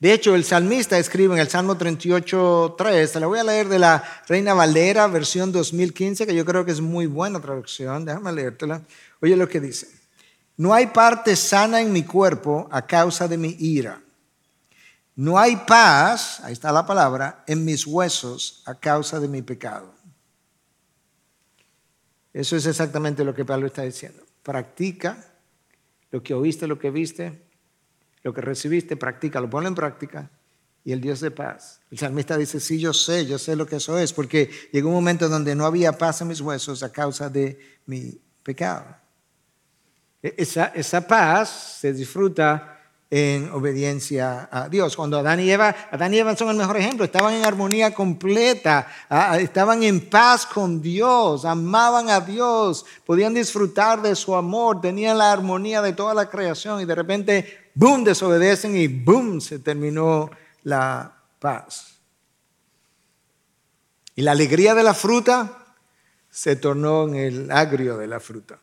De 0.00 0.12
hecho, 0.12 0.34
el 0.34 0.44
salmista 0.44 0.98
escribe 0.98 1.34
en 1.34 1.40
el 1.40 1.48
Salmo 1.48 1.76
38.3, 1.76 3.12
te 3.12 3.20
la 3.20 3.26
voy 3.26 3.38
a 3.40 3.44
leer 3.44 3.68
de 3.68 3.80
la 3.80 4.02
Reina 4.28 4.54
Valera, 4.54 5.08
versión 5.08 5.50
2015, 5.50 6.26
que 6.26 6.34
yo 6.34 6.44
creo 6.44 6.64
que 6.64 6.70
es 6.70 6.80
muy 6.80 7.06
buena 7.06 7.40
traducción, 7.40 8.04
déjame 8.04 8.32
leértela. 8.32 8.82
Oye 9.20 9.36
lo 9.36 9.48
que 9.48 9.60
dice, 9.60 9.88
no 10.56 10.72
hay 10.72 10.88
parte 10.88 11.34
sana 11.34 11.80
en 11.80 11.92
mi 11.92 12.04
cuerpo 12.04 12.68
a 12.70 12.86
causa 12.86 13.26
de 13.26 13.38
mi 13.38 13.56
ira. 13.58 14.00
No 15.18 15.36
hay 15.36 15.56
paz, 15.56 16.38
ahí 16.44 16.52
está 16.52 16.70
la 16.70 16.86
palabra, 16.86 17.42
en 17.48 17.64
mis 17.64 17.84
huesos 17.88 18.62
a 18.66 18.76
causa 18.76 19.18
de 19.18 19.26
mi 19.26 19.42
pecado. 19.42 19.92
Eso 22.32 22.54
es 22.54 22.66
exactamente 22.66 23.24
lo 23.24 23.34
que 23.34 23.44
Pablo 23.44 23.66
está 23.66 23.82
diciendo. 23.82 24.22
Practica 24.44 25.34
lo 26.12 26.22
que 26.22 26.34
oíste, 26.34 26.68
lo 26.68 26.78
que 26.78 26.92
viste, 26.92 27.42
lo 28.22 28.32
que 28.32 28.42
recibiste, 28.42 28.96
practícalo, 28.96 29.50
ponlo 29.50 29.66
en 29.66 29.74
práctica 29.74 30.30
y 30.84 30.92
el 30.92 31.00
Dios 31.00 31.18
de 31.18 31.32
paz. 31.32 31.80
El 31.90 31.98
salmista 31.98 32.36
dice, 32.36 32.60
sí, 32.60 32.78
yo 32.78 32.92
sé, 32.92 33.26
yo 33.26 33.38
sé 33.38 33.56
lo 33.56 33.66
que 33.66 33.74
eso 33.74 33.98
es, 33.98 34.12
porque 34.12 34.48
llegó 34.72 34.88
un 34.88 34.94
momento 34.94 35.28
donde 35.28 35.56
no 35.56 35.66
había 35.66 35.98
paz 35.98 36.20
en 36.20 36.28
mis 36.28 36.40
huesos 36.40 36.84
a 36.84 36.92
causa 36.92 37.28
de 37.28 37.58
mi 37.86 38.20
pecado. 38.44 38.86
E-, 40.22 40.36
esa 40.38 41.08
paz 41.08 41.78
se 41.80 41.92
disfruta 41.92 42.77
en 43.10 43.50
obediencia 43.52 44.48
a 44.50 44.68
Dios. 44.68 44.94
Cuando 44.96 45.18
Adán 45.18 45.40
y 45.40 45.50
Eva, 45.50 45.74
Adán 45.90 46.12
y 46.12 46.18
Eva 46.18 46.36
son 46.36 46.50
el 46.50 46.56
mejor 46.56 46.76
ejemplo, 46.76 47.04
estaban 47.04 47.34
en 47.34 47.44
armonía 47.44 47.94
completa, 47.94 48.86
estaban 49.38 49.82
en 49.82 50.08
paz 50.10 50.44
con 50.44 50.82
Dios, 50.82 51.44
amaban 51.44 52.10
a 52.10 52.20
Dios, 52.20 52.84
podían 53.06 53.32
disfrutar 53.32 54.02
de 54.02 54.14
su 54.14 54.34
amor, 54.34 54.80
tenían 54.80 55.18
la 55.18 55.32
armonía 55.32 55.80
de 55.80 55.94
toda 55.94 56.12
la 56.12 56.28
creación 56.28 56.80
y 56.80 56.84
de 56.84 56.94
repente 56.94 57.70
boom, 57.74 58.04
desobedecen 58.04 58.76
y 58.76 58.88
boom, 58.88 59.40
se 59.40 59.58
terminó 59.58 60.30
la 60.64 61.14
paz. 61.38 61.94
Y 64.16 64.22
la 64.22 64.32
alegría 64.32 64.74
de 64.74 64.82
la 64.82 64.94
fruta 64.94 65.76
se 66.28 66.56
tornó 66.56 67.08
en 67.08 67.14
el 67.14 67.50
agrio 67.50 67.96
de 67.96 68.06
la 68.08 68.20
fruta. 68.20 68.58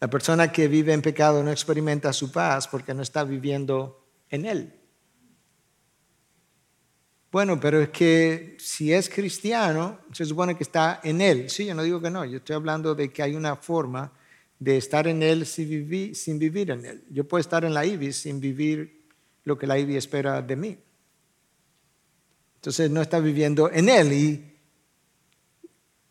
La 0.00 0.08
persona 0.08 0.50
que 0.50 0.66
vive 0.66 0.92
en 0.92 1.02
pecado 1.02 1.44
no 1.44 1.50
experimenta 1.50 2.12
su 2.12 2.32
paz 2.32 2.66
porque 2.66 2.94
no 2.94 3.02
está 3.02 3.22
viviendo 3.22 4.06
en 4.30 4.46
él. 4.46 4.74
Bueno, 7.30 7.60
pero 7.60 7.80
es 7.80 7.90
que 7.90 8.56
si 8.58 8.92
es 8.92 9.08
cristiano, 9.08 10.00
se 10.12 10.24
supone 10.24 10.56
que 10.56 10.64
está 10.64 11.00
en 11.04 11.20
él. 11.20 11.48
Sí, 11.48 11.66
yo 11.66 11.74
no 11.74 11.82
digo 11.82 12.00
que 12.00 12.10
no, 12.10 12.24
yo 12.24 12.38
estoy 12.38 12.56
hablando 12.56 12.94
de 12.94 13.12
que 13.12 13.22
hay 13.22 13.36
una 13.36 13.54
forma 13.56 14.12
de 14.60 14.76
estar 14.76 15.08
en 15.08 15.22
Él 15.22 15.46
sin 15.46 15.68
vivir, 15.68 16.14
sin 16.14 16.38
vivir 16.38 16.70
en 16.70 16.84
Él. 16.84 17.02
Yo 17.10 17.26
puedo 17.26 17.40
estar 17.40 17.64
en 17.64 17.74
la 17.74 17.84
IBI 17.84 18.12
sin 18.12 18.40
vivir 18.40 19.06
lo 19.42 19.58
que 19.58 19.66
la 19.66 19.78
IBI 19.78 19.96
espera 19.96 20.42
de 20.42 20.54
mí. 20.54 20.78
Entonces 22.56 22.90
no 22.90 23.00
está 23.00 23.18
viviendo 23.20 23.70
en 23.72 23.88
Él. 23.88 24.12
Y, 24.12 24.49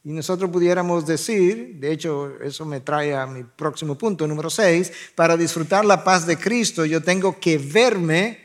y 0.04 0.12
nosotros 0.12 0.50
pudiéramos 0.50 1.06
decir, 1.06 1.76
de 1.80 1.92
hecho 1.92 2.40
eso 2.42 2.66
me 2.66 2.80
trae 2.80 3.16
a 3.16 3.26
mi 3.26 3.44
próximo 3.44 3.98
punto, 3.98 4.28
número 4.28 4.50
6, 4.50 4.92
para 5.16 5.36
disfrutar 5.36 5.84
la 5.84 6.04
paz 6.04 6.26
de 6.26 6.38
Cristo 6.38 6.86
yo 6.86 7.04
tengo 7.04 7.40
que 7.40 7.58
verme, 7.58 8.40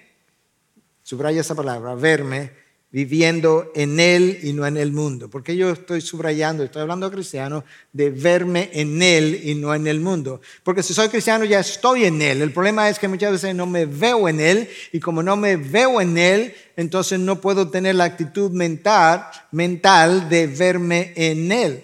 subraya 1.03 1.41
esa 1.41 1.55
palabra, 1.55 1.95
verme 1.95 2.64
viviendo 2.95 3.73
en 3.75 3.99
Él 3.99 4.39
y 4.45 4.53
no 4.53 4.65
en 4.65 4.77
el 4.77 4.93
mundo. 4.93 5.29
Porque 5.29 5.57
yo 5.57 5.71
estoy 5.71 6.01
subrayando, 6.01 6.63
estoy 6.63 6.83
hablando 6.83 7.11
cristiano, 7.11 7.65
de 7.93 8.11
verme 8.11 8.71
en 8.73 9.03
Él 9.03 9.41
y 9.43 9.57
no 9.57 9.75
en 9.75 9.89
el 9.89 9.99
mundo. 9.99 10.41
Porque 10.63 10.85
si 10.85 10.95
soy 10.95 11.09
cristiano 11.09 11.45
ya 11.45 11.59
estoy 11.59 12.05
en 12.05 12.23
Él. 12.23 12.41
El 12.41 12.53
problema 12.53 12.89
es 12.89 13.01
que 13.01 13.09
muchas 13.09 13.33
veces 13.33 13.53
no 13.53 13.67
me 13.67 13.85
veo 13.85 14.29
en 14.29 14.39
Él 14.39 14.69
y 14.93 15.01
como 15.01 15.25
no 15.25 15.37
me 15.37 15.57
veo 15.57 16.01
en 16.01 16.17
Él, 16.17 16.55
entonces 16.77 17.19
no 17.19 17.41
puedo 17.41 17.69
tener 17.69 17.97
la 17.97 18.05
actitud 18.05 18.53
mental, 18.53 19.27
mental 19.51 20.29
de 20.29 20.47
verme 20.47 21.13
en 21.17 21.51
Él. 21.51 21.83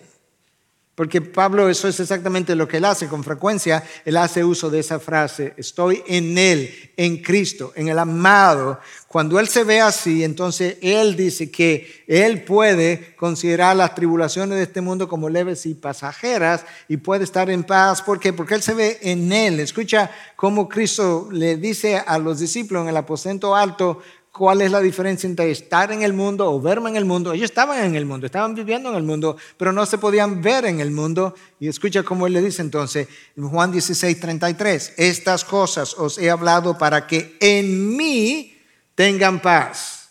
Porque 1.01 1.23
Pablo 1.23 1.71
eso 1.71 1.89
es 1.89 1.99
exactamente 1.99 2.55
lo 2.55 2.69
que 2.69 2.77
él 2.77 2.85
hace 2.85 3.09
con 3.09 3.25
frecuencia. 3.25 3.83
Él 4.05 4.19
hace 4.19 4.45
uso 4.45 4.69
de 4.69 4.81
esa 4.81 5.01
frase, 5.01 5.55
estoy 5.57 6.03
en 6.07 6.37
Él, 6.37 6.91
en 6.95 7.23
Cristo, 7.23 7.73
en 7.75 7.89
el 7.89 7.99
amado. 7.99 8.79
Cuando 9.09 9.41
Él 9.41 9.49
se 9.49 9.65
ve 9.65 9.81
así, 9.81 10.23
entonces 10.23 10.77
Él 10.83 11.17
dice 11.17 11.51
que 11.51 12.05
Él 12.07 12.43
puede 12.43 13.15
considerar 13.17 13.77
las 13.77 13.95
tribulaciones 13.95 14.59
de 14.59 14.65
este 14.65 14.83
mundo 14.83 15.09
como 15.09 15.31
leves 15.31 15.65
y 15.65 15.73
pasajeras 15.73 16.67
y 16.87 16.99
puede 16.99 17.25
estar 17.25 17.49
en 17.49 17.65
paz. 17.65 18.03
¿Por 18.03 18.21
qué? 18.21 18.35
Porque 18.35 18.53
Él 18.53 18.63
se 18.63 18.75
ve 18.75 18.99
en 19.01 19.33
Él. 19.33 19.59
Escucha 19.59 20.11
cómo 20.37 20.69
Cristo 20.69 21.31
le 21.33 21.57
dice 21.57 21.97
a 21.97 22.19
los 22.19 22.41
discípulos 22.41 22.83
en 22.83 22.91
el 22.91 22.97
aposento 22.99 23.57
alto, 23.57 24.03
cuál 24.33 24.63
es 24.63 24.71
la 24.71 24.81
diferencia 24.81 25.27
entre 25.27 25.51
estar 25.51 25.91
en 25.93 26.03
el 26.03 26.13
mundo 26.13 26.51
o 26.51 26.61
verme 26.61 26.91
en 26.91 26.97
el 26.97 27.05
mundo. 27.05 27.33
Ellos 27.33 27.51
estaban 27.51 27.83
en 27.85 27.95
el 27.95 28.07
mundo, 28.07 28.27
estaban 28.27 28.55
viviendo 28.55 28.91
en 28.91 28.97
el 28.97 29.03
mundo, 29.03 29.37
pero 29.57 29.73
no 29.73 29.85
se 29.87 29.99
podían 29.99 30.41
ver 30.41 30.65
en 30.67 30.81
el 30.81 30.91
mundo. 30.91 31.35
Y 31.59 31.69
escucha 31.69 32.03
cómo 32.03 32.27
él 32.27 32.35
le 32.35 32.43
dice 32.43 32.63
entonces 32.63 33.09
en 33.37 33.49
Juan 33.49 33.73
16, 33.73 34.21
33, 34.21 34.95
estas 34.97 35.45
cosas 35.45 35.95
os 35.95 36.19
he 36.19 36.31
hablado 36.31 36.79
para 36.79 37.07
que 37.07 37.37
en 37.41 37.97
mí 37.97 38.57
tengan 38.95 39.41
paz, 39.41 40.11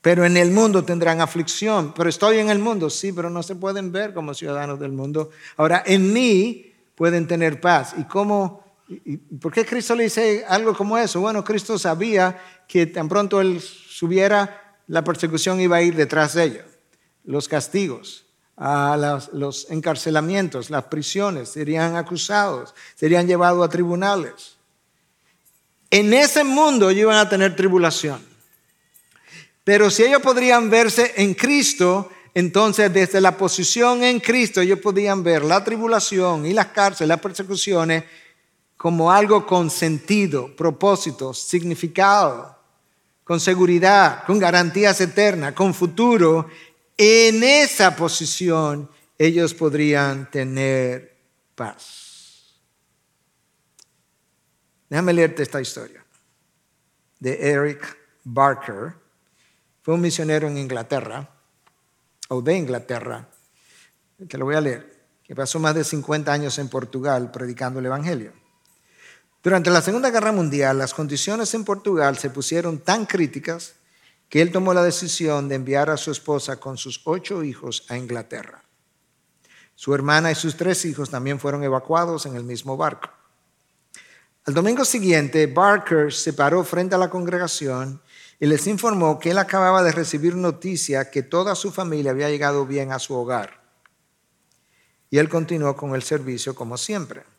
pero 0.00 0.24
en 0.24 0.36
el 0.36 0.52
mundo 0.52 0.84
tendrán 0.84 1.20
aflicción. 1.20 1.92
Pero 1.94 2.08
estoy 2.08 2.38
en 2.38 2.50
el 2.50 2.58
mundo, 2.58 2.88
sí, 2.90 3.12
pero 3.12 3.30
no 3.30 3.42
se 3.42 3.56
pueden 3.56 3.90
ver 3.90 4.14
como 4.14 4.34
ciudadanos 4.34 4.78
del 4.78 4.92
mundo. 4.92 5.30
Ahora, 5.56 5.82
en 5.84 6.12
mí 6.12 6.72
pueden 6.94 7.26
tener 7.26 7.60
paz. 7.60 7.94
¿Y 7.98 8.04
cómo? 8.04 8.65
¿Y 8.88 9.16
¿Por 9.16 9.52
qué 9.52 9.64
Cristo 9.64 9.94
le 9.94 10.04
dice 10.04 10.44
algo 10.46 10.74
como 10.76 10.96
eso? 10.96 11.20
Bueno, 11.20 11.42
Cristo 11.42 11.78
sabía 11.78 12.40
que 12.68 12.86
tan 12.86 13.08
pronto 13.08 13.40
Él 13.40 13.60
subiera, 13.60 14.76
la 14.86 15.02
persecución 15.02 15.60
iba 15.60 15.76
a 15.76 15.82
ir 15.82 15.96
detrás 15.96 16.34
de 16.34 16.44
ellos, 16.44 16.64
los 17.24 17.48
castigos, 17.48 18.26
los 19.32 19.70
encarcelamientos, 19.70 20.70
las 20.70 20.84
prisiones, 20.84 21.48
serían 21.48 21.96
acusados, 21.96 22.74
serían 22.94 23.26
llevados 23.26 23.66
a 23.66 23.70
tribunales. 23.70 24.56
En 25.90 26.12
ese 26.14 26.44
mundo 26.44 26.90
ellos 26.90 27.02
iban 27.02 27.18
a 27.18 27.28
tener 27.28 27.56
tribulación. 27.56 28.20
Pero 29.64 29.90
si 29.90 30.04
ellos 30.04 30.22
podrían 30.22 30.70
verse 30.70 31.12
en 31.16 31.34
Cristo, 31.34 32.10
entonces 32.34 32.92
desde 32.92 33.20
la 33.20 33.36
posición 33.36 34.04
en 34.04 34.20
Cristo 34.20 34.60
ellos 34.60 34.78
podían 34.78 35.24
ver 35.24 35.44
la 35.44 35.64
tribulación 35.64 36.46
y 36.46 36.52
las 36.52 36.66
cárceles, 36.66 37.08
las 37.08 37.20
persecuciones 37.20 38.04
como 38.76 39.10
algo 39.10 39.46
con 39.46 39.70
sentido, 39.70 40.54
propósito, 40.54 41.32
significado, 41.32 42.56
con 43.24 43.40
seguridad, 43.40 44.24
con 44.24 44.38
garantías 44.38 45.00
eternas, 45.00 45.54
con 45.54 45.74
futuro, 45.74 46.48
en 46.96 47.42
esa 47.42 47.96
posición 47.96 48.88
ellos 49.18 49.54
podrían 49.54 50.30
tener 50.30 51.16
paz. 51.54 52.60
Déjame 54.88 55.12
leerte 55.12 55.42
esta 55.42 55.60
historia 55.60 56.04
de 57.18 57.50
Eric 57.50 57.98
Barker. 58.22 58.94
Fue 59.82 59.94
un 59.94 60.00
misionero 60.00 60.46
en 60.48 60.58
Inglaterra, 60.58 61.28
o 62.28 62.42
de 62.42 62.56
Inglaterra, 62.56 63.28
te 64.28 64.38
lo 64.38 64.44
voy 64.44 64.56
a 64.56 64.60
leer, 64.60 65.06
que 65.22 65.34
pasó 65.34 65.58
más 65.58 65.74
de 65.74 65.84
50 65.84 66.32
años 66.32 66.58
en 66.58 66.68
Portugal 66.68 67.30
predicando 67.30 67.80
el 67.80 67.86
Evangelio. 67.86 68.45
Durante 69.46 69.70
la 69.70 69.80
Segunda 69.80 70.10
Guerra 70.10 70.32
Mundial, 70.32 70.76
las 70.76 70.92
condiciones 70.92 71.54
en 71.54 71.62
Portugal 71.62 72.18
se 72.18 72.30
pusieron 72.30 72.80
tan 72.80 73.06
críticas 73.06 73.74
que 74.28 74.42
él 74.42 74.50
tomó 74.50 74.74
la 74.74 74.82
decisión 74.82 75.48
de 75.48 75.54
enviar 75.54 75.88
a 75.88 75.96
su 75.96 76.10
esposa 76.10 76.58
con 76.58 76.76
sus 76.76 77.00
ocho 77.04 77.44
hijos 77.44 77.86
a 77.88 77.96
Inglaterra. 77.96 78.64
Su 79.76 79.94
hermana 79.94 80.32
y 80.32 80.34
sus 80.34 80.56
tres 80.56 80.84
hijos 80.84 81.10
también 81.10 81.38
fueron 81.38 81.62
evacuados 81.62 82.26
en 82.26 82.34
el 82.34 82.42
mismo 82.42 82.76
barco. 82.76 83.08
Al 84.46 84.54
domingo 84.54 84.84
siguiente, 84.84 85.46
Barker 85.46 86.12
se 86.12 86.32
paró 86.32 86.64
frente 86.64 86.96
a 86.96 86.98
la 86.98 87.08
congregación 87.08 88.02
y 88.40 88.46
les 88.46 88.66
informó 88.66 89.20
que 89.20 89.30
él 89.30 89.38
acababa 89.38 89.84
de 89.84 89.92
recibir 89.92 90.34
noticia 90.34 91.08
que 91.08 91.22
toda 91.22 91.54
su 91.54 91.70
familia 91.70 92.10
había 92.10 92.30
llegado 92.30 92.66
bien 92.66 92.90
a 92.90 92.98
su 92.98 93.14
hogar. 93.14 93.60
Y 95.08 95.18
él 95.18 95.28
continuó 95.28 95.76
con 95.76 95.94
el 95.94 96.02
servicio 96.02 96.52
como 96.52 96.76
siempre. 96.76 97.35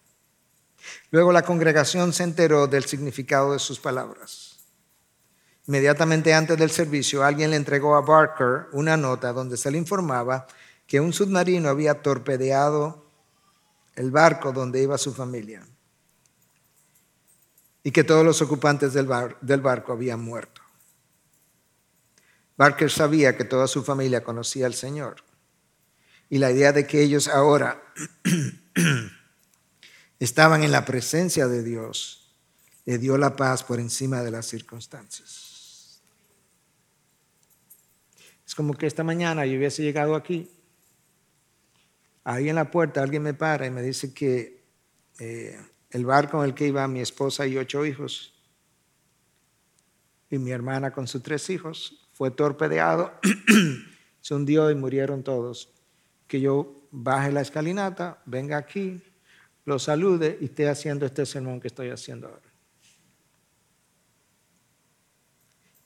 Luego 1.12 1.32
la 1.32 1.44
congregación 1.44 2.14
se 2.14 2.24
enteró 2.24 2.68
del 2.68 2.86
significado 2.86 3.54
de 3.54 3.60
sus 3.60 3.80
palabras. 3.80 4.58
inmediatamente 5.68 6.34
antes 6.34 6.58
del 6.58 6.72
servicio, 6.72 7.24
alguien 7.24 7.52
le 7.52 7.58
entregó 7.58 7.96
a 7.96 8.02
Barker 8.02 8.68
una 8.72 8.96
nota 8.96 9.34
donde 9.34 9.58
se 9.58 9.70
le 9.70 9.78
informaba 9.78 10.48
que 10.88 11.02
un 11.02 11.12
submarino 11.12 11.68
había 11.68 12.02
torpedeado 12.02 13.06
el 13.96 14.12
barco 14.12 14.54
donde 14.54 14.82
iba 14.82 14.98
su 14.98 15.14
familia 15.14 15.68
y 17.84 17.92
que 17.92 18.04
todos 18.04 18.26
los 18.26 18.42
ocupantes 18.42 18.94
del, 18.94 19.08
barco 19.08 19.94
habían 19.94 20.22
muerto. 20.22 20.62
Barker 22.58 22.92
sabía 22.92 23.38
que 23.38 23.44
toda 23.44 23.68
su 23.68 23.84
familia 23.84 24.24
conocía 24.24 24.66
al 24.66 24.74
Señor 24.74 25.24
y 26.30 26.38
la 26.38 26.52
idea 26.52 26.74
de 26.74 26.86
que 26.86 27.02
ellos 27.02 27.28
ahora 27.28 27.82
estaban 30.20 30.64
en 30.64 30.72
la 30.72 30.86
presencia 30.86 31.48
de 31.48 31.64
Dios 31.64 32.36
le 32.86 32.98
dio 32.98 33.18
la 33.18 33.36
paz 33.36 33.64
por 33.64 33.80
encima 33.80 34.24
de 34.24 34.32
las 34.32 34.46
circunstancias. 34.46 36.02
Es 38.46 38.56
como 38.56 38.74
que 38.74 38.88
esta 38.88 39.04
mañana 39.04 39.46
yo 39.46 39.58
hubiese 39.58 39.84
llegado 39.84 40.16
aquí 40.16 40.50
ahí 42.28 42.50
en 42.50 42.56
la 42.56 42.70
puerta 42.70 43.02
alguien 43.02 43.24
me 43.24 43.34
para 43.34 43.66
y 43.66 43.72
me 43.72 43.82
dice 43.82 44.14
que 44.14 44.62
eh, 45.18 45.58
el 45.92 46.06
barco 46.06 46.44
en 46.44 46.50
el 46.50 46.54
que 46.54 46.68
iba 46.68 46.86
mi 46.90 47.00
esposa 47.00 47.48
y 47.48 47.58
ocho 47.58 47.86
hijos 47.86 48.34
y 50.30 50.38
mi 50.38 50.52
hermana 50.52 50.92
con 50.92 51.08
sus 51.08 51.24
tres 51.24 51.50
hijos 51.50 52.10
fue 52.12 52.32
torpedeado, 52.32 53.14
se 54.22 54.34
hundió 54.34 54.70
y 54.70 54.76
murieron 54.76 55.24
todos. 55.24 55.74
Que 56.28 56.42
yo 56.42 56.90
baje 56.92 57.32
la 57.32 57.40
escalinata, 57.40 58.22
venga 58.26 58.58
aquí, 58.58 59.02
lo 59.68 59.78
salude 59.78 60.38
y 60.40 60.46
esté 60.46 60.70
haciendo 60.70 61.06
este 61.06 61.26
sermón 61.26 61.60
que 61.60 61.68
estoy 61.68 61.90
haciendo 61.90 62.28
ahora. 62.28 62.50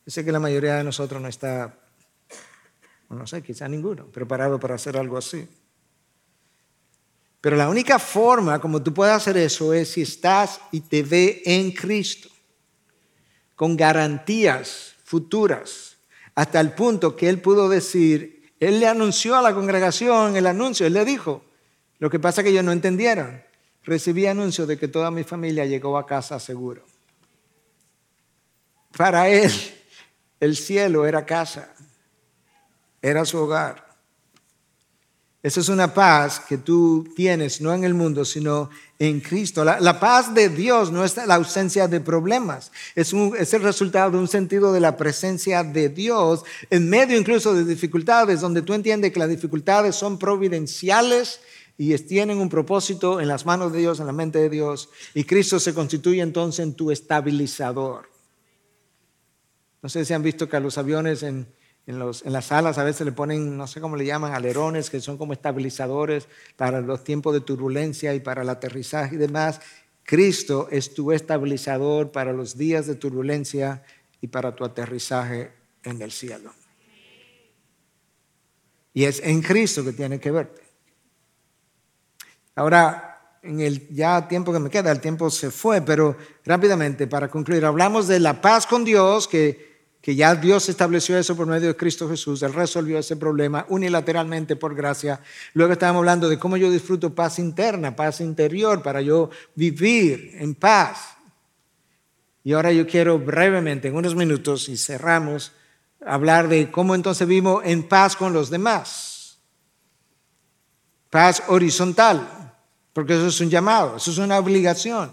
Yo 0.06 0.12
sé 0.12 0.24
que 0.24 0.32
la 0.32 0.40
mayoría 0.40 0.76
de 0.76 0.84
nosotros 0.84 1.20
no 1.20 1.28
está, 1.28 1.80
no 3.10 3.26
sé, 3.26 3.42
quizá 3.42 3.68
ninguno, 3.68 4.06
preparado 4.06 4.60
para 4.60 4.76
hacer 4.76 4.98
algo 4.98 5.18
así. 5.18 5.48
Pero 7.42 7.56
la 7.56 7.70
única 7.70 7.98
forma 7.98 8.62
como 8.62 8.84
tú 8.84 8.94
puedes 8.94 9.16
hacer 9.16 9.36
eso 9.38 9.74
es 9.74 9.90
si 9.90 10.04
estás 10.04 10.62
y 10.72 10.82
te 10.82 11.02
ve 11.02 11.42
en 11.44 11.72
Cristo, 11.72 12.30
con 13.56 13.76
garantías 13.76 14.94
futuras, 15.04 15.98
hasta 16.36 16.60
el 16.60 16.74
punto 16.74 17.16
que 17.16 17.30
él 17.30 17.42
pudo 17.42 17.68
decir, 17.68 18.54
él 18.60 18.80
le 18.80 18.88
anunció 18.88 19.36
a 19.36 19.42
la 19.42 19.56
congregación 19.56 20.36
el 20.36 20.46
anuncio, 20.46 20.86
él 20.86 20.94
le 20.94 21.04
dijo, 21.04 21.44
lo 21.98 22.12
que 22.12 22.20
pasa 22.20 22.42
es 22.42 22.46
que 22.46 22.52
ellos 22.52 22.64
no 22.64 22.72
entendieron, 22.72 23.42
recibí 23.84 24.26
anuncio 24.26 24.66
de 24.66 24.78
que 24.78 24.88
toda 24.88 25.12
mi 25.12 25.24
familia 25.24 25.66
llegó 25.66 25.98
a 25.98 26.06
casa 26.06 26.40
seguro. 26.40 26.84
Para 28.96 29.30
él, 29.30 29.52
el 30.40 30.56
cielo 30.56 31.06
era 31.06 31.26
casa, 31.26 31.74
era 33.02 33.26
su 33.26 33.38
hogar. 33.38 33.92
Esa 35.44 35.60
es 35.60 35.70
una 35.70 35.92
paz 35.92 36.40
que 36.40 36.60
tú 36.60 37.08
tienes, 37.16 37.62
no 37.62 37.74
en 37.74 37.84
el 37.84 37.96
mundo, 37.96 38.26
sino 38.26 38.70
en 39.00 39.20
Cristo. 39.22 39.64
La, 39.66 40.00
paz 40.00 40.36
de 40.36 40.50
Dios 40.50 40.92
no 40.92 41.04
es 41.04 41.18
la 41.18 41.34
ausencia 41.34 41.88
de 41.88 42.00
problemas, 42.00 42.72
es, 42.94 43.12
es, 43.12 43.54
el 43.56 43.64
resultado 43.64 44.12
de 44.12 44.18
un 44.20 44.28
sentido 44.28 44.72
de 44.72 44.80
la 44.80 44.96
presencia 44.98 45.64
de 45.64 45.90
Dios 45.90 46.44
en 46.70 46.88
medio 46.88 47.18
incluso 47.18 47.56
de 47.56 47.66
dificultades, 47.66 48.42
donde 48.42 48.62
tú 48.62 48.76
entiendes 48.76 49.12
que 49.12 49.20
las 49.20 49.30
dificultades 49.30 49.96
son 49.96 50.20
providenciales 50.20 51.40
y 51.84 51.98
tienen 51.98 52.38
un 52.38 52.48
propósito 52.48 53.20
en 53.20 53.28
las 53.28 53.48
manos 53.48 53.74
de 53.74 53.80
Dios, 53.80 54.00
en 54.00 54.06
la 54.06 54.12
mente 54.12 54.38
de 54.38 54.52
Dios, 54.52 54.90
y 55.16 55.24
Cristo 55.24 55.60
se 55.60 55.74
constituye 55.74 56.22
entonces 56.22 56.64
en 56.64 56.76
tu 56.76 56.92
estabilizador. 56.92 58.08
No 59.82 59.90
sé 59.90 60.06
si 60.06 60.14
han 60.14 60.22
visto 60.22 60.48
que 60.48 60.58
a 60.58 60.60
los 60.60 60.78
aviones 60.78 61.24
en 61.24 61.48
las 61.88 62.52
alas 62.52 62.78
a 62.78 62.84
veces 62.84 63.04
le 63.04 63.14
ponen, 63.14 63.58
no 63.58 63.66
sé 63.66 63.82
cómo 63.82 63.96
le 63.96 64.06
llaman, 64.06 64.36
alerones, 64.36 64.92
que 64.92 65.02
son 65.02 65.18
como 65.18 65.34
estabilizadores 65.34 66.28
para 66.56 66.82
los 66.82 67.04
tiempos 67.04 67.34
de 67.34 67.42
turbulencia 67.42 68.14
y 68.14 68.20
para 68.20 68.44
el 68.44 68.50
aterrizaje 68.50 69.16
y 69.16 69.18
demás. 69.18 69.60
Cristo 70.04 70.68
es 70.70 70.94
tu 70.94 71.12
estabilizador 71.12 72.12
para 72.12 72.32
los 72.32 72.60
días 72.60 72.86
de 72.86 72.94
turbulencia 72.94 73.82
y 74.22 74.28
para 74.28 74.54
tu 74.54 74.66
aterrizaje 74.66 75.52
en 75.84 76.00
el 76.00 76.12
cielo. 76.12 76.54
Y 78.94 79.06
es 79.06 79.20
en 79.24 79.42
Cristo 79.42 79.84
que 79.84 79.94
tiene 79.94 80.20
que 80.20 80.30
verte. 80.30 80.62
Ahora, 82.56 83.38
en 83.42 83.60
el 83.60 83.88
ya 83.90 84.28
tiempo 84.28 84.54
que 84.54 84.60
me 84.60 84.70
queda, 84.70 84.92
el 84.92 85.00
tiempo 85.00 85.30
se 85.30 85.52
fue, 85.52 85.82
pero 85.82 86.16
rápidamente 86.46 87.08
para 87.08 87.30
concluir, 87.30 87.66
hablamos 87.66 88.08
de 88.08 88.20
la 88.20 88.40
paz 88.40 88.68
con 88.68 88.84
Dios 88.86 89.28
que 89.28 90.16
ya 90.16 90.34
Dios 90.36 90.68
estableció 90.68 91.18
eso 91.18 91.36
por 91.36 91.46
medio 91.48 91.68
de 91.68 91.76
Cristo 91.76 92.10
Jesús, 92.10 92.42
Él 92.42 92.54
resolvió 92.54 92.98
ese 92.98 93.16
problema 93.16 93.66
unilateralmente 93.70 94.56
por 94.56 94.74
gracia. 94.74 95.22
Luego 95.54 95.74
estábamos 95.74 96.00
hablando 96.00 96.28
de 96.28 96.40
cómo 96.40 96.58
yo 96.58 96.72
disfruto 96.72 97.14
paz 97.14 97.38
interna, 97.40 97.96
paz 97.96 98.20
interior, 98.20 98.82
para 98.82 99.02
yo 99.02 99.30
vivir 99.56 100.32
en 100.40 100.56
paz. 100.56 101.18
Y 102.44 102.54
ahora 102.54 102.72
yo 102.72 102.88
quiero 102.88 103.20
brevemente, 103.20 103.88
en 103.90 103.96
unos 103.96 104.16
minutos, 104.16 104.68
y 104.70 104.78
cerramos, 104.78 105.52
hablar 106.04 106.48
de 106.48 106.72
cómo 106.72 106.96
entonces 106.96 107.28
vivimos 107.28 107.62
en 107.64 107.88
paz 107.88 108.16
con 108.16 108.34
los 108.34 108.50
demás. 108.50 109.40
Paz 111.12 111.44
horizontal, 111.48 112.41
porque 112.94 113.14
eso 113.14 113.28
es 113.28 113.40
un 113.42 113.50
llamado, 113.50 113.98
eso 113.98 114.12
es 114.12 114.18
una 114.18 114.38
obligación. 114.38 115.12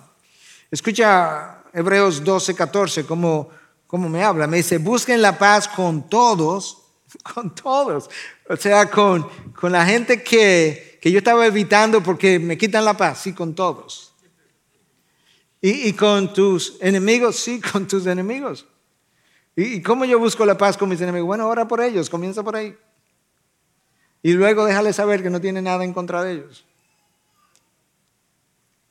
Escucha 0.71 1.63
Hebreos 1.73 2.23
12, 2.25 2.55
14, 2.55 3.07
como 3.07 3.51
¿Cómo 3.89 4.11
me 4.11 4.23
habla? 4.23 4.47
Me 4.47 4.59
dice, 4.59 4.77
busquen 4.77 5.23
la 5.23 5.39
paz 5.39 5.67
con 5.67 6.11
todos, 6.11 6.83
con 7.35 7.55
todos. 7.55 8.09
O 8.49 8.57
sea, 8.57 8.89
con, 8.89 9.27
con 9.59 9.73
la 9.73 9.85
gente 9.87 10.23
que, 10.23 10.99
que 11.01 11.11
yo 11.11 11.19
estaba 11.19 11.47
evitando 11.47 12.03
porque 12.03 12.39
me 12.39 12.59
quitan 12.59 12.85
la 12.85 12.95
paz, 12.95 13.23
sí, 13.23 13.33
con 13.33 13.55
todos. 13.55 14.13
Y, 15.63 15.89
y 15.89 15.93
con 15.95 16.35
tus 16.35 16.77
enemigos, 16.81 17.37
sí, 17.37 17.61
con 17.73 17.89
tus 17.89 18.07
enemigos. 18.07 18.67
¿Y, 19.57 19.77
¿Y 19.77 19.83
cómo 19.83 20.05
yo 20.05 20.19
busco 20.19 20.45
la 20.45 20.59
paz 20.59 20.77
con 20.77 20.91
mis 20.91 21.01
enemigos? 21.01 21.27
Bueno, 21.27 21.49
ora 21.49 21.67
por 21.67 21.81
ellos, 21.81 22.11
comienza 22.11 22.43
por 22.43 22.57
ahí. 22.57 22.77
Y 24.23 24.33
luego 24.33 24.67
déjale 24.67 24.93
saber 24.93 25.23
que 25.23 25.31
no 25.31 25.41
tiene 25.41 25.63
nada 25.63 25.83
en 25.83 25.95
contra 25.95 26.23
de 26.23 26.33
ellos. 26.35 26.68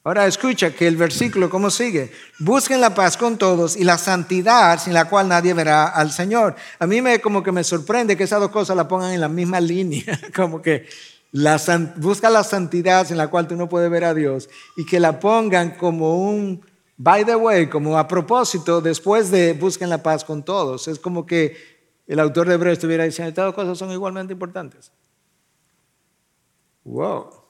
Ahora 0.07 0.25
escucha 0.25 0.73
que 0.73 0.87
el 0.87 0.95
versículo, 0.95 1.49
¿cómo 1.49 1.69
sigue? 1.69 2.13
Busquen 2.39 2.79
la 2.79 2.95
paz 2.95 3.17
con 3.17 3.37
todos 3.37 3.75
y 3.75 3.83
la 3.83 3.97
santidad 3.97 4.79
sin 4.79 4.93
la 4.93 5.09
cual 5.09 5.27
nadie 5.27 5.53
verá 5.53 5.89
al 5.89 6.13
Señor. 6.13 6.55
A 6.79 6.87
mí 6.87 7.01
me 7.01 7.19
como 7.19 7.43
que 7.43 7.51
me 7.51 7.61
sorprende 7.61 8.15
que 8.15 8.23
esas 8.23 8.39
dos 8.39 8.49
cosas 8.49 8.77
la 8.77 8.87
pongan 8.87 9.11
en 9.11 9.19
la 9.19 9.27
misma 9.27 9.59
línea, 9.59 10.17
como 10.33 10.61
que 10.61 10.85
la, 11.33 11.61
busca 11.97 12.29
la 12.29 12.45
santidad 12.45 13.05
sin 13.05 13.17
la 13.17 13.27
cual 13.27 13.49
tú 13.49 13.57
no 13.57 13.67
puedes 13.67 13.91
ver 13.91 14.05
a 14.05 14.13
Dios 14.13 14.49
y 14.77 14.85
que 14.85 15.01
la 15.01 15.19
pongan 15.19 15.71
como 15.71 16.17
un, 16.25 16.65
by 16.95 17.25
the 17.25 17.35
way, 17.35 17.67
como 17.67 17.97
a 17.97 18.07
propósito, 18.07 18.79
después 18.79 19.29
de 19.29 19.51
busquen 19.51 19.89
la 19.89 20.01
paz 20.01 20.23
con 20.23 20.41
todos. 20.41 20.87
Es 20.87 20.99
como 20.99 21.25
que 21.25 21.57
el 22.07 22.21
autor 22.21 22.47
de 22.47 22.53
Hebreo 22.53 22.71
estuviera 22.71 23.03
diciendo, 23.03 23.27
estas 23.27 23.43
dos 23.47 23.55
cosas 23.55 23.77
son 23.77 23.91
igualmente 23.91 24.31
importantes. 24.31 24.89
Wow. 26.85 27.46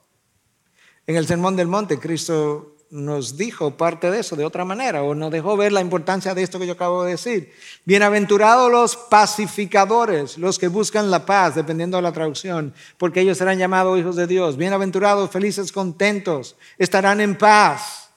En 1.07 1.15
el 1.15 1.25
Sermón 1.25 1.55
del 1.55 1.67
Monte, 1.67 1.99
Cristo 1.99 2.75
nos 2.89 3.37
dijo 3.37 3.71
parte 3.71 4.11
de 4.11 4.19
eso 4.19 4.35
de 4.35 4.45
otra 4.45 4.65
manera, 4.65 5.03
o 5.03 5.15
nos 5.15 5.31
dejó 5.31 5.55
ver 5.55 5.71
la 5.71 5.79
importancia 5.81 6.33
de 6.33 6.43
esto 6.43 6.59
que 6.59 6.67
yo 6.67 6.73
acabo 6.73 7.03
de 7.03 7.11
decir. 7.11 7.53
Bienaventurados 7.85 8.69
los 8.69 8.95
pacificadores, 8.95 10.37
los 10.37 10.59
que 10.59 10.67
buscan 10.67 11.09
la 11.09 11.25
paz, 11.25 11.55
dependiendo 11.55 11.97
de 11.97 12.03
la 12.03 12.11
traducción, 12.11 12.73
porque 12.97 13.21
ellos 13.21 13.37
serán 13.37 13.57
llamados 13.57 13.97
hijos 13.97 14.17
de 14.17 14.27
Dios. 14.27 14.57
Bienaventurados, 14.57 15.31
felices, 15.31 15.71
contentos, 15.71 16.57
estarán 16.77 17.21
en 17.21 17.37
paz, 17.37 18.09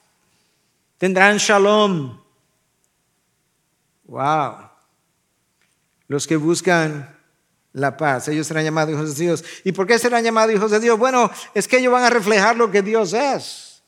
tendrán 0.97 1.37
shalom. 1.37 2.19
Wow. 4.03 4.69
Los 6.07 6.27
que 6.27 6.35
buscan 6.35 7.10
la 7.73 7.95
paz. 7.95 8.27
Ellos 8.27 8.47
serán 8.47 8.63
llamados 8.63 8.93
hijos 8.93 9.17
de 9.17 9.23
Dios. 9.23 9.43
¿Y 9.63 9.71
por 9.71 9.87
qué 9.87 9.97
serán 9.97 10.23
llamados 10.23 10.53
hijos 10.53 10.71
de 10.71 10.79
Dios? 10.79 10.97
Bueno, 10.97 11.29
es 11.53 11.67
que 11.67 11.77
ellos 11.77 11.93
van 11.93 12.03
a 12.03 12.09
reflejar 12.09 12.55
lo 12.55 12.71
que 12.71 12.81
Dios 12.81 13.13
es. 13.13 13.83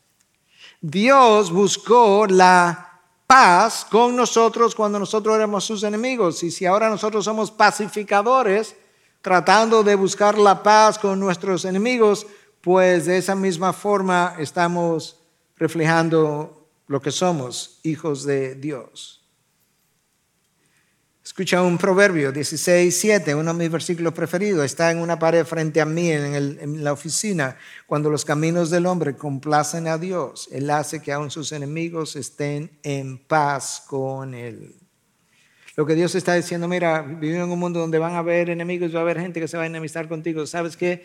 Dios 0.82 1.52
buscó 1.52 2.26
la 2.28 3.02
paz 3.28 3.86
con 3.90 4.16
nosotros 4.16 4.76
cuando 4.76 5.00
nosotros 5.00 5.36
éramos 5.36 5.64
sus 5.64 5.84
enemigos. 5.84 6.44
Y 6.44 6.52
si 6.52 6.66
ahora 6.66 6.90
nosotros 6.90 7.26
somos 7.26 7.52
pacificadores, 7.52 8.76
tratando 9.22 9.84
de 9.84 9.96
buscar 9.96 10.38
la 10.38 10.62
paz 10.62 11.00
con 11.00 11.20
nuestros 11.20 11.66
enemigos, 11.66 12.28
pues 12.62 13.06
de 13.06 13.18
esa 13.18 13.36
misma 13.36 13.74
forma 13.74 14.36
estamos 14.38 15.18
reflejando 15.58 16.68
lo 16.88 17.02
que 17.02 17.12
somos, 17.12 17.80
hijos 17.84 18.26
de 18.26 18.56
Dios. 18.56 19.23
Escucha 21.34 21.64
un 21.64 21.80
proverbio 21.80 22.32
16, 22.32 22.96
7, 22.96 23.34
uno 23.34 23.54
de 23.54 23.58
mis 23.64 23.72
versículos 23.72 24.14
preferidos. 24.14 24.64
Está 24.64 24.92
en 24.92 25.00
una 25.00 25.18
pared 25.18 25.44
frente 25.44 25.82
a 25.82 25.86
mí 25.86 26.12
en, 26.12 26.84
la 26.84 26.94
oficina. 26.94 27.58
Cuando 27.88 28.12
los 28.12 28.24
caminos 28.24 28.70
del 28.70 28.86
hombre 28.86 29.16
complacen 29.16 29.88
a 29.88 29.98
Dios, 29.98 30.48
Él 30.52 30.70
hace 30.70 31.02
que 31.02 31.12
aun 31.12 31.32
sus 31.32 31.52
enemigos 31.52 32.16
estén 32.16 32.78
en 32.84 33.18
paz 33.18 33.84
con 33.88 34.36
Él. 34.36 34.76
Lo 35.76 35.88
que 35.88 35.96
Dios 35.96 36.14
está 36.14 36.36
diciendo, 36.36 36.68
mira, 36.68 37.02
vivimos 37.02 37.48
en 37.48 37.52
un 37.52 37.60
mundo 37.60 37.80
donde 37.80 37.98
van 37.98 38.14
a 38.14 38.20
haber 38.20 38.52
enemigos, 38.52 38.94
va 38.94 39.00
a 39.00 39.02
haber 39.02 39.20
gente 39.20 39.40
que 39.40 39.48
se 39.48 39.58
va 39.58 39.64
a 39.64 39.66
enemistar 39.66 40.08
contigo. 40.08 40.46
¿Sabes 40.46 40.78
qué? 40.78 41.04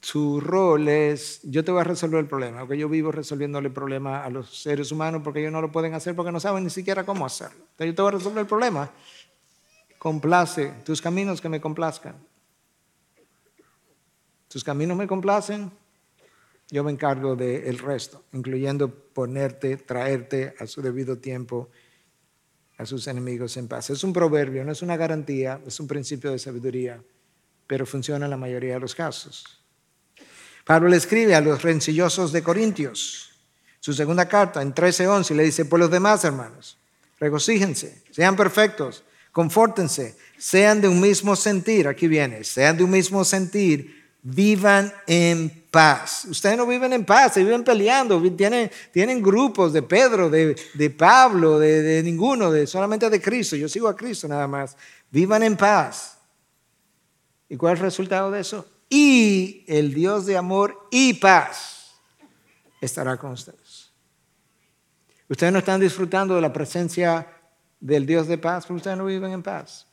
Su 0.00 0.40
rol 0.40 0.88
es, 0.88 1.40
yo 1.42 1.62
te 1.62 1.70
voy 1.70 1.82
a 1.82 1.84
resolver 1.84 2.20
el 2.20 2.26
problema, 2.26 2.60
porque 2.60 2.78
yo 2.78 2.88
vivo 2.88 3.12
resolviéndole 3.12 3.68
el 3.68 3.74
problema 3.74 4.24
a 4.24 4.30
los 4.30 4.62
seres 4.62 4.90
humanos 4.92 5.20
porque 5.22 5.40
ellos 5.40 5.52
no 5.52 5.60
lo 5.60 5.70
pueden 5.70 5.94
hacer 5.94 6.16
porque 6.16 6.32
no 6.32 6.40
saben 6.40 6.64
ni 6.64 6.70
siquiera 6.70 7.04
cómo 7.04 7.26
hacerlo. 7.26 7.58
Entonces 7.72 7.86
yo 7.88 7.94
te 7.94 8.02
voy 8.02 8.08
a 8.08 8.12
resolver 8.12 8.40
el 8.40 8.46
problema. 8.46 8.90
Complace 9.98 10.72
tus 10.84 11.02
caminos 11.02 11.40
que 11.40 11.50
me 11.50 11.60
complazcan. 11.60 12.16
Tus 14.48 14.64
caminos 14.64 14.96
me 14.96 15.06
complacen, 15.06 15.70
yo 16.70 16.82
me 16.82 16.90
encargo 16.90 17.36
del 17.36 17.78
resto, 17.78 18.24
incluyendo 18.32 18.88
ponerte, 18.88 19.76
traerte 19.76 20.54
a 20.58 20.66
su 20.66 20.82
debido 20.82 21.18
tiempo 21.18 21.68
a 22.78 22.86
sus 22.86 23.06
enemigos 23.06 23.56
en 23.58 23.68
paz. 23.68 23.90
Es 23.90 24.02
un 24.02 24.12
proverbio, 24.12 24.64
no 24.64 24.72
es 24.72 24.80
una 24.80 24.96
garantía, 24.96 25.60
es 25.66 25.78
un 25.78 25.86
principio 25.86 26.30
de 26.30 26.38
sabiduría, 26.38 27.02
pero 27.66 27.84
funciona 27.84 28.24
en 28.24 28.30
la 28.30 28.38
mayoría 28.38 28.74
de 28.74 28.80
los 28.80 28.94
casos. 28.94 29.59
Pablo 30.64 30.88
le 30.88 30.96
escribe 30.96 31.34
a 31.34 31.40
los 31.40 31.62
rencillosos 31.62 32.32
de 32.32 32.42
Corintios, 32.42 33.30
su 33.80 33.92
segunda 33.92 34.28
carta 34.28 34.62
en 34.62 34.74
13:11, 34.74 35.34
le 35.34 35.44
dice, 35.44 35.64
por 35.64 35.78
los 35.80 35.90
demás 35.90 36.24
hermanos, 36.24 36.78
regocíjense, 37.18 38.02
sean 38.10 38.36
perfectos, 38.36 39.04
confórtense, 39.32 40.16
sean 40.38 40.80
de 40.80 40.88
un 40.88 41.00
mismo 41.00 41.36
sentir, 41.36 41.88
aquí 41.88 42.08
viene, 42.08 42.44
sean 42.44 42.76
de 42.76 42.84
un 42.84 42.90
mismo 42.90 43.24
sentir, 43.24 44.00
vivan 44.22 44.92
en 45.06 45.64
paz. 45.70 46.26
Ustedes 46.28 46.56
no 46.56 46.66
viven 46.66 46.92
en 46.92 47.04
paz, 47.04 47.34
se 47.34 47.44
viven 47.44 47.64
peleando, 47.64 48.20
tienen, 48.92 49.22
grupos 49.22 49.72
de 49.72 49.82
Pedro, 49.82 50.28
de, 50.28 50.94
Pablo, 50.96 51.58
de, 51.58 52.02
ninguno, 52.02 52.50
solamente 52.66 53.08
de 53.08 53.20
Cristo. 53.20 53.56
Yo 53.56 53.68
sigo 53.68 53.88
a 53.88 53.96
Cristo 53.96 54.28
nada 54.28 54.46
más. 54.46 54.76
Vivan 55.10 55.42
en 55.42 55.56
paz. 55.56 56.18
¿Y 57.48 57.56
cuál 57.56 57.74
es 57.74 57.80
el 57.80 57.86
resultado 57.86 58.30
de 58.30 58.40
eso? 58.40 58.66
Y 58.90 59.64
el 59.68 59.94
Dios 59.94 60.26
de 60.26 60.36
amor 60.36 60.88
y 60.90 61.14
paz 61.14 61.92
estará 62.80 63.16
con 63.16 63.30
ustedes. 63.30 63.92
Ustedes 65.28 65.52
no 65.52 65.60
están 65.60 65.80
disfrutando 65.80 66.34
de 66.34 66.40
la 66.40 66.52
presencia 66.52 67.26
del 67.78 68.04
Dios 68.04 68.26
de 68.26 68.36
paz 68.36 68.66
porque 68.66 68.78
ustedes 68.78 68.98
no 68.98 69.06
viven 69.06 69.30
en 69.30 69.44
paz. 69.44 69.86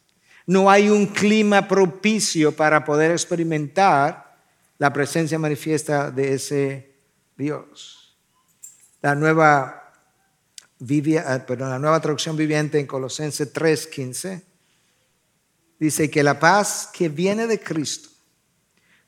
No 0.47 0.69
hay 0.69 0.89
un 0.89 1.05
clima 1.05 1.67
propicio 1.67 2.55
para 2.55 2.83
poder 2.83 3.11
experimentar 3.11 4.35
la 4.79 4.91
presencia 4.91 5.37
manifiesta 5.37 6.09
de 6.09 6.33
ese 6.33 6.95
Dios. 7.37 8.17
La 9.01 9.13
nueva, 9.13 9.93
ah, 10.81 11.45
la 11.49 11.79
nueva 11.79 12.01
traducción 12.01 12.35
viviente 12.35 12.79
en 12.79 12.87
Colosenses 12.87 13.53
3:15 13.53 14.41
dice 15.77 16.09
que 16.09 16.23
la 16.23 16.39
paz 16.39 16.89
que 16.91 17.09
viene 17.09 17.45
de 17.45 17.59
Cristo 17.59 18.06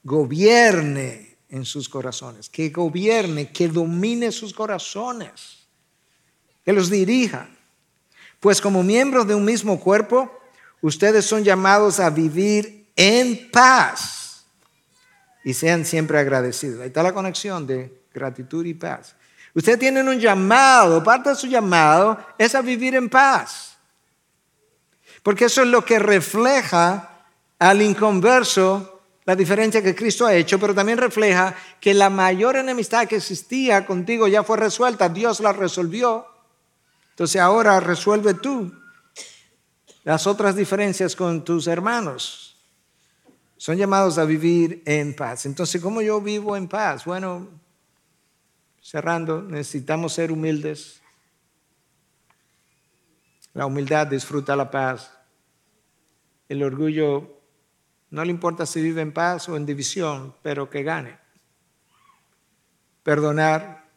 gobierne 0.03 1.37
en 1.49 1.65
sus 1.65 1.89
corazones, 1.89 2.49
que 2.49 2.69
gobierne, 2.69 3.51
que 3.51 3.67
domine 3.67 4.31
sus 4.31 4.53
corazones, 4.53 5.67
que 6.63 6.73
los 6.73 6.89
dirija. 6.89 7.49
Pues 8.39 8.61
como 8.61 8.83
miembros 8.83 9.27
de 9.27 9.35
un 9.35 9.43
mismo 9.43 9.79
cuerpo, 9.79 10.31
ustedes 10.81 11.25
son 11.25 11.43
llamados 11.43 11.99
a 11.99 12.09
vivir 12.09 12.91
en 12.95 13.49
paz 13.51 14.45
y 15.43 15.53
sean 15.53 15.85
siempre 15.85 16.19
agradecidos. 16.19 16.81
Ahí 16.81 16.87
está 16.87 17.03
la 17.03 17.13
conexión 17.13 17.65
de 17.65 18.03
gratitud 18.13 18.65
y 18.65 18.73
paz. 18.73 19.15
Ustedes 19.53 19.79
tienen 19.79 20.07
un 20.07 20.19
llamado, 20.19 21.03
parte 21.03 21.29
de 21.29 21.35
su 21.35 21.47
llamado 21.47 22.17
es 22.37 22.53
a 22.55 22.61
vivir 22.61 22.95
en 22.95 23.09
paz. 23.09 23.77
Porque 25.23 25.45
eso 25.45 25.63
es 25.63 25.67
lo 25.67 25.83
que 25.83 25.99
refleja 25.99 27.25
al 27.57 27.81
inconverso 27.81 28.98
la 29.29 29.35
diferencia 29.35 29.83
que 29.83 29.93
Cristo 29.93 30.25
ha 30.25 30.33
hecho, 30.33 30.59
pero 30.59 30.73
también 30.73 30.97
refleja 30.97 31.55
que 31.79 31.93
la 31.93 32.09
mayor 32.09 32.55
enemistad 32.55 33.07
que 33.07 33.17
existía 33.17 33.85
contigo 33.85 34.27
ya 34.27 34.43
fue 34.43 34.57
resuelta, 34.57 35.07
Dios 35.07 35.39
la 35.39 35.53
resolvió. 35.53 36.25
Entonces 37.11 37.39
ahora 37.39 37.79
resuelve 37.79 38.33
tú 38.33 38.73
las 40.03 40.25
otras 40.25 40.55
diferencias 40.55 41.15
con 41.15 41.43
tus 41.43 41.67
hermanos. 41.67 42.57
Son 43.55 43.77
llamados 43.77 44.17
a 44.17 44.25
vivir 44.25 44.81
en 44.83 45.15
paz. 45.15 45.45
Entonces, 45.45 45.79
¿cómo 45.79 46.01
yo 46.01 46.19
vivo 46.19 46.57
en 46.57 46.67
paz? 46.67 47.05
Bueno, 47.05 47.49
cerrando, 48.81 49.43
necesitamos 49.43 50.13
ser 50.13 50.31
humildes. 50.31 51.01
La 53.53 53.67
humildad 53.67 54.07
disfruta 54.07 54.55
la 54.55 54.71
paz. 54.71 55.11
El 56.47 56.63
orgullo 56.63 57.38
no 58.11 58.25
le 58.25 58.31
importa 58.31 58.65
si 58.65 58.81
vive 58.81 59.01
en 59.01 59.13
paz 59.13 59.49
o 59.49 59.55
en 59.55 59.65
división, 59.65 60.35
pero 60.41 60.69
que 60.69 60.83
gane. 60.83 61.19
Perdonar, 63.03 63.87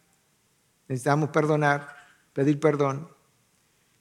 necesitamos 0.89 1.31
perdonar, 1.31 1.89
pedir 2.33 2.61
perdón, 2.61 3.09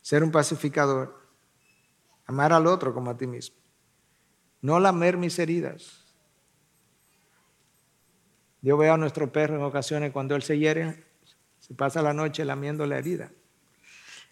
ser 0.01 0.23
un 0.23 0.31
pacificador, 0.31 1.27
amar 2.25 2.53
al 2.53 2.67
otro 2.67 2.93
como 2.93 3.11
a 3.11 3.17
ti 3.17 3.27
mismo. 3.27 3.55
No 4.61 4.79
lamer 4.79 5.17
mis 5.17 5.39
heridas. 5.39 6.05
Yo 8.61 8.77
veo 8.77 8.93
a 8.93 8.97
nuestro 8.97 9.31
perro 9.31 9.55
en 9.55 9.63
ocasiones 9.63 10.11
cuando 10.11 10.35
él 10.35 10.43
se 10.43 10.57
hiere, 10.57 11.03
se 11.59 11.73
pasa 11.73 12.01
la 12.01 12.13
noche 12.13 12.45
lamiendo 12.45 12.85
la 12.85 12.99
herida. 12.99 13.31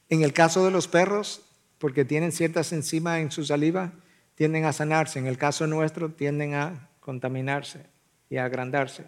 En 0.08 0.24
el 0.24 0.34
caso 0.34 0.64
de 0.66 0.72
los 0.72 0.88
perros, 0.88 1.46
porque 1.80 2.06
tienen 2.06 2.32
ciertas 2.32 2.72
enzimas 2.74 3.20
en 3.20 3.32
su 3.32 3.44
saliva, 3.44 3.94
tienden 4.40 4.64
a 4.64 4.72
sanarse. 4.72 5.20
En 5.20 5.28
el 5.28 5.38
caso 5.38 5.68
nuestro, 5.68 6.14
tienden 6.14 6.56
a 6.56 6.88
contaminarse 7.02 7.86
y 8.30 8.38
a 8.38 8.46
agrandarse 8.46 9.04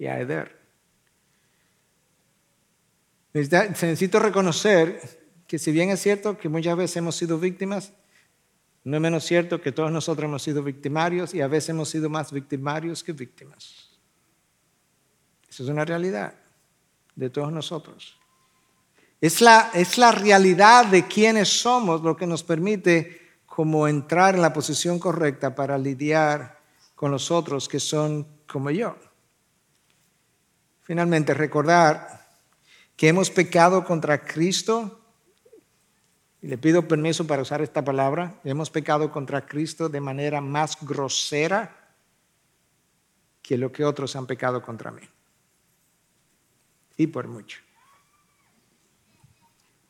y 0.00 0.06
a 0.06 0.18
heder. 0.18 0.58
Necesito 3.32 4.18
reconocer 4.18 5.00
que 5.46 5.60
si 5.60 5.70
bien 5.70 5.90
es 5.90 6.00
cierto 6.00 6.36
que 6.36 6.48
muchas 6.48 6.76
veces 6.76 6.96
hemos 6.96 7.14
sido 7.14 7.38
víctimas, 7.38 7.92
no 8.82 8.96
es 8.96 9.00
menos 9.00 9.22
cierto 9.22 9.60
que 9.60 9.70
todos 9.70 9.92
nosotros 9.92 10.24
hemos 10.24 10.42
sido 10.42 10.60
victimarios 10.64 11.34
y 11.34 11.40
a 11.40 11.46
veces 11.46 11.68
hemos 11.68 11.88
sido 11.88 12.10
más 12.10 12.32
victimarios 12.32 13.04
que 13.04 13.12
víctimas. 13.12 13.90
Eso 15.48 15.62
es 15.62 15.68
una 15.68 15.84
realidad 15.84 16.34
de 17.14 17.30
todos 17.30 17.52
nosotros. 17.52 18.18
Es 19.20 19.40
la, 19.40 19.70
es 19.72 19.98
la 19.98 20.10
realidad 20.10 20.86
de 20.86 21.06
quienes 21.06 21.48
somos 21.48 22.02
lo 22.02 22.16
que 22.16 22.26
nos 22.26 22.42
permite 22.42 23.23
como 23.54 23.86
entrar 23.86 24.34
en 24.34 24.42
la 24.42 24.52
posición 24.52 24.98
correcta 24.98 25.54
para 25.54 25.78
lidiar 25.78 26.58
con 26.96 27.12
los 27.12 27.30
otros 27.30 27.68
que 27.68 27.78
son 27.78 28.26
como 28.48 28.68
yo. 28.72 28.96
Finalmente, 30.82 31.34
recordar 31.34 32.26
que 32.96 33.06
hemos 33.06 33.30
pecado 33.30 33.84
contra 33.84 34.24
Cristo, 34.24 35.00
y 36.42 36.48
le 36.48 36.58
pido 36.58 36.88
permiso 36.88 37.28
para 37.28 37.42
usar 37.42 37.62
esta 37.62 37.84
palabra, 37.84 38.40
hemos 38.42 38.70
pecado 38.70 39.12
contra 39.12 39.46
Cristo 39.46 39.88
de 39.88 40.00
manera 40.00 40.40
más 40.40 40.76
grosera 40.80 41.94
que 43.40 43.56
lo 43.56 43.70
que 43.70 43.84
otros 43.84 44.16
han 44.16 44.26
pecado 44.26 44.62
contra 44.62 44.90
mí. 44.90 45.08
Y 46.96 47.06
por 47.06 47.28
mucho. 47.28 47.60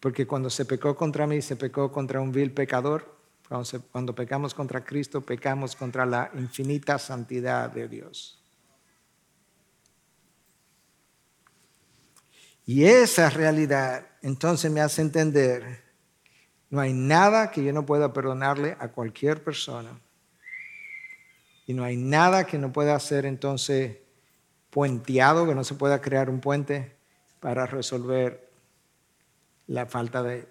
Porque 0.01 0.27
cuando 0.27 0.51
se 0.51 0.67
pecó 0.67 0.95
contra 0.95 1.27
mí, 1.27 1.41
se 1.41 1.57
pecó 1.57 1.91
contra 1.91 2.21
un 2.21 2.31
vil 2.31 2.53
pecador 2.53 3.15
cuando, 3.49 4.15
pecamos 4.15 4.55
contra 4.55 4.85
Cristo, 4.85 5.21
pecamos 5.21 5.77
contra 5.77 6.07
la 6.07 6.31
infinita 6.35 6.99
santidad 6.99 7.71
de 7.71 7.89
Dios. 7.89 8.43
Y 12.67 12.85
esa 12.85 13.29
realidad 13.29 14.07
entonces 14.23 14.71
me 14.71 14.81
hace 14.81 15.03
entender, 15.03 15.85
no 16.71 16.81
hay 16.81 16.95
nada 16.95 17.51
que 17.51 17.63
yo 17.63 17.73
no 17.75 17.85
pueda 17.85 18.13
perdonarle 18.13 18.77
a 18.81 18.89
cualquier 18.89 19.45
persona. 19.45 20.01
Y 21.67 21.75
no 21.75 21.85
hay 21.85 21.97
nada 21.97 22.45
que 22.45 22.59
no 22.59 22.73
pueda 22.73 22.95
hacer 22.95 23.27
entonces 23.27 23.99
puenteado, 24.71 25.47
que 25.47 25.55
no 25.55 25.65
se 25.65 25.75
pueda 25.75 26.01
crear 26.01 26.31
un 26.31 26.41
puente 26.41 26.97
para 27.41 27.67
resolver 27.67 28.51
la 29.67 29.87
falta 29.87 30.23
de 30.23 30.49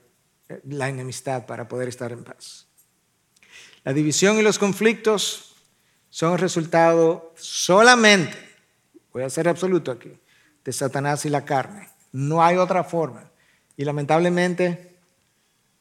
la 0.65 0.89
enemistad, 0.89 1.45
para 1.47 1.67
poder 1.67 1.87
estar 1.87 2.11
en 2.11 2.23
paz. 2.23 2.67
La 3.83 3.93
división 3.93 4.37
y 4.37 4.41
los 4.41 4.59
conflictos 4.59 5.55
son 6.09 6.37
resultado 6.37 7.33
solamente, 7.35 8.37
voy 9.11 9.23
a 9.23 9.29
ser 9.29 9.49
absoluto 9.49 9.91
aquí, 9.91 10.11
de 10.63 10.71
Satanás 10.71 11.25
y 11.25 11.29
la 11.29 11.43
carne. 11.43 11.89
No 12.11 12.43
hay 12.43 12.57
otra 12.57 12.83
forma. 12.83 13.31
Y 13.75 13.83
lamentablemente, 13.83 14.95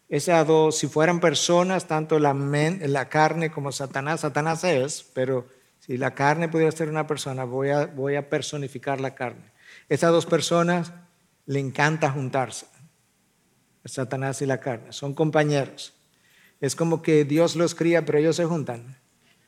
esas 0.08 0.46
dos, 0.46 0.78
si 0.78 0.88
fueran 0.88 1.20
personas, 1.20 1.86
tanto 1.86 2.18
la, 2.18 3.08
carne 3.08 3.52
como 3.52 3.70
Satanás, 3.72 4.20
Satanás 4.20 4.64
es, 4.64 5.04
pero 5.14 5.46
si 5.78 5.96
la 5.96 6.14
carne 6.14 6.48
pudiera 6.48 6.72
ser 6.72 6.88
una 6.88 7.06
persona, 7.06 7.44
voy 7.44 7.70
a, 7.70 7.86
voy 7.86 8.16
a 8.16 8.28
personificar 8.28 9.00
la 9.00 9.14
carne. 9.14 9.52
Esas 9.88 10.10
dos 10.10 10.26
personas 10.26 10.92
le 11.46 11.60
encanta 11.60 12.10
juntarse. 12.10 12.66
Satanás 13.84 14.40
y 14.42 14.46
la 14.46 14.60
carne, 14.60 14.92
son 14.92 15.14
compañeros. 15.14 15.92
Es 16.62 16.76
como 16.76 17.02
que 17.02 17.24
Dios 17.24 17.56
los 17.56 17.74
cría, 17.74 18.06
pero 18.06 18.18
ellos 18.18 18.36
se 18.36 18.44
juntan. 18.44 18.96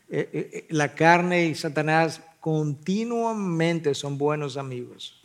Eh, 0.08 0.28
eh, 0.32 0.50
eh, 0.52 0.66
la 0.70 0.96
carne 0.96 1.46
y 1.46 1.54
Satanás 1.54 2.20
continuamente 2.40 3.94
son 3.94 4.18
buenos 4.18 4.56
amigos 4.56 5.24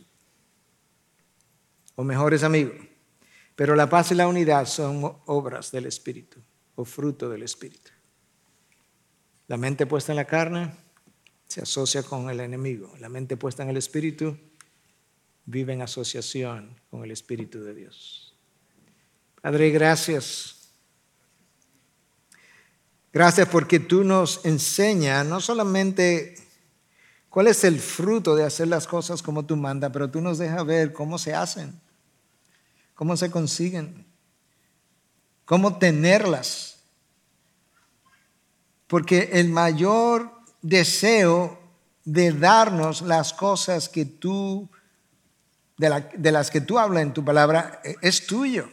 o 1.96 2.04
mejores 2.04 2.44
amigos. 2.44 2.76
Pero 3.56 3.76
la 3.76 3.90
paz 3.90 4.12
y 4.12 4.16
la 4.16 4.28
unidad 4.28 4.68
son 4.68 5.18
obras 5.26 5.72
del 5.72 5.88
Espíritu 5.88 6.40
o 6.76 6.86
fruto 6.86 7.28
del 7.28 7.42
Espíritu. 7.42 7.90
La 9.48 9.58
mente 9.58 9.88
puesta 9.88 10.12
en 10.12 10.18
la 10.18 10.26
carne 10.26 10.72
se 11.48 11.62
asocia 11.62 12.04
con 12.04 12.30
el 12.30 12.40
enemigo. 12.40 12.94
La 13.00 13.10
mente 13.10 13.36
puesta 13.36 13.64
en 13.64 13.70
el 13.70 13.78
Espíritu 13.78 14.38
vive 15.46 15.74
en 15.74 15.82
asociación 15.82 16.80
con 16.92 17.04
el 17.04 17.10
Espíritu 17.10 17.64
de 17.64 17.74
Dios. 17.74 18.38
Padre, 19.42 19.72
gracias. 19.72 20.59
Gracias 23.12 23.48
porque 23.48 23.80
tú 23.80 24.04
nos 24.04 24.46
enseñas 24.46 25.26
no 25.26 25.42
solamente 25.42 26.36
cuál 27.30 27.48
es 27.48 27.64
el 27.64 27.80
fruto 27.80 28.36
de 28.36 28.44
hacer 28.44 28.68
las 28.68 28.86
cosas 28.86 29.24
como 29.24 29.46
tú 29.46 29.56
mandas, 29.56 29.92
pero 29.92 30.12
tú 30.12 30.22
nos 30.22 30.38
dejas 30.38 30.64
ver 30.66 30.94
cómo 30.94 31.18
se 31.18 31.34
hacen, 31.34 31.80
cómo 32.94 33.18
se 33.18 33.32
consiguen, 33.32 34.06
cómo 35.46 35.80
tenerlas. 35.80 36.78
Porque 38.86 39.30
el 39.34 39.50
mayor 39.50 40.32
deseo 40.62 41.60
de 42.06 42.32
darnos 42.32 43.02
las 43.02 43.34
cosas 43.34 43.90
que 43.90 44.06
tú, 44.06 44.70
de, 45.78 46.06
de 46.16 46.32
las 46.32 46.52
que 46.52 46.62
tú 46.62 46.78
hablas 46.78 47.04
en 47.04 47.14
tu 47.14 47.26
palabra, 47.26 47.82
es 48.02 48.28
tuyo. 48.28 48.70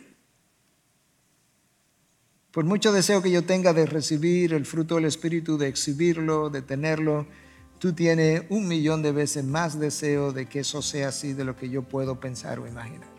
Por 2.57 2.65
mucho 2.65 2.91
deseo 2.91 3.21
que 3.21 3.31
yo 3.31 3.45
tenga 3.45 3.75
de 3.75 3.85
recibir 3.85 4.55
el 4.55 4.65
fruto 4.65 4.95
del 4.95 5.05
Espíritu, 5.05 5.59
de 5.59 5.69
exhibirlo, 5.69 6.49
de 6.49 6.63
tenerlo, 6.63 7.27
tú 7.79 7.93
tienes 7.93 8.45
un 8.49 8.67
millón 8.67 9.03
de 9.03 9.13
veces 9.13 9.45
más 9.45 9.79
deseo 9.79 10.33
de 10.33 10.47
que 10.47 10.61
eso 10.61 10.81
sea 10.81 11.09
así 11.09 11.35
de 11.35 11.45
lo 11.45 11.55
que 11.55 11.69
yo 11.69 11.83
puedo 11.83 12.19
pensar 12.19 12.59
o 12.59 12.67
imaginar. 12.67 13.11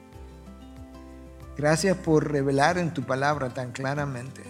Gracias 1.55 1.95
por 1.97 2.31
revelar 2.31 2.79
en 2.79 2.91
tu 2.95 3.03
palabra 3.03 3.53
tan 3.53 3.73
claramente 3.73 4.41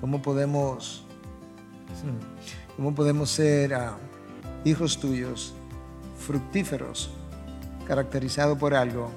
cómo 0.00 0.22
podemos, 0.22 1.04
cómo 2.76 2.96
podemos 2.96 3.30
ser 3.30 3.74
ah, 3.74 3.96
hijos 4.64 4.98
tuyos, 4.98 5.54
fructíferos, 6.18 7.10
caracterizados 7.86 8.58
por 8.58 8.74
algo 8.74 9.12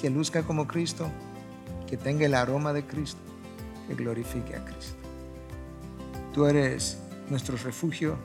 que 0.00 0.08
luzca 0.08 0.42
como 0.42 0.66
Cristo 0.66 1.10
que 1.86 1.96
tenga 1.96 2.26
el 2.26 2.34
aroma 2.34 2.72
de 2.72 2.86
Cristo, 2.86 3.20
que 3.86 3.94
glorifique 3.94 4.56
a 4.56 4.64
Cristo. 4.64 4.96
Tú 6.32 6.46
eres 6.46 6.98
nuestro 7.28 7.56
refugio. 7.56 8.16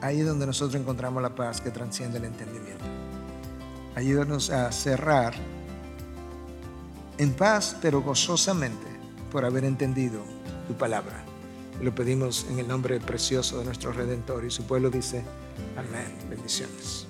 Ahí 0.00 0.20
es 0.20 0.26
donde 0.26 0.46
nosotros 0.46 0.80
encontramos 0.80 1.22
la 1.22 1.34
paz 1.34 1.60
que 1.60 1.70
transciende 1.70 2.18
el 2.18 2.24
entendimiento. 2.24 2.84
Ayúdanos 3.94 4.50
a 4.50 4.70
cerrar 4.72 5.34
en 7.18 7.32
paz, 7.34 7.76
pero 7.82 8.00
gozosamente, 8.00 8.86
por 9.30 9.44
haber 9.44 9.64
entendido 9.64 10.22
tu 10.66 10.74
palabra. 10.74 11.22
Lo 11.82 11.94
pedimos 11.94 12.46
en 12.48 12.58
el 12.58 12.68
nombre 12.68 13.00
precioso 13.00 13.58
de 13.58 13.64
nuestro 13.64 13.92
Redentor 13.92 14.44
y 14.44 14.50
su 14.50 14.64
pueblo 14.64 14.90
dice, 14.90 15.22
amén. 15.76 16.14
Bendiciones. 16.30 17.09